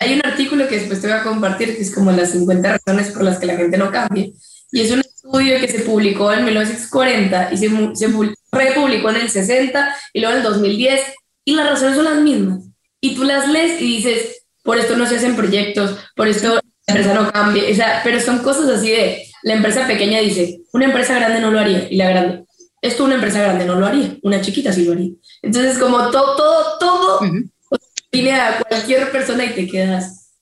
hay, 0.00 0.14
un 0.14 0.24
artículo 0.24 0.68
que 0.68 0.78
después 0.78 1.00
te 1.00 1.08
voy 1.08 1.16
a 1.16 1.22
compartir 1.22 1.76
que 1.76 1.82
es 1.82 1.94
como 1.94 2.12
las 2.12 2.30
50 2.30 2.78
razones 2.78 3.10
por 3.10 3.24
las 3.24 3.38
que 3.38 3.46
la 3.46 3.56
gente 3.56 3.76
no 3.76 3.90
cambia. 3.90 4.28
Y 4.70 4.80
es 4.80 4.90
un 4.90 5.00
estudio 5.00 5.60
que 5.60 5.68
se 5.68 5.80
publicó 5.80 6.32
en 6.32 6.44
1940 6.44 7.52
y 7.52 7.56
se, 7.56 7.70
se 7.94 8.08
republicó 8.52 9.10
en 9.10 9.16
el 9.16 9.30
60 9.30 9.96
y 10.12 10.20
luego 10.20 10.34
en 10.34 10.38
el 10.38 10.50
2010 10.50 11.00
y 11.44 11.54
las 11.54 11.68
razones 11.68 11.96
son 11.96 12.04
las 12.04 12.20
mismas. 12.20 12.64
Y 13.00 13.14
tú 13.14 13.24
las 13.24 13.48
lees 13.48 13.80
y 13.80 13.96
dices, 13.96 14.42
por 14.62 14.78
esto 14.78 14.96
no 14.96 15.06
se 15.06 15.16
hacen 15.16 15.36
proyectos, 15.36 15.96
por 16.16 16.28
esto 16.28 16.54
la 16.54 16.62
empresa 16.94 17.14
no 17.14 17.32
cambia. 17.32 17.64
O 17.70 17.74
sea, 17.74 18.00
pero 18.02 18.20
son 18.20 18.38
cosas 18.40 18.68
así 18.68 18.90
de, 18.90 19.28
la 19.42 19.54
empresa 19.54 19.86
pequeña 19.86 20.20
dice, 20.20 20.62
una 20.72 20.86
empresa 20.86 21.14
grande 21.14 21.40
no 21.40 21.50
lo 21.50 21.60
haría, 21.60 21.88
y 21.90 21.96
la 21.96 22.10
grande, 22.10 22.44
esto 22.82 23.04
una 23.04 23.14
empresa 23.14 23.40
grande 23.40 23.64
no 23.64 23.76
lo 23.76 23.86
haría, 23.86 24.16
una 24.22 24.40
chiquita 24.40 24.72
sí 24.72 24.84
lo 24.84 24.92
haría. 24.92 25.12
Entonces, 25.42 25.78
como 25.78 26.10
todo, 26.10 26.36
todo, 26.36 26.78
todo, 26.78 27.20
viene 28.10 28.32
a 28.32 28.58
cualquier 28.68 29.10
persona 29.10 29.44
y 29.44 29.50
te 29.50 29.66
quedas, 29.66 30.32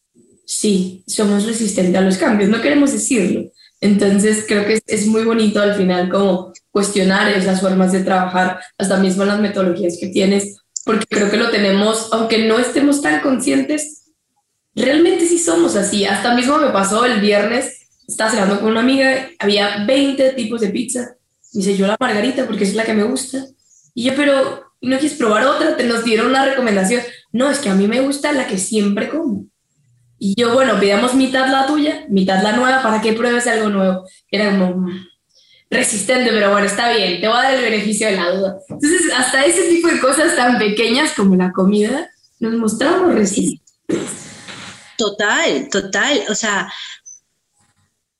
sí, 0.44 1.04
somos 1.07 1.44
resistentes 1.44 1.94
a 1.94 2.00
los 2.00 2.18
cambios, 2.18 2.50
no 2.50 2.61
queremos 2.61 2.92
decirlo. 2.92 3.50
Entonces, 3.81 4.45
creo 4.47 4.66
que 4.66 4.81
es, 4.87 5.07
muy 5.07 5.24
bonito 5.24 5.61
al 5.61 5.74
final 5.74 6.09
como 6.09 6.53
cuestionar 6.70 7.31
esas 7.31 7.61
formas 7.61 7.93
de 7.93 8.05
trabajar, 8.05 8.61
hasta 8.79 8.99
mismo 8.99 9.24
las 9.24 9.41
metodologías 9.41 9.99
que 10.01 10.09
tienes, 10.09 10.57
porque 10.85 11.07
creo 11.09 11.31
que 11.31 11.37
lo 11.37 11.51
tenemos, 11.51 12.09
aunque 12.12 12.47
no 12.47 12.59
estemos 12.59 13.03
tan 13.03 13.20
conscientes, 13.20 14.05
realmente 14.74 15.27
sí 15.27 15.39
somos 15.39 15.77
así. 15.77 16.05
Hasta 16.05 16.35
mismo 16.35 16.59
me 16.59 16.70
pasó 16.70 17.05
el 17.05 17.20
viernes 17.20 17.87
estaba 18.07 18.31
cenando 18.31 18.61
con 18.61 18.70
una 18.70 18.81
amiga, 18.81 19.29
había 19.39 19.85
20 19.85 20.33
tipos 20.33 20.61
de 20.61 20.68
pizza. 20.68 21.16
Dice, 21.53 21.77
yo 21.77 21.87
la 21.87 21.97
margarita 21.99 22.47
porque 22.47 22.64
es 22.64 22.74
la 22.74 22.85
que 22.85 22.95
me 22.95 23.05
gusta. 23.05 23.47
Y 23.95 24.05
yo, 24.05 24.14
pero, 24.14 24.72
¿no 24.81 24.99
quieres 24.99 25.18
probar 25.18 25.47
otra? 25.47 25.77
Te 25.77 25.85
nos 25.85 26.05
dieron 26.05 26.29
una 26.29 26.45
recomendación. 26.45 27.03
No, 27.33 27.51
es 27.51 27.59
que 27.59 27.68
a 27.68 27.74
mí 27.74 27.89
me 27.89 28.01
gusta 28.01 28.33
la 28.33 28.47
que 28.47 28.59
siempre 28.59 29.09
como. 29.09 29.47
Y 30.19 30.35
yo, 30.41 30.55
bueno, 30.55 30.79
pidamos 30.81 31.14
mitad 31.14 31.49
la 31.49 31.67
tuya, 31.67 32.05
mitad 32.09 32.43
la 32.43 32.53
nueva, 32.53 32.83
para 32.83 33.01
que 33.01 33.12
pruebes 33.12 33.47
algo 33.47 33.69
nuevo. 33.69 34.05
Era 34.31 34.51
como 34.51 34.89
resistente, 35.71 36.31
pero 36.31 36.51
bueno, 36.51 36.67
está 36.67 36.93
bien, 36.93 37.21
te 37.21 37.29
voy 37.29 37.37
a 37.37 37.43
dar 37.43 37.55
el 37.55 37.62
beneficio 37.62 38.07
de 38.07 38.17
la 38.17 38.31
duda. 38.31 38.59
Entonces, 38.69 39.12
hasta 39.17 39.45
ese 39.45 39.69
tipo 39.69 39.89
de 39.89 40.01
cosas 40.01 40.37
tan 40.37 40.59
pequeñas 40.59 41.12
como 41.14 41.35
la 41.37 41.53
comida, 41.53 42.11
nos 42.41 42.55
mostramos 42.55 43.14
resistentes. 43.14 44.27
Total, 44.97 45.69
total. 45.71 46.23
O 46.31 46.35
sea, 46.35 46.73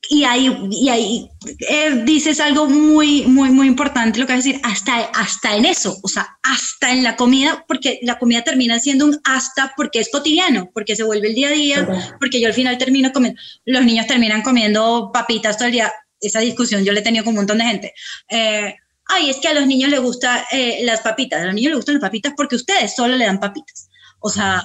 y 0.09 0.25
ahí, 0.25 0.57
y 0.71 0.89
ahí 0.89 1.31
eh, 1.69 2.03
dices 2.05 2.41
algo 2.41 2.69
muy, 2.69 3.23
muy, 3.27 3.51
muy 3.51 3.67
importante, 3.67 4.19
lo 4.19 4.27
que 4.27 4.35
vas 4.35 4.45
a 4.45 4.49
decir, 4.49 4.61
hasta, 4.65 4.99
hasta 5.15 5.57
en 5.57 5.65
eso, 5.65 5.97
o 6.03 6.09
sea, 6.09 6.29
hasta 6.43 6.93
en 6.93 7.03
la 7.03 7.17
comida, 7.17 7.65
porque 7.67 7.99
la 8.03 8.19
comida 8.19 8.43
termina 8.43 8.79
siendo 8.79 9.07
un 9.07 9.21
hasta 9.25 9.73
porque 9.77 10.01
es 10.01 10.11
cotidiano, 10.11 10.71
porque 10.73 10.97
se 10.97 11.03
vuelve 11.03 11.29
el 11.29 11.35
día 11.35 11.49
a 11.49 11.53
día, 11.53 11.89
porque 12.21 12.41
yo 12.41 12.49
al 12.49 12.55
final 12.55 12.79
termino 12.79 13.13
comiendo, 13.13 13.41
los 13.65 13.85
niños 13.85 14.07
terminan 14.07 14.43
comiendo 14.43 15.11
papitas 15.13 15.57
todo 15.57 15.67
el 15.67 15.73
día, 15.73 15.93
esa 16.21 16.41
discusión 16.41 16.85
yo 16.85 16.93
le 16.93 17.01
he 17.01 17.05
tenido 17.05 17.25
con 17.25 17.33
un 17.33 17.39
montón 17.39 17.59
de 17.59 17.65
gente. 17.65 17.95
Eh, 18.29 18.75
ay, 19.09 19.31
es 19.31 19.37
que 19.39 19.49
a 19.49 19.55
los 19.55 19.67
niños 19.67 19.91
les 19.91 20.01
gustan 20.01 20.41
eh, 20.53 20.81
las 20.85 21.01
papitas, 21.01 21.43
a 21.43 21.47
los 21.47 21.55
niños 21.55 21.71
les 21.71 21.79
gustan 21.79 21.97
las 21.97 22.03
papitas 22.03 22.33
porque 22.37 22.57
ustedes 22.57 22.95
solo 22.95 23.17
le 23.17 23.27
dan 23.27 23.41
papitas. 23.41 23.89
O 24.21 24.31
sea, 24.31 24.65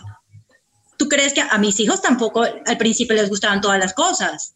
¿tú 0.98 1.10
crees 1.10 1.34
que 1.34 1.42
a 1.42 1.58
mis 1.58 1.80
hijos 1.80 2.02
tampoco 2.02 2.44
al 2.44 2.78
principio 2.78 3.16
les 3.16 3.30
gustaban 3.30 3.62
todas 3.62 3.80
las 3.80 3.94
cosas? 3.94 4.56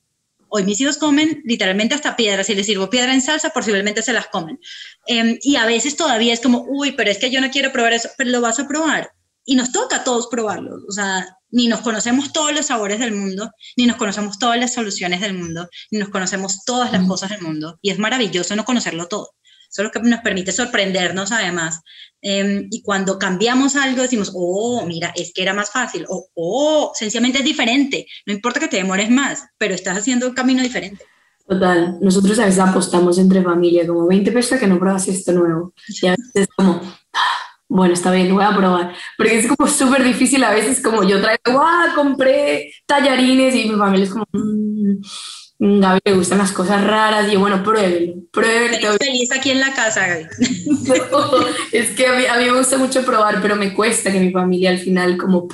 Hoy 0.55 0.63
mis 0.63 0.79
hijos 0.79 0.97
comen 0.97 1.41
literalmente 1.43 1.95
hasta 1.95 2.15
piedras. 2.15 2.47
Si 2.47 2.55
les 2.55 2.65
sirvo 2.65 2.89
piedra 2.89 3.13
en 3.13 3.21
salsa, 3.21 3.49
posiblemente 3.49 4.01
se 4.01 4.13
las 4.13 4.27
comen. 4.27 4.57
Em, 5.05 5.37
y 5.41 5.57
a 5.57 5.65
veces 5.65 5.97
todavía 5.97 6.31
es 6.31 6.39
como, 6.39 6.63
uy, 6.65 6.93
pero 6.93 7.11
es 7.11 7.17
que 7.17 7.29
yo 7.29 7.41
no 7.41 7.51
quiero 7.51 7.73
probar 7.73 7.91
eso, 7.91 8.07
pero 8.17 8.29
lo 8.29 8.39
vas 8.39 8.57
a 8.57 8.65
probar. 8.65 9.11
Y 9.43 9.57
nos 9.57 9.73
toca 9.73 9.97
a 9.97 10.03
todos 10.05 10.27
probarlo. 10.27 10.77
O 10.87 10.93
sea, 10.93 11.27
ni 11.51 11.67
nos 11.67 11.81
conocemos 11.81 12.31
todos 12.31 12.53
los 12.53 12.67
sabores 12.67 12.99
del 12.99 13.11
mundo, 13.11 13.51
ni 13.75 13.85
nos 13.85 13.97
conocemos 13.97 14.39
todas 14.39 14.57
las 14.57 14.73
soluciones 14.73 15.19
del 15.19 15.33
mundo, 15.33 15.67
ni 15.91 15.99
nos 15.99 16.07
conocemos 16.07 16.63
todas 16.63 16.89
las 16.93 17.05
cosas 17.05 17.31
del 17.31 17.41
mundo. 17.41 17.77
Y 17.81 17.89
es 17.89 17.99
maravilloso 17.99 18.55
no 18.55 18.63
conocerlo 18.63 19.07
todo. 19.09 19.31
Eso 19.75 19.81
es 19.81 19.93
lo 19.93 20.01
que 20.01 20.07
nos 20.07 20.21
permite 20.21 20.53
sorprendernos 20.53 21.33
además. 21.33 21.81
Em, 22.21 22.69
y 22.71 22.81
cuando 22.81 23.19
cambiamos 23.19 23.75
algo 23.75 24.03
decimos, 24.03 24.31
oh, 24.33 24.85
mira, 24.87 25.11
es 25.17 25.33
que 25.33 25.41
era 25.41 25.53
más 25.53 25.69
fácil, 25.69 26.05
o 26.07 26.29
oh, 26.33 26.91
sencillamente 26.95 27.39
es 27.39 27.43
diferente. 27.43 28.07
No 28.25 28.31
importa 28.31 28.61
que 28.61 28.69
te 28.69 28.77
demores 28.77 29.09
más, 29.11 29.43
pero 29.57 29.75
estás 29.75 29.97
haciendo 29.97 30.29
un 30.29 30.33
camino 30.33 30.63
diferente. 30.63 31.03
Total, 31.45 31.97
nosotros 31.99 32.39
a 32.39 32.45
veces 32.45 32.59
apostamos 32.61 33.17
entre 33.17 33.43
familia, 33.43 33.85
como 33.85 34.07
20 34.07 34.31
pesos 34.31 34.57
que 34.57 34.65
no 34.65 34.79
pruebas 34.79 35.09
esto 35.09 35.33
nuevo. 35.33 35.73
Y 36.01 36.07
a 36.07 36.11
veces 36.11 36.31
es 36.35 36.47
como, 36.55 36.81
bueno, 37.67 37.93
está 37.93 38.13
bien, 38.13 38.33
voy 38.33 38.45
a 38.45 38.55
probar. 38.55 38.95
Porque 39.17 39.39
es 39.39 39.47
como 39.47 39.69
súper 39.69 40.05
difícil 40.05 40.41
a 40.45 40.51
veces, 40.51 40.81
como 40.81 41.03
yo 41.03 41.19
traigo, 41.19 41.61
ah, 41.61 41.91
compré 41.95 42.71
tallarines 42.85 43.53
y 43.55 43.69
mi 43.69 43.75
familia 43.75 44.05
es 44.05 44.11
como, 44.11 44.25
mmm, 44.31 45.01
Gaby 45.57 45.99
le 46.03 46.13
gustan 46.13 46.39
las 46.39 46.51
cosas 46.51 46.83
raras 46.83 47.31
y 47.31 47.35
bueno, 47.37 47.63
pruébelo, 47.63 48.13
pruébelo. 48.31 48.97
Feliz 48.97 49.31
aquí 49.31 49.51
en 49.51 49.61
la 49.61 49.73
casa, 49.73 50.05
Gaby. 50.07 50.25
es 51.71 51.91
que 51.91 52.07
a 52.07 52.13
mí, 52.13 52.25
a 52.25 52.37
mí, 52.37 52.45
me 52.45 52.57
gusta 52.57 52.77
mucho 52.77 53.05
probar, 53.05 53.41
pero 53.41 53.55
me 53.55 53.73
cuesta 53.73 54.11
que 54.11 54.19
mi 54.19 54.31
familia 54.31 54.71
al 54.71 54.79
final 54.79 55.17
como 55.17 55.47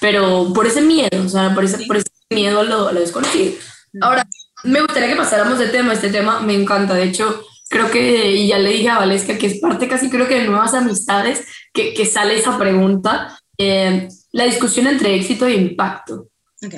pero 0.00 0.52
por 0.54 0.66
ese 0.66 0.80
miedo, 0.80 1.24
o 1.24 1.28
sea, 1.28 1.52
por 1.54 1.64
ese, 1.64 1.84
por 1.86 1.96
ese 1.96 2.06
miedo 2.30 2.60
a 2.60 2.62
lo, 2.62 2.92
lo 2.92 3.00
desconocido. 3.00 3.54
Ahora, 4.00 4.24
me 4.64 4.80
gustaría 4.80 5.08
que 5.08 5.16
pasáramos 5.16 5.58
de 5.58 5.66
tema, 5.66 5.92
este 5.92 6.10
tema 6.10 6.40
me 6.40 6.54
encanta, 6.54 6.94
de 6.94 7.04
hecho, 7.04 7.44
creo 7.68 7.90
que, 7.90 8.32
y 8.32 8.48
ya 8.48 8.58
le 8.58 8.70
dije 8.70 8.88
a 8.88 8.98
Valesca 8.98 9.36
que 9.36 9.46
es 9.46 9.60
parte 9.60 9.88
casi 9.88 10.10
creo 10.10 10.28
que 10.28 10.38
de 10.38 10.46
nuevas 10.46 10.74
amistades 10.74 11.44
que, 11.72 11.94
que 11.94 12.06
sale 12.06 12.36
esa 12.36 12.58
pregunta, 12.58 13.38
eh, 13.56 14.08
la 14.32 14.44
discusión 14.44 14.86
entre 14.86 15.14
éxito 15.14 15.46
e 15.46 15.54
impacto. 15.54 16.28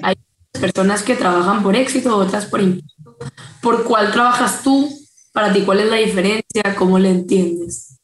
Hay 0.02 0.14
personas 0.58 1.02
que 1.02 1.14
trabajan 1.14 1.62
por 1.62 1.76
éxito, 1.76 2.16
otras 2.16 2.46
por 2.46 2.60
impacto. 2.60 3.16
¿Por 3.60 3.84
cuál 3.84 4.12
trabajas 4.12 4.62
tú? 4.62 4.90
Para 5.32 5.52
ti, 5.52 5.62
¿cuál 5.62 5.80
es 5.80 5.86
la 5.86 5.96
diferencia? 5.96 6.74
¿Cómo 6.76 6.98
le 6.98 7.10
entiendes? 7.10 8.00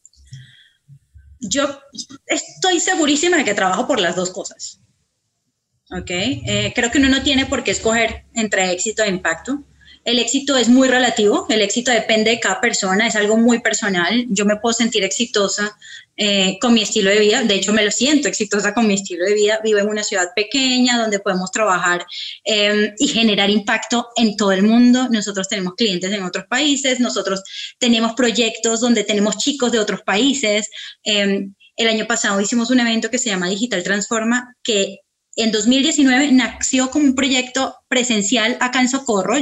Yo 1.40 1.80
estoy 2.26 2.80
segurísima 2.80 3.36
de 3.36 3.44
que 3.44 3.54
trabajo 3.54 3.86
por 3.86 4.00
las 4.00 4.16
dos 4.16 4.30
cosas. 4.30 4.80
¿Ok? 5.90 6.10
Eh, 6.10 6.72
creo 6.74 6.90
que 6.90 6.98
uno 6.98 7.08
no 7.08 7.22
tiene 7.22 7.46
por 7.46 7.62
qué 7.62 7.70
escoger 7.70 8.26
entre 8.34 8.72
éxito 8.72 9.02
e 9.02 9.08
impacto. 9.08 9.62
El 10.04 10.18
éxito 10.20 10.56
es 10.56 10.68
muy 10.68 10.88
relativo, 10.88 11.46
el 11.48 11.62
éxito 11.62 11.90
depende 11.90 12.30
de 12.30 12.40
cada 12.40 12.60
persona, 12.60 13.08
es 13.08 13.16
algo 13.16 13.36
muy 13.36 13.58
personal. 13.58 14.26
Yo 14.28 14.44
me 14.44 14.56
puedo 14.56 14.72
sentir 14.72 15.02
exitosa 15.02 15.76
eh, 16.16 16.58
con 16.60 16.72
mi 16.72 16.82
estilo 16.82 17.10
de 17.10 17.18
vida, 17.20 17.42
de 17.42 17.54
hecho 17.54 17.72
me 17.72 17.84
lo 17.84 17.90
siento 17.90 18.28
exitosa 18.28 18.72
con 18.72 18.86
mi 18.86 18.94
estilo 18.94 19.24
de 19.24 19.34
vida. 19.34 19.60
Vivo 19.62 19.78
en 19.78 19.88
una 19.88 20.02
ciudad 20.02 20.28
pequeña 20.34 20.98
donde 20.98 21.20
podemos 21.20 21.50
trabajar 21.50 22.06
em, 22.44 22.92
y 22.98 23.08
generar 23.08 23.50
impacto 23.50 24.08
en 24.16 24.36
todo 24.36 24.52
el 24.52 24.62
mundo. 24.62 25.08
Nosotros 25.10 25.48
tenemos 25.48 25.74
clientes 25.74 26.10
en 26.10 26.22
otros 26.22 26.46
países, 26.46 27.00
nosotros 27.00 27.42
tenemos 27.78 28.14
proyectos 28.14 28.80
donde 28.80 29.04
tenemos 29.04 29.36
chicos 29.38 29.72
de 29.72 29.78
otros 29.78 30.02
países. 30.02 30.70
Em, 31.04 31.54
el 31.76 31.88
año 31.88 32.06
pasado 32.06 32.40
hicimos 32.40 32.70
un 32.70 32.80
evento 32.80 33.10
que 33.10 33.18
se 33.18 33.28
llama 33.28 33.48
Digital 33.48 33.82
Transforma, 33.82 34.54
que 34.62 35.00
en 35.36 35.52
2019 35.52 36.32
nació 36.32 36.90
como 36.90 37.04
un 37.04 37.14
proyecto 37.14 37.76
presencial 37.88 38.56
acá 38.60 38.80
en 38.80 38.88
Socorro. 38.88 39.36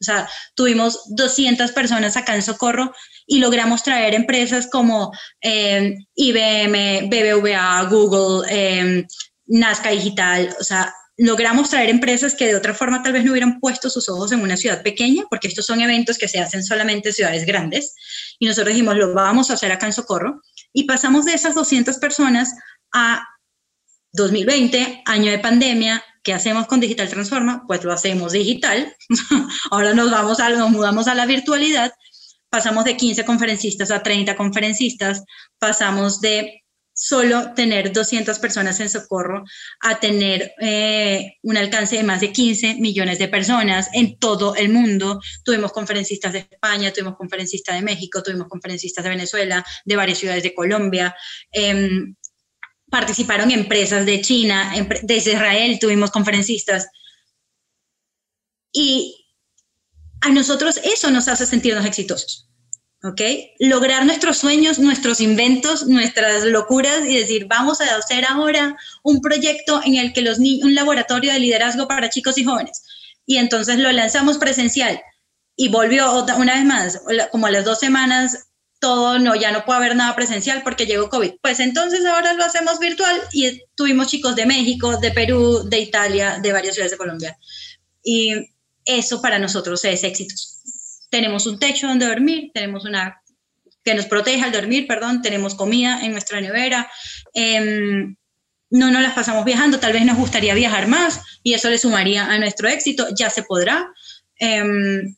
O 0.00 0.04
sea, 0.04 0.28
tuvimos 0.54 1.02
200 1.16 1.72
personas 1.72 2.16
acá 2.16 2.34
en 2.34 2.42
Socorro 2.42 2.92
y 3.26 3.38
logramos 3.38 3.82
traer 3.82 4.14
empresas 4.14 4.68
como 4.70 5.10
eh, 5.40 5.94
IBM, 6.14 7.08
BBVA, 7.08 7.82
Google, 7.84 8.46
eh, 8.50 9.06
Nazca 9.46 9.90
Digital. 9.90 10.54
O 10.60 10.64
sea, 10.64 10.92
logramos 11.16 11.70
traer 11.70 11.88
empresas 11.88 12.34
que 12.34 12.46
de 12.46 12.56
otra 12.56 12.74
forma 12.74 13.02
tal 13.02 13.14
vez 13.14 13.24
no 13.24 13.32
hubieran 13.32 13.58
puesto 13.58 13.88
sus 13.88 14.08
ojos 14.08 14.32
en 14.32 14.42
una 14.42 14.56
ciudad 14.56 14.82
pequeña, 14.82 15.24
porque 15.30 15.48
estos 15.48 15.64
son 15.64 15.80
eventos 15.80 16.18
que 16.18 16.28
se 16.28 16.40
hacen 16.40 16.62
solamente 16.62 17.08
en 17.08 17.14
ciudades 17.14 17.46
grandes. 17.46 17.94
Y 18.38 18.46
nosotros 18.46 18.74
dijimos, 18.74 18.96
lo 18.96 19.14
vamos 19.14 19.50
a 19.50 19.54
hacer 19.54 19.72
acá 19.72 19.86
en 19.86 19.92
Socorro. 19.92 20.42
Y 20.72 20.84
pasamos 20.84 21.24
de 21.24 21.32
esas 21.32 21.54
200 21.54 21.96
personas 21.96 22.54
a 22.92 23.24
2020, 24.12 25.02
año 25.06 25.30
de 25.30 25.38
pandemia, 25.38 26.04
¿Qué 26.26 26.34
hacemos 26.34 26.66
con 26.66 26.80
Digital 26.80 27.08
Transforma? 27.08 27.62
Pues 27.68 27.84
lo 27.84 27.92
hacemos 27.92 28.32
digital. 28.32 28.92
Ahora 29.70 29.94
nos, 29.94 30.10
vamos 30.10 30.40
a, 30.40 30.50
nos 30.50 30.70
mudamos 30.70 31.06
a 31.06 31.14
la 31.14 31.24
virtualidad. 31.24 31.92
Pasamos 32.50 32.84
de 32.84 32.96
15 32.96 33.24
conferencistas 33.24 33.92
a 33.92 34.02
30 34.02 34.34
conferencistas. 34.34 35.22
Pasamos 35.60 36.20
de 36.20 36.64
solo 36.92 37.52
tener 37.54 37.92
200 37.92 38.40
personas 38.40 38.80
en 38.80 38.88
socorro 38.88 39.44
a 39.82 40.00
tener 40.00 40.50
eh, 40.60 41.34
un 41.42 41.58
alcance 41.58 41.94
de 41.94 42.02
más 42.02 42.20
de 42.20 42.32
15 42.32 42.74
millones 42.80 43.20
de 43.20 43.28
personas 43.28 43.88
en 43.92 44.18
todo 44.18 44.56
el 44.56 44.70
mundo. 44.70 45.20
Tuvimos 45.44 45.70
conferencistas 45.70 46.32
de 46.32 46.40
España, 46.40 46.92
tuvimos 46.92 47.16
conferencistas 47.16 47.76
de 47.76 47.82
México, 47.82 48.20
tuvimos 48.20 48.48
conferencistas 48.48 49.04
de 49.04 49.10
Venezuela, 49.10 49.64
de 49.84 49.94
varias 49.94 50.18
ciudades 50.18 50.42
de 50.42 50.54
Colombia. 50.54 51.14
Em, 51.52 52.16
participaron 52.90 53.50
empresas 53.50 54.06
de 54.06 54.20
China, 54.20 54.72
de 55.02 55.16
Israel, 55.16 55.78
tuvimos 55.80 56.10
conferencistas. 56.10 56.88
Y 58.72 59.26
a 60.20 60.30
nosotros 60.30 60.80
eso 60.84 61.10
nos 61.10 61.28
hace 61.28 61.46
sentirnos 61.46 61.84
exitosos. 61.84 62.48
¿Ok? 63.02 63.20
Lograr 63.60 64.04
nuestros 64.04 64.38
sueños, 64.38 64.78
nuestros 64.78 65.20
inventos, 65.20 65.86
nuestras 65.86 66.44
locuras 66.44 67.06
y 67.06 67.16
decir, 67.16 67.46
vamos 67.46 67.80
a 67.80 67.96
hacer 67.96 68.24
ahora 68.24 68.76
un 69.04 69.20
proyecto 69.20 69.80
en 69.84 69.96
el 69.96 70.12
que 70.12 70.22
los 70.22 70.38
un 70.38 70.74
laboratorio 70.74 71.32
de 71.32 71.38
liderazgo 71.38 71.86
para 71.86 72.08
chicos 72.08 72.38
y 72.38 72.44
jóvenes. 72.44 72.82
Y 73.26 73.36
entonces 73.36 73.78
lo 73.78 73.92
lanzamos 73.92 74.38
presencial 74.38 75.00
y 75.56 75.68
volvió 75.68 76.24
una 76.36 76.54
vez 76.54 76.64
más, 76.64 77.02
como 77.30 77.46
a 77.46 77.50
las 77.50 77.64
dos 77.64 77.78
semanas, 77.78 78.45
todo, 78.78 79.18
no, 79.18 79.34
ya 79.34 79.52
no 79.52 79.64
puede 79.64 79.78
haber 79.78 79.96
nada 79.96 80.14
presencial 80.14 80.62
porque 80.62 80.86
llegó 80.86 81.08
COVID. 81.08 81.32
Pues 81.40 81.60
entonces 81.60 82.04
ahora 82.04 82.34
lo 82.34 82.44
hacemos 82.44 82.78
virtual 82.78 83.20
y 83.32 83.62
tuvimos 83.74 84.08
chicos 84.08 84.36
de 84.36 84.46
México, 84.46 84.98
de 84.98 85.10
Perú, 85.10 85.62
de 85.68 85.80
Italia, 85.80 86.38
de 86.42 86.52
varias 86.52 86.74
ciudades 86.74 86.92
de 86.92 86.98
Colombia. 86.98 87.38
Y 88.02 88.32
eso 88.84 89.20
para 89.20 89.38
nosotros 89.38 89.84
es 89.84 90.04
éxito. 90.04 90.34
Tenemos 91.10 91.46
un 91.46 91.58
techo 91.58 91.88
donde 91.88 92.06
dormir, 92.06 92.50
tenemos 92.52 92.84
una 92.84 93.20
que 93.84 93.94
nos 93.94 94.06
proteja 94.06 94.46
al 94.46 94.52
dormir, 94.52 94.86
perdón, 94.86 95.22
tenemos 95.22 95.54
comida 95.54 96.00
en 96.02 96.12
nuestra 96.12 96.40
nevera. 96.40 96.90
Em, 97.34 98.16
no 98.70 98.90
nos 98.90 99.00
las 99.00 99.14
pasamos 99.14 99.44
viajando, 99.44 99.78
tal 99.78 99.92
vez 99.92 100.04
nos 100.04 100.16
gustaría 100.16 100.54
viajar 100.54 100.88
más 100.88 101.20
y 101.42 101.54
eso 101.54 101.70
le 101.70 101.78
sumaría 101.78 102.26
a 102.26 102.38
nuestro 102.38 102.68
éxito, 102.68 103.06
ya 103.16 103.30
se 103.30 103.44
podrá. 103.44 103.88
Em, 104.38 105.16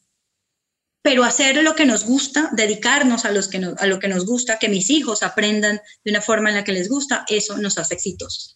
pero 1.08 1.24
hacer 1.24 1.56
lo 1.62 1.74
que 1.74 1.86
nos 1.86 2.04
gusta, 2.04 2.50
dedicarnos 2.52 3.24
a, 3.24 3.32
los 3.32 3.48
que 3.48 3.66
a 3.78 3.86
lo 3.86 3.98
que 3.98 4.08
nos 4.08 4.26
gusta, 4.26 4.58
que 4.58 4.68
mis 4.68 4.90
hijos 4.90 5.22
aprendan 5.22 5.80
de 6.04 6.10
una 6.10 6.20
forma 6.20 6.50
en 6.50 6.56
la 6.56 6.64
que 6.64 6.74
les 6.74 6.90
gusta, 6.90 7.24
eso 7.28 7.56
nos 7.56 7.78
hace 7.78 7.94
exitosos. 7.94 8.54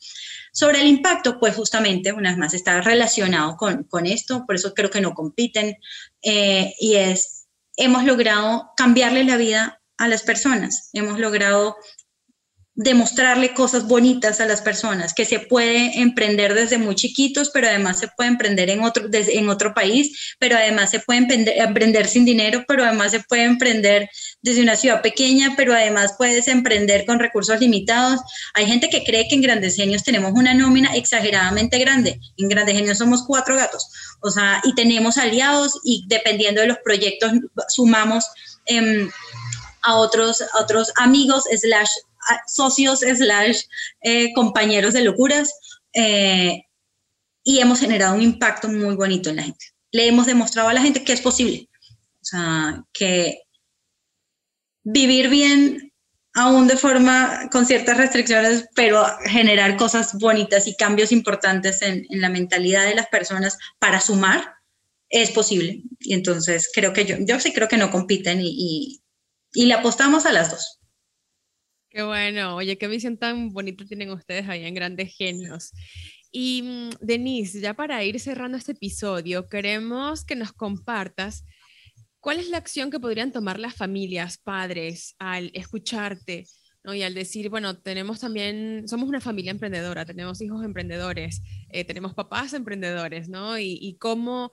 Sobre 0.53 0.83
el 0.83 0.87
impacto, 0.87 1.41
pues 1.41 1.57
justamente, 1.57 2.13
una 2.13 2.29
vez 2.29 2.39
más, 2.39 2.53
está 2.53 2.83
relacionado 2.83 3.57
con, 3.57 3.85
con 3.85 4.05
esto, 4.05 4.45
por 4.45 4.57
eso 4.57 4.75
creo 4.75 4.91
que 4.91 5.01
no 5.01 5.15
compiten, 5.15 5.79
eh, 6.21 6.75
y 6.79 6.97
es, 6.97 7.47
hemos 7.79 8.05
logrado 8.05 8.73
cambiarle 8.77 9.25
la 9.25 9.39
vida 9.39 9.81
a 9.97 10.07
las 10.07 10.23
personas, 10.23 10.91
hemos 10.93 11.19
logrado 11.19 11.77
demostrarle 12.75 13.53
cosas 13.53 13.87
bonitas 13.87 14.41
a 14.41 14.47
las 14.47 14.63
personas, 14.63 15.13
que 15.13 15.27
se 15.27 15.41
puede 15.41 16.01
emprender 16.01 16.55
desde 16.55 16.79
muy 16.79 16.95
chiquitos, 16.95 17.51
pero 17.51 17.69
además 17.69 17.99
se 17.99 18.09
puede 18.09 18.31
emprender 18.31 18.71
en 18.71 18.83
otro, 18.83 19.09
en 19.13 19.49
otro 19.51 19.75
país, 19.75 20.35
pero 20.39 20.57
además 20.57 20.91
se 20.91 21.01
puede 21.01 21.19
emprender, 21.19 22.09
sin 22.09 22.25
dinero, 22.25 22.65
pero 22.67 22.85
además 22.85 23.11
se 23.13 23.21
puede 23.21 23.45
emprender 23.45 24.09
desde 24.41 24.63
una 24.63 24.77
ciudad 24.77 25.03
pequeña, 25.03 25.53
pero 25.55 25.75
además 25.75 26.15
puedes 26.17 26.49
emprender 26.49 27.05
con 27.05 27.19
recursos 27.19 27.61
limitados. 27.61 28.21
Hay 28.55 28.67
gente 28.67 28.89
que 28.89 29.05
cree 29.05 29.29
que 29.29 29.35
en 29.35 29.43
Grandes 29.43 29.77
Genios 29.77 30.03
tenemos 30.03 30.33
una 30.33 30.55
nómina 30.55 30.97
exageradamente 30.97 31.79
grande. 31.79 32.19
En 32.39 32.49
Grandes 32.49 32.75
Genios 32.75 32.99
somos 32.99 33.25
cuatro 33.27 33.55
gatos, 33.55 33.87
o 34.21 34.31
sea, 34.31 34.63
y 34.65 34.75
tenemos 34.75 35.19
aliados 35.19 35.79
y 35.85 36.07
dependiendo 36.09 36.63
de 36.63 36.69
los 36.69 36.79
proyectos 36.79 37.33
sumamos 37.69 38.25
em, 38.65 39.11
a 39.83 39.97
otros, 39.97 40.41
a 40.41 40.61
otros 40.61 40.91
amigos 40.97 41.45
slash 41.55 41.91
socios 42.47 43.01
slash 43.01 43.63
eh, 44.03 44.33
compañeros 44.35 44.95
de 44.95 45.05
locuras 45.05 45.53
eh, 45.95 46.63
y 47.45 47.61
hemos 47.61 47.81
generado 47.81 48.15
un 48.15 48.23
impacto 48.23 48.69
muy 48.69 48.95
bonito 48.95 49.31
en 49.31 49.37
la 49.37 49.43
gente. 49.45 49.67
Le 49.91 50.07
hemos 50.07 50.27
demostrado 50.27 50.69
a 50.69 50.73
la 50.73 50.83
gente 50.83 51.05
que 51.05 51.13
es 51.13 51.21
posible, 51.21 51.69
o 51.91 52.25
sea, 52.25 52.85
que 52.93 53.43
vivir 54.85 55.29
bien 55.29 55.93
aún 56.35 56.67
de 56.67 56.77
forma 56.77 57.49
con 57.51 57.67
ciertas 57.67 57.97
restricciones, 57.97 58.67
pero 58.75 59.05
generar 59.27 59.77
cosas 59.77 60.15
bonitas 60.15 60.67
y 60.67 60.77
cambios 60.77 61.13
importantes 61.13 61.83
en, 61.83 62.07
la 62.09 62.31
mentalidad 62.31 62.87
de 62.87 62.95
las 62.95 63.09
personas 63.09 63.59
para 63.79 64.01
sumar 64.01 64.55
es 65.11 65.31
posible. 65.31 65.83
Y 66.01 66.15
entonces 66.15 66.71
creo 66.75 66.93
que 66.93 67.05
yo, 67.05 67.17
yo 67.21 67.39
sí 67.39 67.53
creo 67.53 67.69
que 67.69 67.77
no 67.77 67.91
compiten 67.91 68.41
y, 68.41 69.03
y 69.53 69.67
le 69.67 69.75
apostamos 69.75 70.25
a 70.25 70.33
las 70.33 70.51
dos. 70.51 70.82
Qué 71.93 72.03
bueno, 72.03 72.57
oye, 72.57 72.79
qué 72.79 72.89
visión 72.89 73.19
tan 73.19 73.51
bonita 73.51 73.85
tienen 73.85 74.11
ustedes 74.13 74.49
ahí 74.49 74.65
en 74.65 74.75
Grandes 74.75 75.15
Genios. 75.15 75.73
Y 76.31 76.63
mm, 76.63 76.91
Denise, 77.03 77.61
ya 77.61 77.75
para 77.75 78.03
ir 78.03 78.19
cerrando 78.19 78.57
este 78.57 78.73
episodio, 78.73 79.47
queremos 79.51 80.25
que 80.25 80.35
nos 80.35 80.55
compartas 80.55 81.45
cuál 82.19 82.39
es 82.39 82.49
la 82.49 82.57
acción 82.57 82.91
que 82.91 82.99
podrían 82.99 83.31
tomar 83.31 83.61
las 83.61 83.75
familias, 83.75 84.39
padres, 84.39 85.17
al 85.19 85.51
escucharte, 85.53 86.47
¿no? 86.83 86.95
Y 86.95 87.03
al 87.03 87.13
decir, 87.13 87.51
bueno, 87.51 87.79
tenemos 87.79 88.21
también, 88.21 88.89
somos 88.89 89.07
una 89.07 89.21
familia 89.21 89.51
emprendedora, 89.51 90.07
tenemos 90.07 90.41
hijos 90.41 90.65
emprendedores, 90.65 91.43
eh, 91.69 91.85
tenemos 91.85 92.15
papás 92.15 92.55
emprendedores, 92.55 93.29
¿no? 93.29 93.59
Y, 93.59 93.79
y 93.83 93.99
cómo 93.99 94.53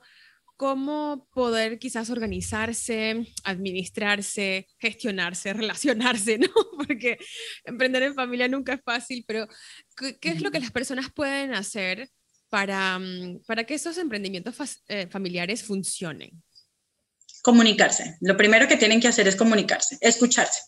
cómo 0.60 1.26
poder 1.32 1.78
quizás 1.78 2.10
organizarse, 2.10 3.26
administrarse, 3.44 4.68
gestionarse, 4.78 5.54
relacionarse, 5.54 6.36
¿no? 6.36 6.48
Porque 6.86 7.16
emprender 7.64 8.02
en 8.02 8.14
familia 8.14 8.46
nunca 8.46 8.74
es 8.74 8.82
fácil, 8.84 9.24
pero 9.26 9.48
¿qué, 9.96 10.28
es 10.28 10.42
lo 10.42 10.50
que 10.50 10.60
las 10.60 10.70
personas 10.70 11.10
pueden 11.14 11.54
hacer 11.54 12.10
para, 12.50 12.98
mm, 12.98 13.40
para 13.46 13.64
que 13.64 13.72
esos 13.72 13.96
emprendimientos 13.96 14.54
eh, 14.88 15.06
familiares 15.10 15.62
funcionen? 15.62 16.42
Comunicarse. 17.40 18.18
Lo 18.20 18.36
primero 18.36 18.68
que 18.68 18.76
tienen 18.76 19.00
que 19.00 19.08
hacer 19.08 19.26
es 19.28 19.36
comunicarse, 19.36 19.96
escucharse. 20.02 20.60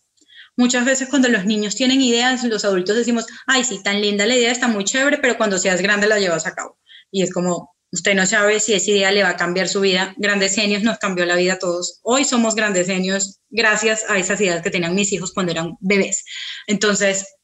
Muchas 0.57 0.87
veces 0.87 1.11
cuando 1.11 1.29
los 1.29 1.45
niños 1.45 1.75
tienen 1.77 2.01
ideas, 2.01 2.43
los 2.45 2.65
adultos 2.65 2.97
decimos, 2.97 3.27
ay, 3.47 3.63
sí, 3.63 3.83
tan 3.83 4.01
linda 4.01 4.25
la 4.25 4.37
idea, 4.37 4.53
está 4.53 4.69
muy 4.69 4.85
chévere, 4.85 5.19
pero 5.19 5.37
cuando 5.37 5.59
seas 5.59 5.83
grande 5.83 6.07
la 6.07 6.19
llevas 6.19 6.47
a 6.47 6.55
cabo. 6.55 6.79
Y 7.11 7.23
es 7.23 7.31
como, 7.31 7.77
Usted 7.93 8.15
no 8.15 8.25
sabe 8.25 8.59
si 8.59 8.73
esa 8.73 8.91
idea 8.91 9.13
le 9.13 9.23
va 9.23 9.31
a 9.31 9.37
cambiar 9.37 9.69
su 9.69 9.81
vida. 9.81 10.15
Grandes 10.17 10.55
genios 10.55 10.83
nos 10.83 10.99
cambió 10.99 11.27
la 11.27 11.37
vida 11.37 11.55
a 11.55 11.59
todos. 11.59 12.01
Hoy 12.03 12.25
somos 12.25 12.55
grandes 12.55 12.87
genios 12.87 13.41
gracias 13.51 14.05
a 14.09 14.19
esas 14.19 14.41
ideas 14.41 14.63
que 14.63 14.71
tenían 14.71 14.95
mis 14.95 15.13
hijos 15.13 15.33
cuando 15.33 15.53
eran 15.53 15.77
bebés. 15.81 16.25
Entonces, 16.67 17.35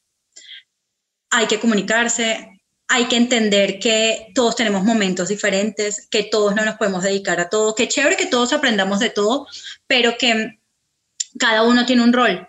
hay 1.29 1.45
que 1.45 1.59
comunicarse, 1.59 2.59
hay 2.87 3.05
que 3.05 3.17
entender 3.17 3.77
que 3.77 4.31
todos 4.33 4.55
tenemos 4.55 4.83
momentos 4.83 5.29
diferentes, 5.29 6.07
que 6.09 6.23
todos 6.23 6.55
no 6.55 6.65
nos 6.65 6.77
podemos 6.77 7.03
dedicar 7.03 7.39
a 7.39 7.47
todo, 7.47 7.75
que 7.75 7.87
chévere 7.87 8.17
que 8.17 8.25
todos 8.25 8.51
aprendamos 8.51 8.99
de 8.99 9.11
todo, 9.11 9.45
pero 9.85 10.17
que 10.17 10.59
cada 11.37 11.61
uno 11.61 11.85
tiene 11.85 12.03
un 12.03 12.11
rol. 12.11 12.47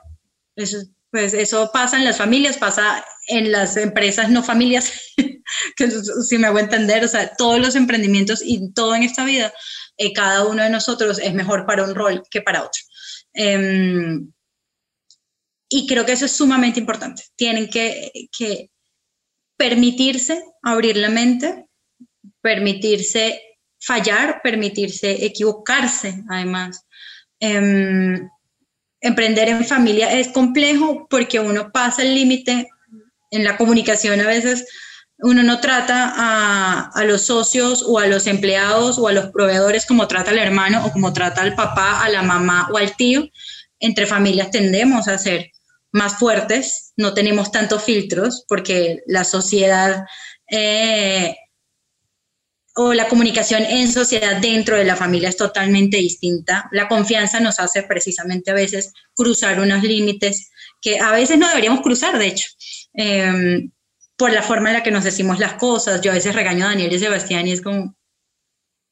Eso, 0.57 0.79
pues 1.11 1.35
eso 1.35 1.71
pasa 1.71 1.99
en 1.99 2.05
las 2.05 2.17
familias, 2.17 2.57
pasa 2.57 3.05
en 3.29 3.53
las 3.53 3.77
empresas 3.77 4.31
no 4.31 4.43
familias, 4.43 5.13
que 5.77 5.91
si 5.91 6.39
me 6.39 6.47
hago 6.47 6.59
entender, 6.59 7.05
o 7.05 7.09
sea, 7.09 7.35
todos 7.37 7.61
los 7.61 7.77
emprendimientos 7.77 8.43
y 8.45 8.73
todo 8.73 8.95
en 8.95 9.03
esta 9.03 9.25
vida, 9.25 9.53
eh, 9.97 10.13
cada 10.13 10.47
uno 10.47 10.63
de 10.63 10.71
nosotros 10.71 11.19
es 11.19 11.35
mejor 11.35 11.67
para 11.67 11.85
un 11.85 11.95
rol 11.95 12.23
que 12.31 12.43
para 12.43 12.65
otro. 12.65 12.83
Em, 13.33 14.33
y 15.69 15.87
creo 15.87 16.05
que 16.05 16.13
eso 16.13 16.25
es 16.25 16.33
sumamente 16.33 16.81
importante. 16.81 17.23
Tienen 17.37 17.69
que, 17.69 18.11
que 18.37 18.71
permitirse 19.57 20.43
abrir 20.63 20.97
la 20.97 21.11
mente, 21.11 21.67
permitirse 22.41 23.41
fallar, 23.79 24.41
permitirse 24.43 25.25
equivocarse, 25.25 26.23
además. 26.29 26.85
Em, 27.39 28.29
emprender 29.01 29.49
en 29.49 29.65
familia 29.65 30.13
es 30.19 30.29
complejo 30.29 31.07
porque 31.09 31.41
uno 31.41 31.71
pasa 31.73 32.03
el 32.03 32.15
límite 32.15 32.69
en 33.31 33.45
la 33.45 33.57
comunicación 33.57 34.21
a 34.21 34.27
veces 34.27 34.67
uno 35.23 35.43
no 35.43 35.61
trata 35.61 36.15
a, 36.95 37.05
los 37.05 37.23
socios 37.23 37.85
o 37.87 37.99
a 37.99 38.07
los 38.07 38.27
empleados 38.27 38.99
o 38.99 39.09
a 39.09 39.13
los 39.13 39.31
proveedores 39.31 39.87
como 39.87 40.09
trata 40.09 40.31
al 40.31 40.39
hermano 40.39 40.85
o 40.85 40.93
como 40.93 41.13
trata 41.13 41.43
al 41.43 41.55
papá, 41.55 42.03
a 42.03 42.09
la 42.09 42.23
mamá 42.23 42.69
o 42.73 42.77
al 42.77 42.97
tío. 42.97 43.29
Entre 43.79 44.07
familias 44.07 44.51
tendemos 44.51 45.09
a 45.09 45.19
ser 45.19 45.51
más 45.93 46.19
fuertes, 46.19 46.93
no 46.97 47.15
tenemos 47.15 47.51
tantos 47.51 47.83
filtros 47.83 48.45
porque 48.49 49.01
la 49.07 49.25
sociedad 49.25 50.05
eh, 50.51 51.35
o 52.77 52.95
la 52.95 53.09
comunicación 53.09 53.65
en 53.65 53.91
sociedad 53.91 54.41
dentro 54.41 54.77
de 54.77 54.85
la 54.85 54.97
familia 54.97 55.29
es 55.29 55.37
totalmente 55.37 55.97
distinta. 55.97 56.69
La 56.73 56.89
confianza 56.89 57.41
nos 57.41 57.59
hace 57.59 57.83
precisamente 57.83 58.51
a 58.51 58.55
veces 58.55 58.93
cruzar 59.15 59.61
unos 59.61 59.83
límites 59.83 60.51
que 60.81 60.99
a 60.99 61.11
veces 61.13 61.37
no 61.39 61.49
deberíamos 61.49 61.81
cruzar, 61.83 62.19
de 62.19 62.27
hecho. 62.29 62.49
Em, 62.95 63.71
por 64.21 64.35
la 64.35 64.43
forma 64.43 64.69
en 64.69 64.75
la 64.75 64.83
que 64.83 64.91
nos 64.91 65.05
decimos 65.05 65.39
las 65.39 65.55
cosas. 65.55 66.03
Yo 66.03 66.11
a 66.11 66.15
veces 66.15 66.35
regaño 66.35 66.67
a 66.67 66.69
Daniel 66.69 66.93
y 66.93 66.99
Sebastián 66.99 67.49
y 67.49 67.53
es 67.53 67.63
como, 67.63 67.97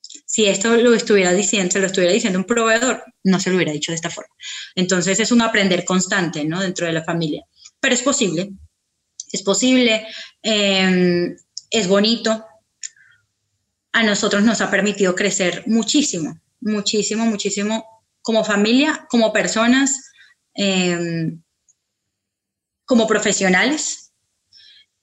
si 0.00 0.46
esto 0.46 0.74
lo 0.74 0.94
estuviera 0.94 1.34
diciendo, 1.34 1.70
se 1.70 1.80
lo 1.80 1.86
estuviera 1.86 2.14
diciendo 2.14 2.38
un 2.38 2.46
proveedor, 2.46 3.04
no 3.24 3.38
se 3.38 3.50
lo 3.50 3.56
hubiera 3.56 3.70
dicho 3.70 3.92
de 3.92 3.96
esta 3.96 4.08
forma. 4.08 4.34
Entonces 4.74 5.20
es 5.20 5.30
un 5.30 5.42
aprender 5.42 5.84
constante, 5.84 6.46
¿no? 6.46 6.62
Dentro 6.62 6.86
de 6.86 6.94
la 6.94 7.04
familia. 7.04 7.44
Pero 7.78 7.94
es 7.94 8.00
posible, 8.00 8.52
es 9.30 9.42
posible, 9.42 10.06
em, 10.40 11.36
es 11.70 11.88
bonito. 11.88 12.46
A 13.92 14.02
nosotros 14.02 14.42
nos 14.42 14.62
ha 14.62 14.70
permitido 14.70 15.14
crecer 15.14 15.62
muchísimo, 15.66 16.40
muchísimo, 16.62 17.26
muchísimo 17.26 17.84
como 18.22 18.44
familia, 18.44 19.06
como 19.10 19.30
personas, 19.30 20.10
em, 20.54 21.42
como 22.86 23.06
profesionales 23.06 24.07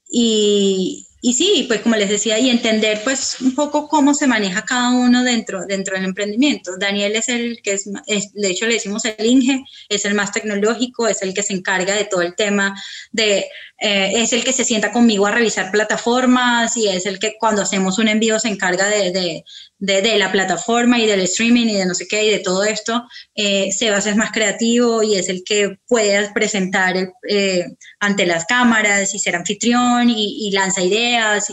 y, 0.10 1.06
y 1.22 1.34
sí, 1.34 1.66
pues 1.68 1.82
como 1.82 1.96
les 1.96 2.10
decía, 2.10 2.38
y 2.38 2.52
entender 2.52 3.02
pues 3.04 3.42
un 3.42 3.56
poco 3.56 3.88
cómo 3.88 4.14
se 4.14 4.28
maneja 4.28 4.64
cada 4.64 4.92
uno 4.92 5.24
dentro, 5.24 5.66
dentro 5.66 5.96
del 5.96 6.06
emprendimiento. 6.06 6.78
Daniel 6.78 7.16
es 7.16 7.30
el 7.30 7.64
que 7.64 7.74
es, 7.74 7.86
de 7.86 8.48
hecho 8.48 8.68
le 8.68 8.76
decimos 8.76 9.06
el 9.06 9.26
Inge, 9.26 9.66
es 9.90 10.06
el 10.06 10.14
más 10.14 10.32
tecnológico, 10.32 11.08
es 11.08 11.24
el 11.24 11.34
que 11.34 11.42
se 11.42 11.54
encarga 11.54 11.96
de 11.96 12.06
todo 12.06 12.22
el 12.22 12.36
tema, 12.36 12.80
de, 13.12 13.46
eh, 13.78 14.22
es 14.22 14.32
el 14.32 14.46
que 14.46 14.54
se 14.54 14.64
sienta 14.64 14.94
conmigo 14.94 15.26
a 15.26 15.32
revisar 15.32 15.70
plataformas 15.70 16.78
y 16.78 16.88
es 16.88 17.06
el 17.06 17.20
que 17.20 17.36
cuando 17.38 17.62
hacemos 17.62 18.00
un 18.00 18.08
envío 18.08 18.40
se 18.40 18.48
encarga 18.48 18.88
de, 18.88 19.12
de, 19.12 19.44
de, 20.02 20.18
la 20.18 20.32
plataforma 20.32 20.98
y 20.98 21.06
del 21.06 21.20
streaming 21.22 21.68
y 21.68 21.76
de 21.76 21.86
no 21.86 21.94
sé 21.94 22.08
qué 22.08 22.24
y 22.24 22.30
de 22.30 22.40
todo 22.40 22.64
esto. 22.64 23.06
Eh, 23.36 23.74
Sebas 23.74 24.08
es 24.08 24.16
más 24.16 24.32
creativo 24.32 25.04
y 25.04 25.16
es 25.16 25.28
el 25.28 25.44
que 25.44 25.78
puede 25.88 26.32
presentar 26.32 26.96
eh, 27.28 27.66
ante 28.00 28.26
las 28.26 28.46
cámaras 28.46 29.14
y 29.14 29.20
ser 29.20 29.36
anfitrión 29.36 30.10
y, 30.10 30.48
y 30.48 30.52
lanza 30.52 30.82
ideas 30.82 31.52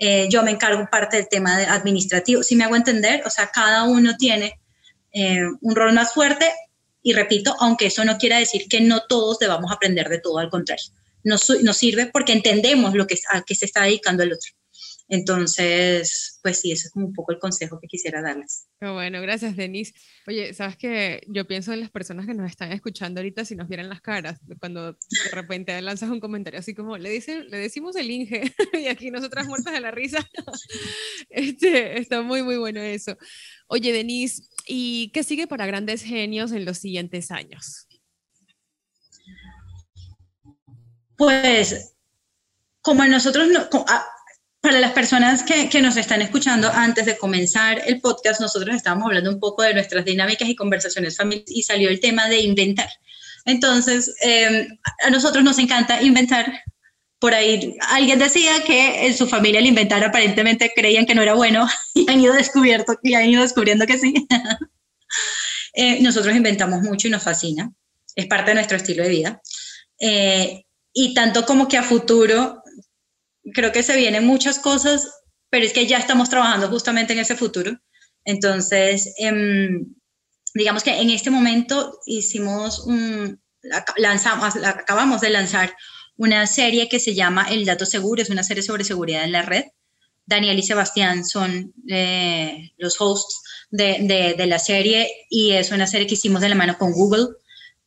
eh, 0.00 0.28
yo 0.30 0.44
me 0.44 0.52
encargo 0.52 0.86
parte 0.88 1.16
del 1.16 1.28
tema 1.28 1.56
administrativo. 1.56 2.44
Si 2.44 2.54
me 2.54 2.62
hago 2.62 2.76
entender, 2.76 3.24
o 3.26 3.30
sea, 3.30 3.50
cada 3.52 3.82
uno 3.82 4.16
tiene 4.16 4.60
un 5.62 5.74
rol 5.74 5.92
más 5.92 6.12
fuerte 6.12 6.52
y 7.02 7.12
repito, 7.12 7.56
aunque 7.58 7.86
eso 7.86 8.04
no 8.04 8.18
quiera 8.18 8.38
decir 8.38 8.68
que 8.68 8.80
no 8.80 9.00
todos 9.08 9.40
debamos 9.40 9.72
aprender 9.72 10.08
de 10.08 10.20
todo, 10.20 10.38
al 10.38 10.50
contrario, 10.50 10.92
nos, 11.24 11.46
sirve 11.76 12.06
porque 12.06 12.32
entendemos 12.32 12.94
lo 12.94 13.06
que, 13.06 13.16
a 13.32 13.42
qué 13.42 13.54
se 13.54 13.64
está 13.64 13.84
dedicando 13.84 14.22
el 14.22 14.32
otro. 14.32 14.50
Entonces, 15.10 16.38
pues 16.42 16.60
sí, 16.60 16.70
ese 16.70 16.88
es 16.88 16.92
como 16.92 17.06
un 17.06 17.14
poco 17.14 17.32
el 17.32 17.38
consejo 17.38 17.80
que 17.80 17.88
quisiera 17.88 18.20
darles. 18.20 18.68
bueno, 18.78 19.22
gracias, 19.22 19.56
Denise. 19.56 19.94
Oye, 20.26 20.52
sabes 20.52 20.76
que 20.76 21.22
yo 21.28 21.46
pienso 21.46 21.72
en 21.72 21.80
las 21.80 21.90
personas 21.90 22.26
que 22.26 22.34
nos 22.34 22.50
están 22.50 22.72
escuchando 22.72 23.20
ahorita 23.20 23.46
si 23.46 23.56
nos 23.56 23.68
vieran 23.68 23.88
las 23.88 24.02
caras, 24.02 24.38
cuando 24.60 24.92
de 24.92 25.30
repente 25.32 25.80
lanzas 25.80 26.10
un 26.10 26.20
comentario 26.20 26.60
así 26.60 26.74
como, 26.74 26.98
le, 26.98 27.08
dicen, 27.08 27.48
le 27.48 27.56
decimos 27.56 27.96
el 27.96 28.10
Inge, 28.10 28.52
y 28.74 28.86
aquí 28.88 29.10
nosotras 29.10 29.46
muertas 29.46 29.72
de 29.72 29.80
la 29.80 29.90
risa. 29.90 30.18
Este, 31.30 31.98
está 31.98 32.22
muy, 32.22 32.42
muy 32.42 32.56
bueno 32.56 32.80
eso. 32.80 33.16
Oye, 33.66 33.92
Denise, 33.92 34.42
¿y 34.66 35.10
qué 35.12 35.22
sigue 35.22 35.46
para 35.46 35.66
grandes 35.66 36.02
genios 36.02 36.52
en 36.52 36.64
los 36.64 36.78
siguientes 36.78 37.30
años? 37.30 37.87
Pues, 41.18 41.94
como 42.80 43.04
nosotros, 43.04 43.48
no, 43.48 43.68
para 44.60 44.78
las 44.78 44.92
personas 44.92 45.42
que, 45.42 45.82
nos 45.82 45.96
están 45.96 46.22
escuchando, 46.22 46.70
antes 46.72 47.06
de 47.06 47.18
comenzar 47.18 47.82
el 47.86 48.00
podcast, 48.00 48.40
nosotros 48.40 48.76
estábamos 48.76 49.06
hablando 49.06 49.30
un 49.30 49.40
poco 49.40 49.62
de 49.62 49.74
nuestras 49.74 50.04
dinámicas 50.04 50.48
y 50.48 50.54
conversaciones 50.54 51.16
familiares 51.16 51.50
y 51.50 51.64
salió 51.64 51.90
el 51.90 51.98
tema 51.98 52.28
de 52.28 52.38
inventar. 52.38 52.88
Entonces, 53.44 54.14
em, 54.20 54.78
a 55.04 55.10
nosotros 55.10 55.42
nos 55.42 55.58
encanta 55.58 56.00
inventar. 56.02 56.62
Por 57.18 57.34
ahí 57.34 57.76
alguien 57.90 58.20
decía 58.20 58.62
que 58.64 59.08
en 59.08 59.16
su 59.16 59.26
familia 59.26 59.58
el 59.58 59.66
inventar 59.66 60.04
aparentemente 60.04 60.72
creían 60.72 61.04
que 61.04 61.16
no 61.16 61.22
era 61.22 61.34
bueno 61.34 61.68
y 61.94 62.08
han 62.08 62.20
ido, 62.20 62.32
descubierto, 62.32 62.94
y 63.02 63.14
han 63.14 63.28
ido 63.28 63.42
descubriendo 63.42 63.86
que 63.86 63.98
sí. 63.98 64.14
eh, 65.72 66.00
nosotros 66.00 66.36
inventamos 66.36 66.82
mucho 66.82 67.08
y 67.08 67.10
nos 67.10 67.24
fascina. 67.24 67.72
Es 68.14 68.26
parte 68.26 68.52
de 68.52 68.54
nuestro 68.54 68.76
estilo 68.76 69.02
de 69.02 69.08
vida. 69.08 69.42
Eh, 70.00 70.64
y 71.00 71.14
tanto 71.14 71.46
como 71.46 71.68
que 71.68 71.76
a 71.76 71.84
futuro 71.84 72.60
creo 73.54 73.70
que 73.70 73.84
se 73.84 73.96
vienen 73.96 74.26
muchas 74.26 74.58
cosas, 74.58 75.08
pero 75.48 75.64
es 75.64 75.72
que 75.72 75.86
ya 75.86 75.96
estamos 75.96 76.28
trabajando 76.28 76.68
justamente 76.68 77.12
en 77.12 77.20
ese 77.20 77.36
futuro. 77.36 77.78
Entonces, 78.24 79.14
em, 79.18 79.94
digamos 80.54 80.82
que 80.82 81.00
en 81.00 81.10
este 81.10 81.30
momento 81.30 82.00
hicimos 82.04 82.80
un, 82.80 83.40
lanzamos, 83.96 84.56
acabamos 84.56 85.20
de 85.20 85.30
lanzar 85.30 85.72
una 86.16 86.48
serie 86.48 86.88
que 86.88 86.98
se 86.98 87.14
llama 87.14 87.46
El 87.48 87.64
Dato 87.64 87.86
Seguro, 87.86 88.20
es 88.20 88.30
una 88.30 88.42
serie 88.42 88.64
sobre 88.64 88.82
seguridad 88.82 89.22
en 89.22 89.30
la 89.30 89.42
red. 89.42 89.66
Daniel 90.26 90.58
y 90.58 90.64
Sebastián 90.64 91.24
son 91.24 91.74
eh, 91.88 92.72
los 92.76 93.00
hosts 93.00 93.40
de, 93.70 94.34
de, 94.36 94.46
la 94.48 94.58
serie 94.58 95.08
y 95.30 95.52
es 95.52 95.70
una 95.70 95.86
serie 95.86 96.08
que 96.08 96.14
hicimos 96.14 96.40
de 96.40 96.48
la 96.48 96.56
mano 96.56 96.76
con 96.76 96.90
Google, 96.90 97.28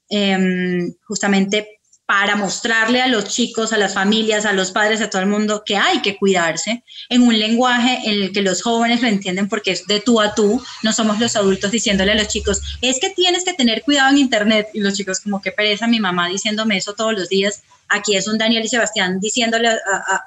em, 0.07 0.93
justamente 1.03 1.80
para 2.05 2.35
mostrarle 2.35 3.01
a 3.01 3.07
los 3.07 3.25
chicos, 3.25 3.71
a 3.71 3.77
las 3.77 3.93
familias, 3.93 4.45
a 4.45 4.51
los 4.51 4.71
padres, 4.71 5.01
a 5.01 5.09
todo 5.09 5.21
el 5.21 5.29
mundo 5.29 5.63
que 5.65 5.77
hay 5.77 6.01
que 6.01 6.17
cuidarse 6.17 6.83
en 7.09 7.21
un 7.21 7.39
lenguaje 7.39 7.99
en 8.03 8.23
el 8.23 8.31
que 8.33 8.41
los 8.41 8.61
jóvenes 8.61 9.01
lo 9.01 9.07
entienden 9.07 9.47
porque 9.47 9.71
es 9.71 9.87
de 9.87 10.01
tú 10.01 10.19
a 10.19 10.35
tú, 10.35 10.61
no 10.83 10.91
somos 10.91 11.19
los 11.19 11.35
adultos 11.37 11.71
diciéndole 11.71 12.11
a 12.11 12.15
los 12.15 12.27
chicos, 12.27 12.61
es 12.81 12.99
que 12.99 13.11
tienes 13.11 13.45
que 13.45 13.53
tener 13.53 13.83
cuidado 13.83 14.09
en 14.09 14.17
Internet 14.17 14.67
y 14.73 14.81
los 14.81 14.95
chicos 14.95 15.21
como 15.21 15.41
que 15.41 15.53
pereza 15.53 15.87
mi 15.87 15.99
mamá 15.99 16.27
diciéndome 16.27 16.77
eso 16.77 16.93
todos 16.93 17.13
los 17.13 17.29
días, 17.29 17.63
aquí 17.87 18.15
es 18.15 18.27
un 18.27 18.37
Daniel 18.37 18.65
y 18.65 18.67
Sebastián 18.67 19.19
diciéndole 19.21 19.69
a, 19.69 20.23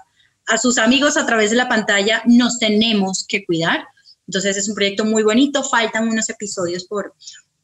a 0.47 0.59
sus 0.59 0.79
amigos 0.79 1.17
a 1.17 1.27
través 1.27 1.51
de 1.51 1.57
la 1.57 1.69
pantalla, 1.69 2.23
nos 2.27 2.59
tenemos 2.59 3.27
que 3.27 3.45
cuidar. 3.45 3.87
Entonces 4.27 4.57
es 4.57 4.69
un 4.69 4.75
proyecto 4.75 5.05
muy 5.05 5.23
bonito, 5.23 5.63
faltan 5.63 6.09
unos 6.09 6.29
episodios 6.31 6.85
por, 6.85 7.15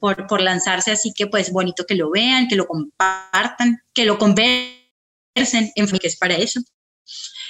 por, 0.01 0.40
lanzarse, 0.40 0.90
así 0.90 1.12
que 1.14 1.26
pues 1.26 1.53
bonito 1.53 1.84
que 1.86 1.94
lo 1.94 2.11
vean, 2.11 2.48
que 2.48 2.57
lo 2.57 2.66
compartan, 2.66 3.82
que 3.92 4.07
lo 4.07 4.18
conversen, 4.18 4.80
en 5.34 5.88
fin, 5.88 5.98
que 5.98 6.09
es 6.09 6.16
para 6.16 6.34
eso. 6.34 6.61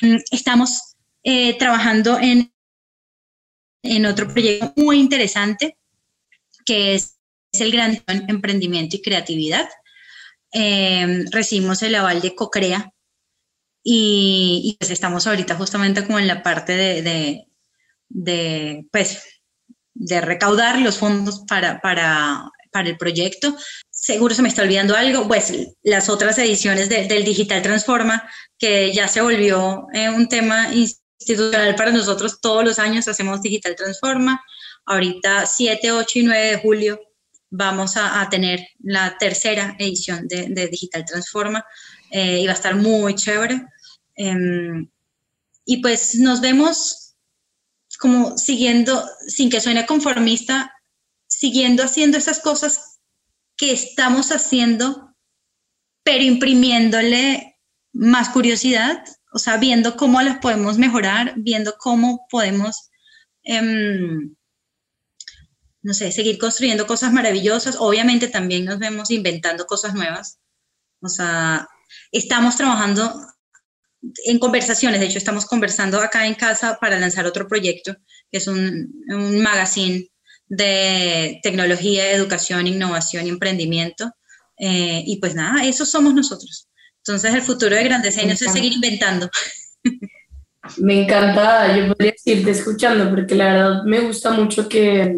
Mm, 0.02 0.16
estamos 0.32 0.96
eh, 1.22 1.56
trabajando 1.58 2.18
en, 2.18 2.52
en 3.82 4.06
otro 4.06 4.28
proyecto 4.28 4.72
muy 4.76 4.98
interesante, 4.98 5.78
que 6.66 6.94
es, 6.94 7.16
el 7.52 7.72
Gran 7.72 8.00
Emprendimiento 8.06 8.96
y 8.96 9.02
Creatividad. 9.02 9.68
Eh, 10.52 11.24
recibimos 11.32 11.82
el 11.82 11.96
aval 11.96 12.20
de 12.20 12.34
Cocrea 12.34 12.92
y, 13.82 14.76
pues 14.78 14.90
estamos 14.90 15.26
ahorita 15.26 15.56
justamente 15.56 16.04
como 16.04 16.18
en 16.18 16.28
la 16.28 16.42
parte 16.44 16.76
de, 16.76 17.02
de, 17.02 17.46
de 18.08 18.86
pues, 18.92 19.29
de 20.00 20.22
recaudar 20.22 20.80
los 20.80 20.96
fondos 20.96 21.44
para, 21.46 21.78
para, 21.80 22.50
para, 22.72 22.88
el 22.88 22.96
proyecto. 22.96 23.54
Seguro 23.90 24.34
se 24.34 24.40
me 24.40 24.48
está 24.48 24.62
olvidando 24.62 24.96
algo, 24.96 25.28
pues 25.28 25.52
las 25.82 26.08
otras 26.08 26.38
ediciones 26.38 26.88
del 26.88 27.22
Digital 27.22 27.60
Transforma, 27.60 28.26
que 28.58 28.94
ya 28.94 29.08
se 29.08 29.20
volvió 29.20 29.86
eh, 29.92 30.08
un 30.08 30.26
tema 30.26 30.72
institucional 30.72 31.74
para 31.74 31.92
nosotros, 31.92 32.40
todos 32.40 32.64
los 32.64 32.78
años 32.78 33.08
hacemos 33.08 33.42
Digital 33.42 33.76
Transforma. 33.76 34.42
Ahorita 34.86 35.44
7, 35.44 35.92
8 35.92 36.18
y 36.18 36.22
9 36.22 36.46
de 36.46 36.56
julio 36.56 37.00
vamos 37.50 37.98
a, 37.98 38.26
tener 38.30 38.66
la 38.78 39.18
tercera 39.18 39.76
edición 39.78 40.26
de, 40.28 40.68
Digital 40.68 41.04
Transforma 41.04 41.62
eh, 42.10 42.38
y 42.40 42.46
va 42.46 42.52
a 42.52 42.54
estar 42.54 42.74
muy 42.74 43.14
chévere. 43.14 43.66
Em, 44.14 44.88
y 45.66 45.82
pues 45.82 46.14
nos 46.14 46.40
vemos 46.40 47.09
como 48.00 48.38
siguiendo, 48.38 49.06
sin 49.28 49.50
que 49.50 49.60
suene 49.60 49.84
conformista, 49.84 50.74
siguiendo 51.28 51.84
haciendo 51.84 52.16
esas 52.16 52.40
cosas 52.40 53.00
que 53.58 53.72
estamos 53.72 54.32
haciendo, 54.32 55.14
pero 56.02 56.24
imprimiéndole 56.24 57.58
más 57.92 58.30
curiosidad, 58.30 59.04
o 59.34 59.38
sea, 59.38 59.58
viendo 59.58 59.98
cómo 59.98 60.22
las 60.22 60.38
podemos 60.38 60.78
mejorar, 60.78 61.34
viendo 61.36 61.74
cómo 61.78 62.26
podemos, 62.30 62.90
em, 63.42 64.34
no 65.82 65.92
sé, 65.92 66.10
seguir 66.10 66.38
construyendo 66.38 66.86
cosas 66.86 67.12
maravillosas. 67.12 67.76
Obviamente 67.78 68.28
también 68.28 68.64
nos 68.64 68.78
vemos 68.78 69.10
inventando 69.10 69.66
cosas 69.66 69.92
nuevas. 69.92 70.38
O 71.02 71.08
sea, 71.08 71.68
estamos 72.12 72.56
trabajando 72.56 73.14
en 74.24 74.38
conversaciones, 74.38 75.00
de 75.00 75.06
hecho 75.06 75.18
estamos 75.18 75.46
conversando 75.46 76.00
acá 76.00 76.26
en 76.26 76.34
casa 76.34 76.78
para 76.80 76.98
lanzar 76.98 77.26
otro 77.26 77.46
proyecto, 77.46 77.94
que 78.30 78.38
es 78.38 78.46
un, 78.46 78.92
un 79.08 79.42
magazine 79.42 80.08
de 80.48 81.38
tecnología, 81.42 82.10
educación, 82.10 82.66
innovación 82.66 83.26
y 83.26 83.30
emprendimiento. 83.30 84.10
Eh, 84.58 85.02
y 85.06 85.18
pues 85.18 85.34
nada, 85.34 85.64
eso 85.64 85.86
somos 85.86 86.12
nosotros. 86.12 86.68
Entonces 86.98 87.34
el 87.34 87.42
futuro 87.42 87.76
de 87.76 87.84
Grandes 87.84 88.18
Años 88.18 88.42
es 88.42 88.52
seguir 88.52 88.72
inventando. 88.72 89.30
Me 90.76 91.02
encanta, 91.02 91.74
yo 91.74 91.88
podría 91.88 92.12
decirte 92.12 92.50
escuchando, 92.50 93.08
porque 93.08 93.34
la 93.34 93.52
verdad 93.52 93.82
me 93.84 94.00
gusta 94.00 94.30
mucho 94.30 94.68
que, 94.68 95.16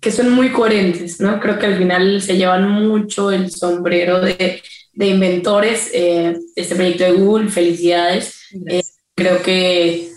que 0.00 0.10
son 0.10 0.30
muy 0.30 0.50
coherentes, 0.50 1.20
¿no? 1.20 1.38
Creo 1.38 1.58
que 1.58 1.66
al 1.66 1.78
final 1.78 2.20
se 2.20 2.36
llevan 2.36 2.68
mucho 2.68 3.30
el 3.30 3.50
sombrero 3.50 4.20
de 4.20 4.60
de 4.92 5.08
inventores 5.08 5.90
eh, 5.92 6.36
este 6.54 6.74
proyecto 6.74 7.04
de 7.04 7.12
Google. 7.12 7.50
Felicidades. 7.50 8.34
Eh, 8.66 8.82
creo 9.14 9.42
que 9.42 10.10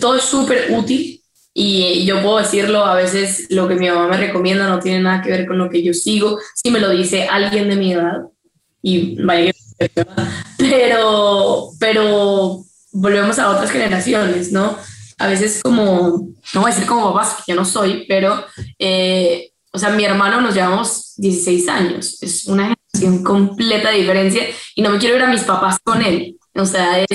todo 0.00 0.16
es 0.16 0.22
súper 0.22 0.72
útil 0.72 1.22
y 1.54 2.04
yo 2.06 2.22
puedo 2.22 2.38
decirlo, 2.38 2.84
a 2.84 2.94
veces 2.94 3.46
lo 3.50 3.68
que 3.68 3.74
mi 3.74 3.88
mamá 3.88 4.08
me 4.08 4.16
recomienda 4.16 4.68
no 4.68 4.80
tiene 4.80 5.00
nada 5.00 5.22
que 5.22 5.30
ver 5.30 5.46
con 5.46 5.58
lo 5.58 5.68
que 5.68 5.82
yo 5.82 5.92
sigo. 5.92 6.38
Si 6.54 6.70
me 6.70 6.80
lo 6.80 6.90
dice 6.90 7.24
alguien 7.24 7.68
de 7.68 7.76
mi 7.76 7.92
edad, 7.92 8.22
y 8.82 9.22
vaya 9.22 9.52
pero, 10.58 11.70
pero 11.78 12.64
volvemos 12.92 13.38
a 13.38 13.50
otras 13.50 13.70
generaciones, 13.70 14.52
¿no? 14.52 14.76
A 15.18 15.26
veces 15.26 15.60
como, 15.62 16.28
no 16.54 16.60
voy 16.60 16.70
a 16.70 16.74
decir 16.74 16.88
como 16.88 17.12
papás, 17.12 17.36
que 17.44 17.52
yo 17.52 17.56
no 17.56 17.64
soy, 17.64 18.06
pero, 18.08 18.44
eh, 18.78 19.52
o 19.72 19.78
sea, 19.78 19.90
mi 19.90 20.04
hermano 20.04 20.40
nos 20.40 20.54
llevamos 20.54 21.14
16 21.16 21.68
años, 21.68 22.22
es 22.22 22.46
una 22.46 22.74
completa 23.22 23.90
diferencia 23.90 24.42
y 24.74 24.82
no 24.82 24.90
me 24.90 24.98
quiero 24.98 25.14
ver 25.14 25.24
a 25.24 25.30
mis 25.30 25.42
papás 25.42 25.78
con 25.82 26.02
él. 26.02 26.36
O 26.54 26.66
sea, 26.66 27.00
es, 27.00 27.08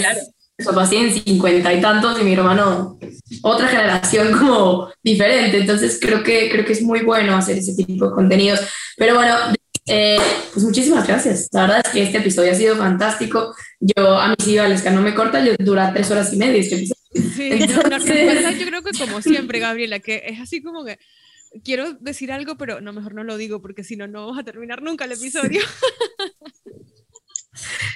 mis 0.57 0.67
papás 0.67 0.89
tienen 0.89 1.13
cincuenta 1.13 1.71
y 1.73 1.81
tantos 1.81 2.19
y 2.19 2.23
mi 2.23 2.33
hermano 2.33 2.97
otra 3.43 3.67
generación 3.67 4.31
como 4.37 4.89
diferente. 5.03 5.57
Entonces 5.57 5.99
creo 6.01 6.23
que, 6.23 6.49
creo 6.49 6.65
que 6.65 6.73
es 6.73 6.81
muy 6.81 7.01
bueno 7.01 7.35
hacer 7.35 7.57
ese 7.57 7.75
tipo 7.75 8.09
de 8.09 8.15
contenidos. 8.15 8.59
Pero 8.97 9.15
bueno, 9.15 9.35
eh, 9.85 10.19
pues 10.53 10.65
muchísimas 10.65 11.07
gracias. 11.07 11.47
La 11.51 11.61
verdad 11.61 11.81
es 11.85 11.91
que 11.91 12.03
este 12.03 12.17
episodio 12.17 12.51
ha 12.51 12.55
sido 12.55 12.75
fantástico. 12.75 13.55
Yo 13.79 14.17
a 14.17 14.29
mis 14.29 14.47
hijos, 14.47 14.81
que 14.81 14.89
no 14.89 15.01
me 15.01 15.13
corta, 15.13 15.43
yo 15.43 15.53
dura 15.59 15.93
tres 15.93 16.11
horas 16.11 16.33
y 16.33 16.37
media 16.37 16.59
este 16.59 16.85
Sí, 16.85 17.49
Entonces, 17.51 18.59
yo 18.59 18.65
creo 18.67 18.83
que 18.83 18.97
como 18.97 19.21
siempre, 19.21 19.59
Gabriela, 19.59 19.99
que 19.99 20.23
es 20.27 20.39
así 20.39 20.61
como 20.61 20.83
que 20.83 20.99
quiero 21.63 21.93
decir 21.93 22.31
algo, 22.31 22.57
pero 22.57 22.81
no, 22.81 22.93
mejor 22.93 23.13
no 23.13 23.23
lo 23.23 23.37
digo 23.37 23.61
porque 23.61 23.83
si 23.83 23.95
no, 23.95 24.07
no 24.07 24.27
vamos 24.27 24.39
a 24.39 24.43
terminar 24.43 24.81
nunca 24.81 25.05
el 25.05 25.13
episodio. 25.13 25.61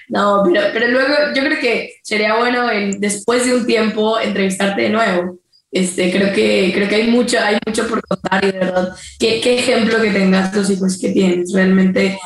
No, 0.09 0.43
pero, 0.43 0.61
pero 0.73 0.87
luego 0.87 1.13
yo 1.35 1.43
creo 1.43 1.59
que 1.59 1.93
sería 2.03 2.37
bueno 2.37 2.67
después 2.97 3.45
de 3.45 3.55
un 3.55 3.65
tiempo 3.65 4.19
entrevistarte 4.19 4.81
de 4.81 4.89
nuevo. 4.89 5.39
Este, 5.71 6.11
creo 6.11 6.33
que 6.33 6.71
creo 6.75 6.89
que 6.89 6.95
hay 6.95 7.07
mucho 7.07 7.39
hay 7.39 7.57
mucho 7.65 7.87
por 7.87 8.05
contar 8.05 8.43
y 8.43 8.51
de 8.51 8.59
verdad 8.59 8.93
qué, 9.17 9.39
qué 9.39 9.57
ejemplo 9.57 10.01
que 10.01 10.11
tengas 10.11 10.53
los 10.53 10.69
hijos 10.69 10.97
que 10.99 11.11
tienes 11.11 11.53
realmente 11.53 12.19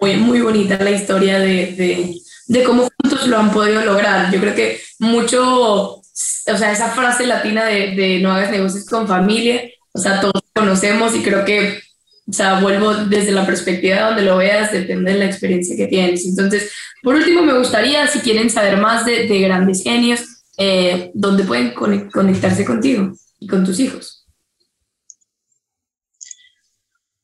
muy 0.00 0.16
muy 0.16 0.40
bonita 0.40 0.82
la 0.82 0.90
historia 0.90 1.40
de, 1.40 1.74
de, 1.74 2.14
de, 2.46 2.64
cómo 2.64 2.88
juntos 3.02 3.28
lo 3.28 3.36
han 3.36 3.52
podido 3.52 3.84
lograr 3.84 4.32
yo 4.32 4.40
creo 4.40 4.54
que 4.54 4.80
mucho 4.98 5.96
o 5.96 6.02
sea 6.10 6.72
esa 6.72 6.88
frase 6.88 7.26
latina 7.26 7.66
de, 7.66 7.94
de 7.94 8.18
no 8.20 8.32
hagas 8.32 8.50
negocios 8.50 8.86
con 8.86 9.06
familia 9.06 9.68
o 9.98 10.00
sea, 10.00 10.20
todos 10.20 10.40
conocemos 10.54 11.14
y 11.16 11.22
creo 11.22 11.44
que, 11.44 11.80
o 12.28 12.32
sea, 12.32 12.60
vuelvo 12.60 12.94
desde 12.94 13.32
la 13.32 13.44
perspectiva 13.44 13.96
de 13.96 14.02
donde 14.02 14.22
lo 14.22 14.36
veas, 14.36 14.70
depende 14.70 15.12
de 15.12 15.18
la 15.18 15.24
experiencia 15.24 15.76
que 15.76 15.88
tienes. 15.88 16.24
Entonces, 16.24 16.70
por 17.02 17.16
último, 17.16 17.42
me 17.42 17.58
gustaría, 17.58 18.06
si 18.06 18.20
quieren 18.20 18.48
saber 18.48 18.76
más 18.76 19.04
de, 19.04 19.26
de 19.26 19.40
grandes 19.40 19.82
genios, 19.82 20.20
eh, 20.56 21.10
¿dónde 21.14 21.42
pueden 21.42 21.74
conectarse 21.74 22.64
contigo 22.64 23.12
y 23.40 23.48
con 23.48 23.64
tus 23.64 23.80
hijos? 23.80 24.24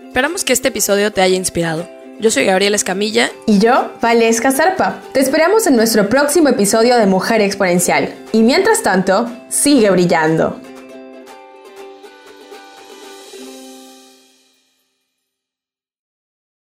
Esperamos 0.07 0.43
que 0.43 0.51
este 0.51 0.67
episodio 0.67 1.13
te 1.13 1.21
haya 1.21 1.37
inspirado. 1.37 1.89
Yo 2.19 2.29
soy 2.29 2.43
Gabriela 2.43 2.75
Escamilla. 2.75 3.31
Y 3.47 3.59
yo, 3.59 3.93
Valesca 4.01 4.51
Zarpa. 4.51 5.01
Te 5.13 5.21
esperamos 5.21 5.65
en 5.67 5.77
nuestro 5.77 6.09
próximo 6.09 6.49
episodio 6.49 6.97
de 6.97 7.05
Mujer 7.05 7.39
Exponencial. 7.39 8.13
Y 8.33 8.41
mientras 8.43 8.83
tanto, 8.83 9.31
sigue 9.47 9.89
brillando. 9.91 10.59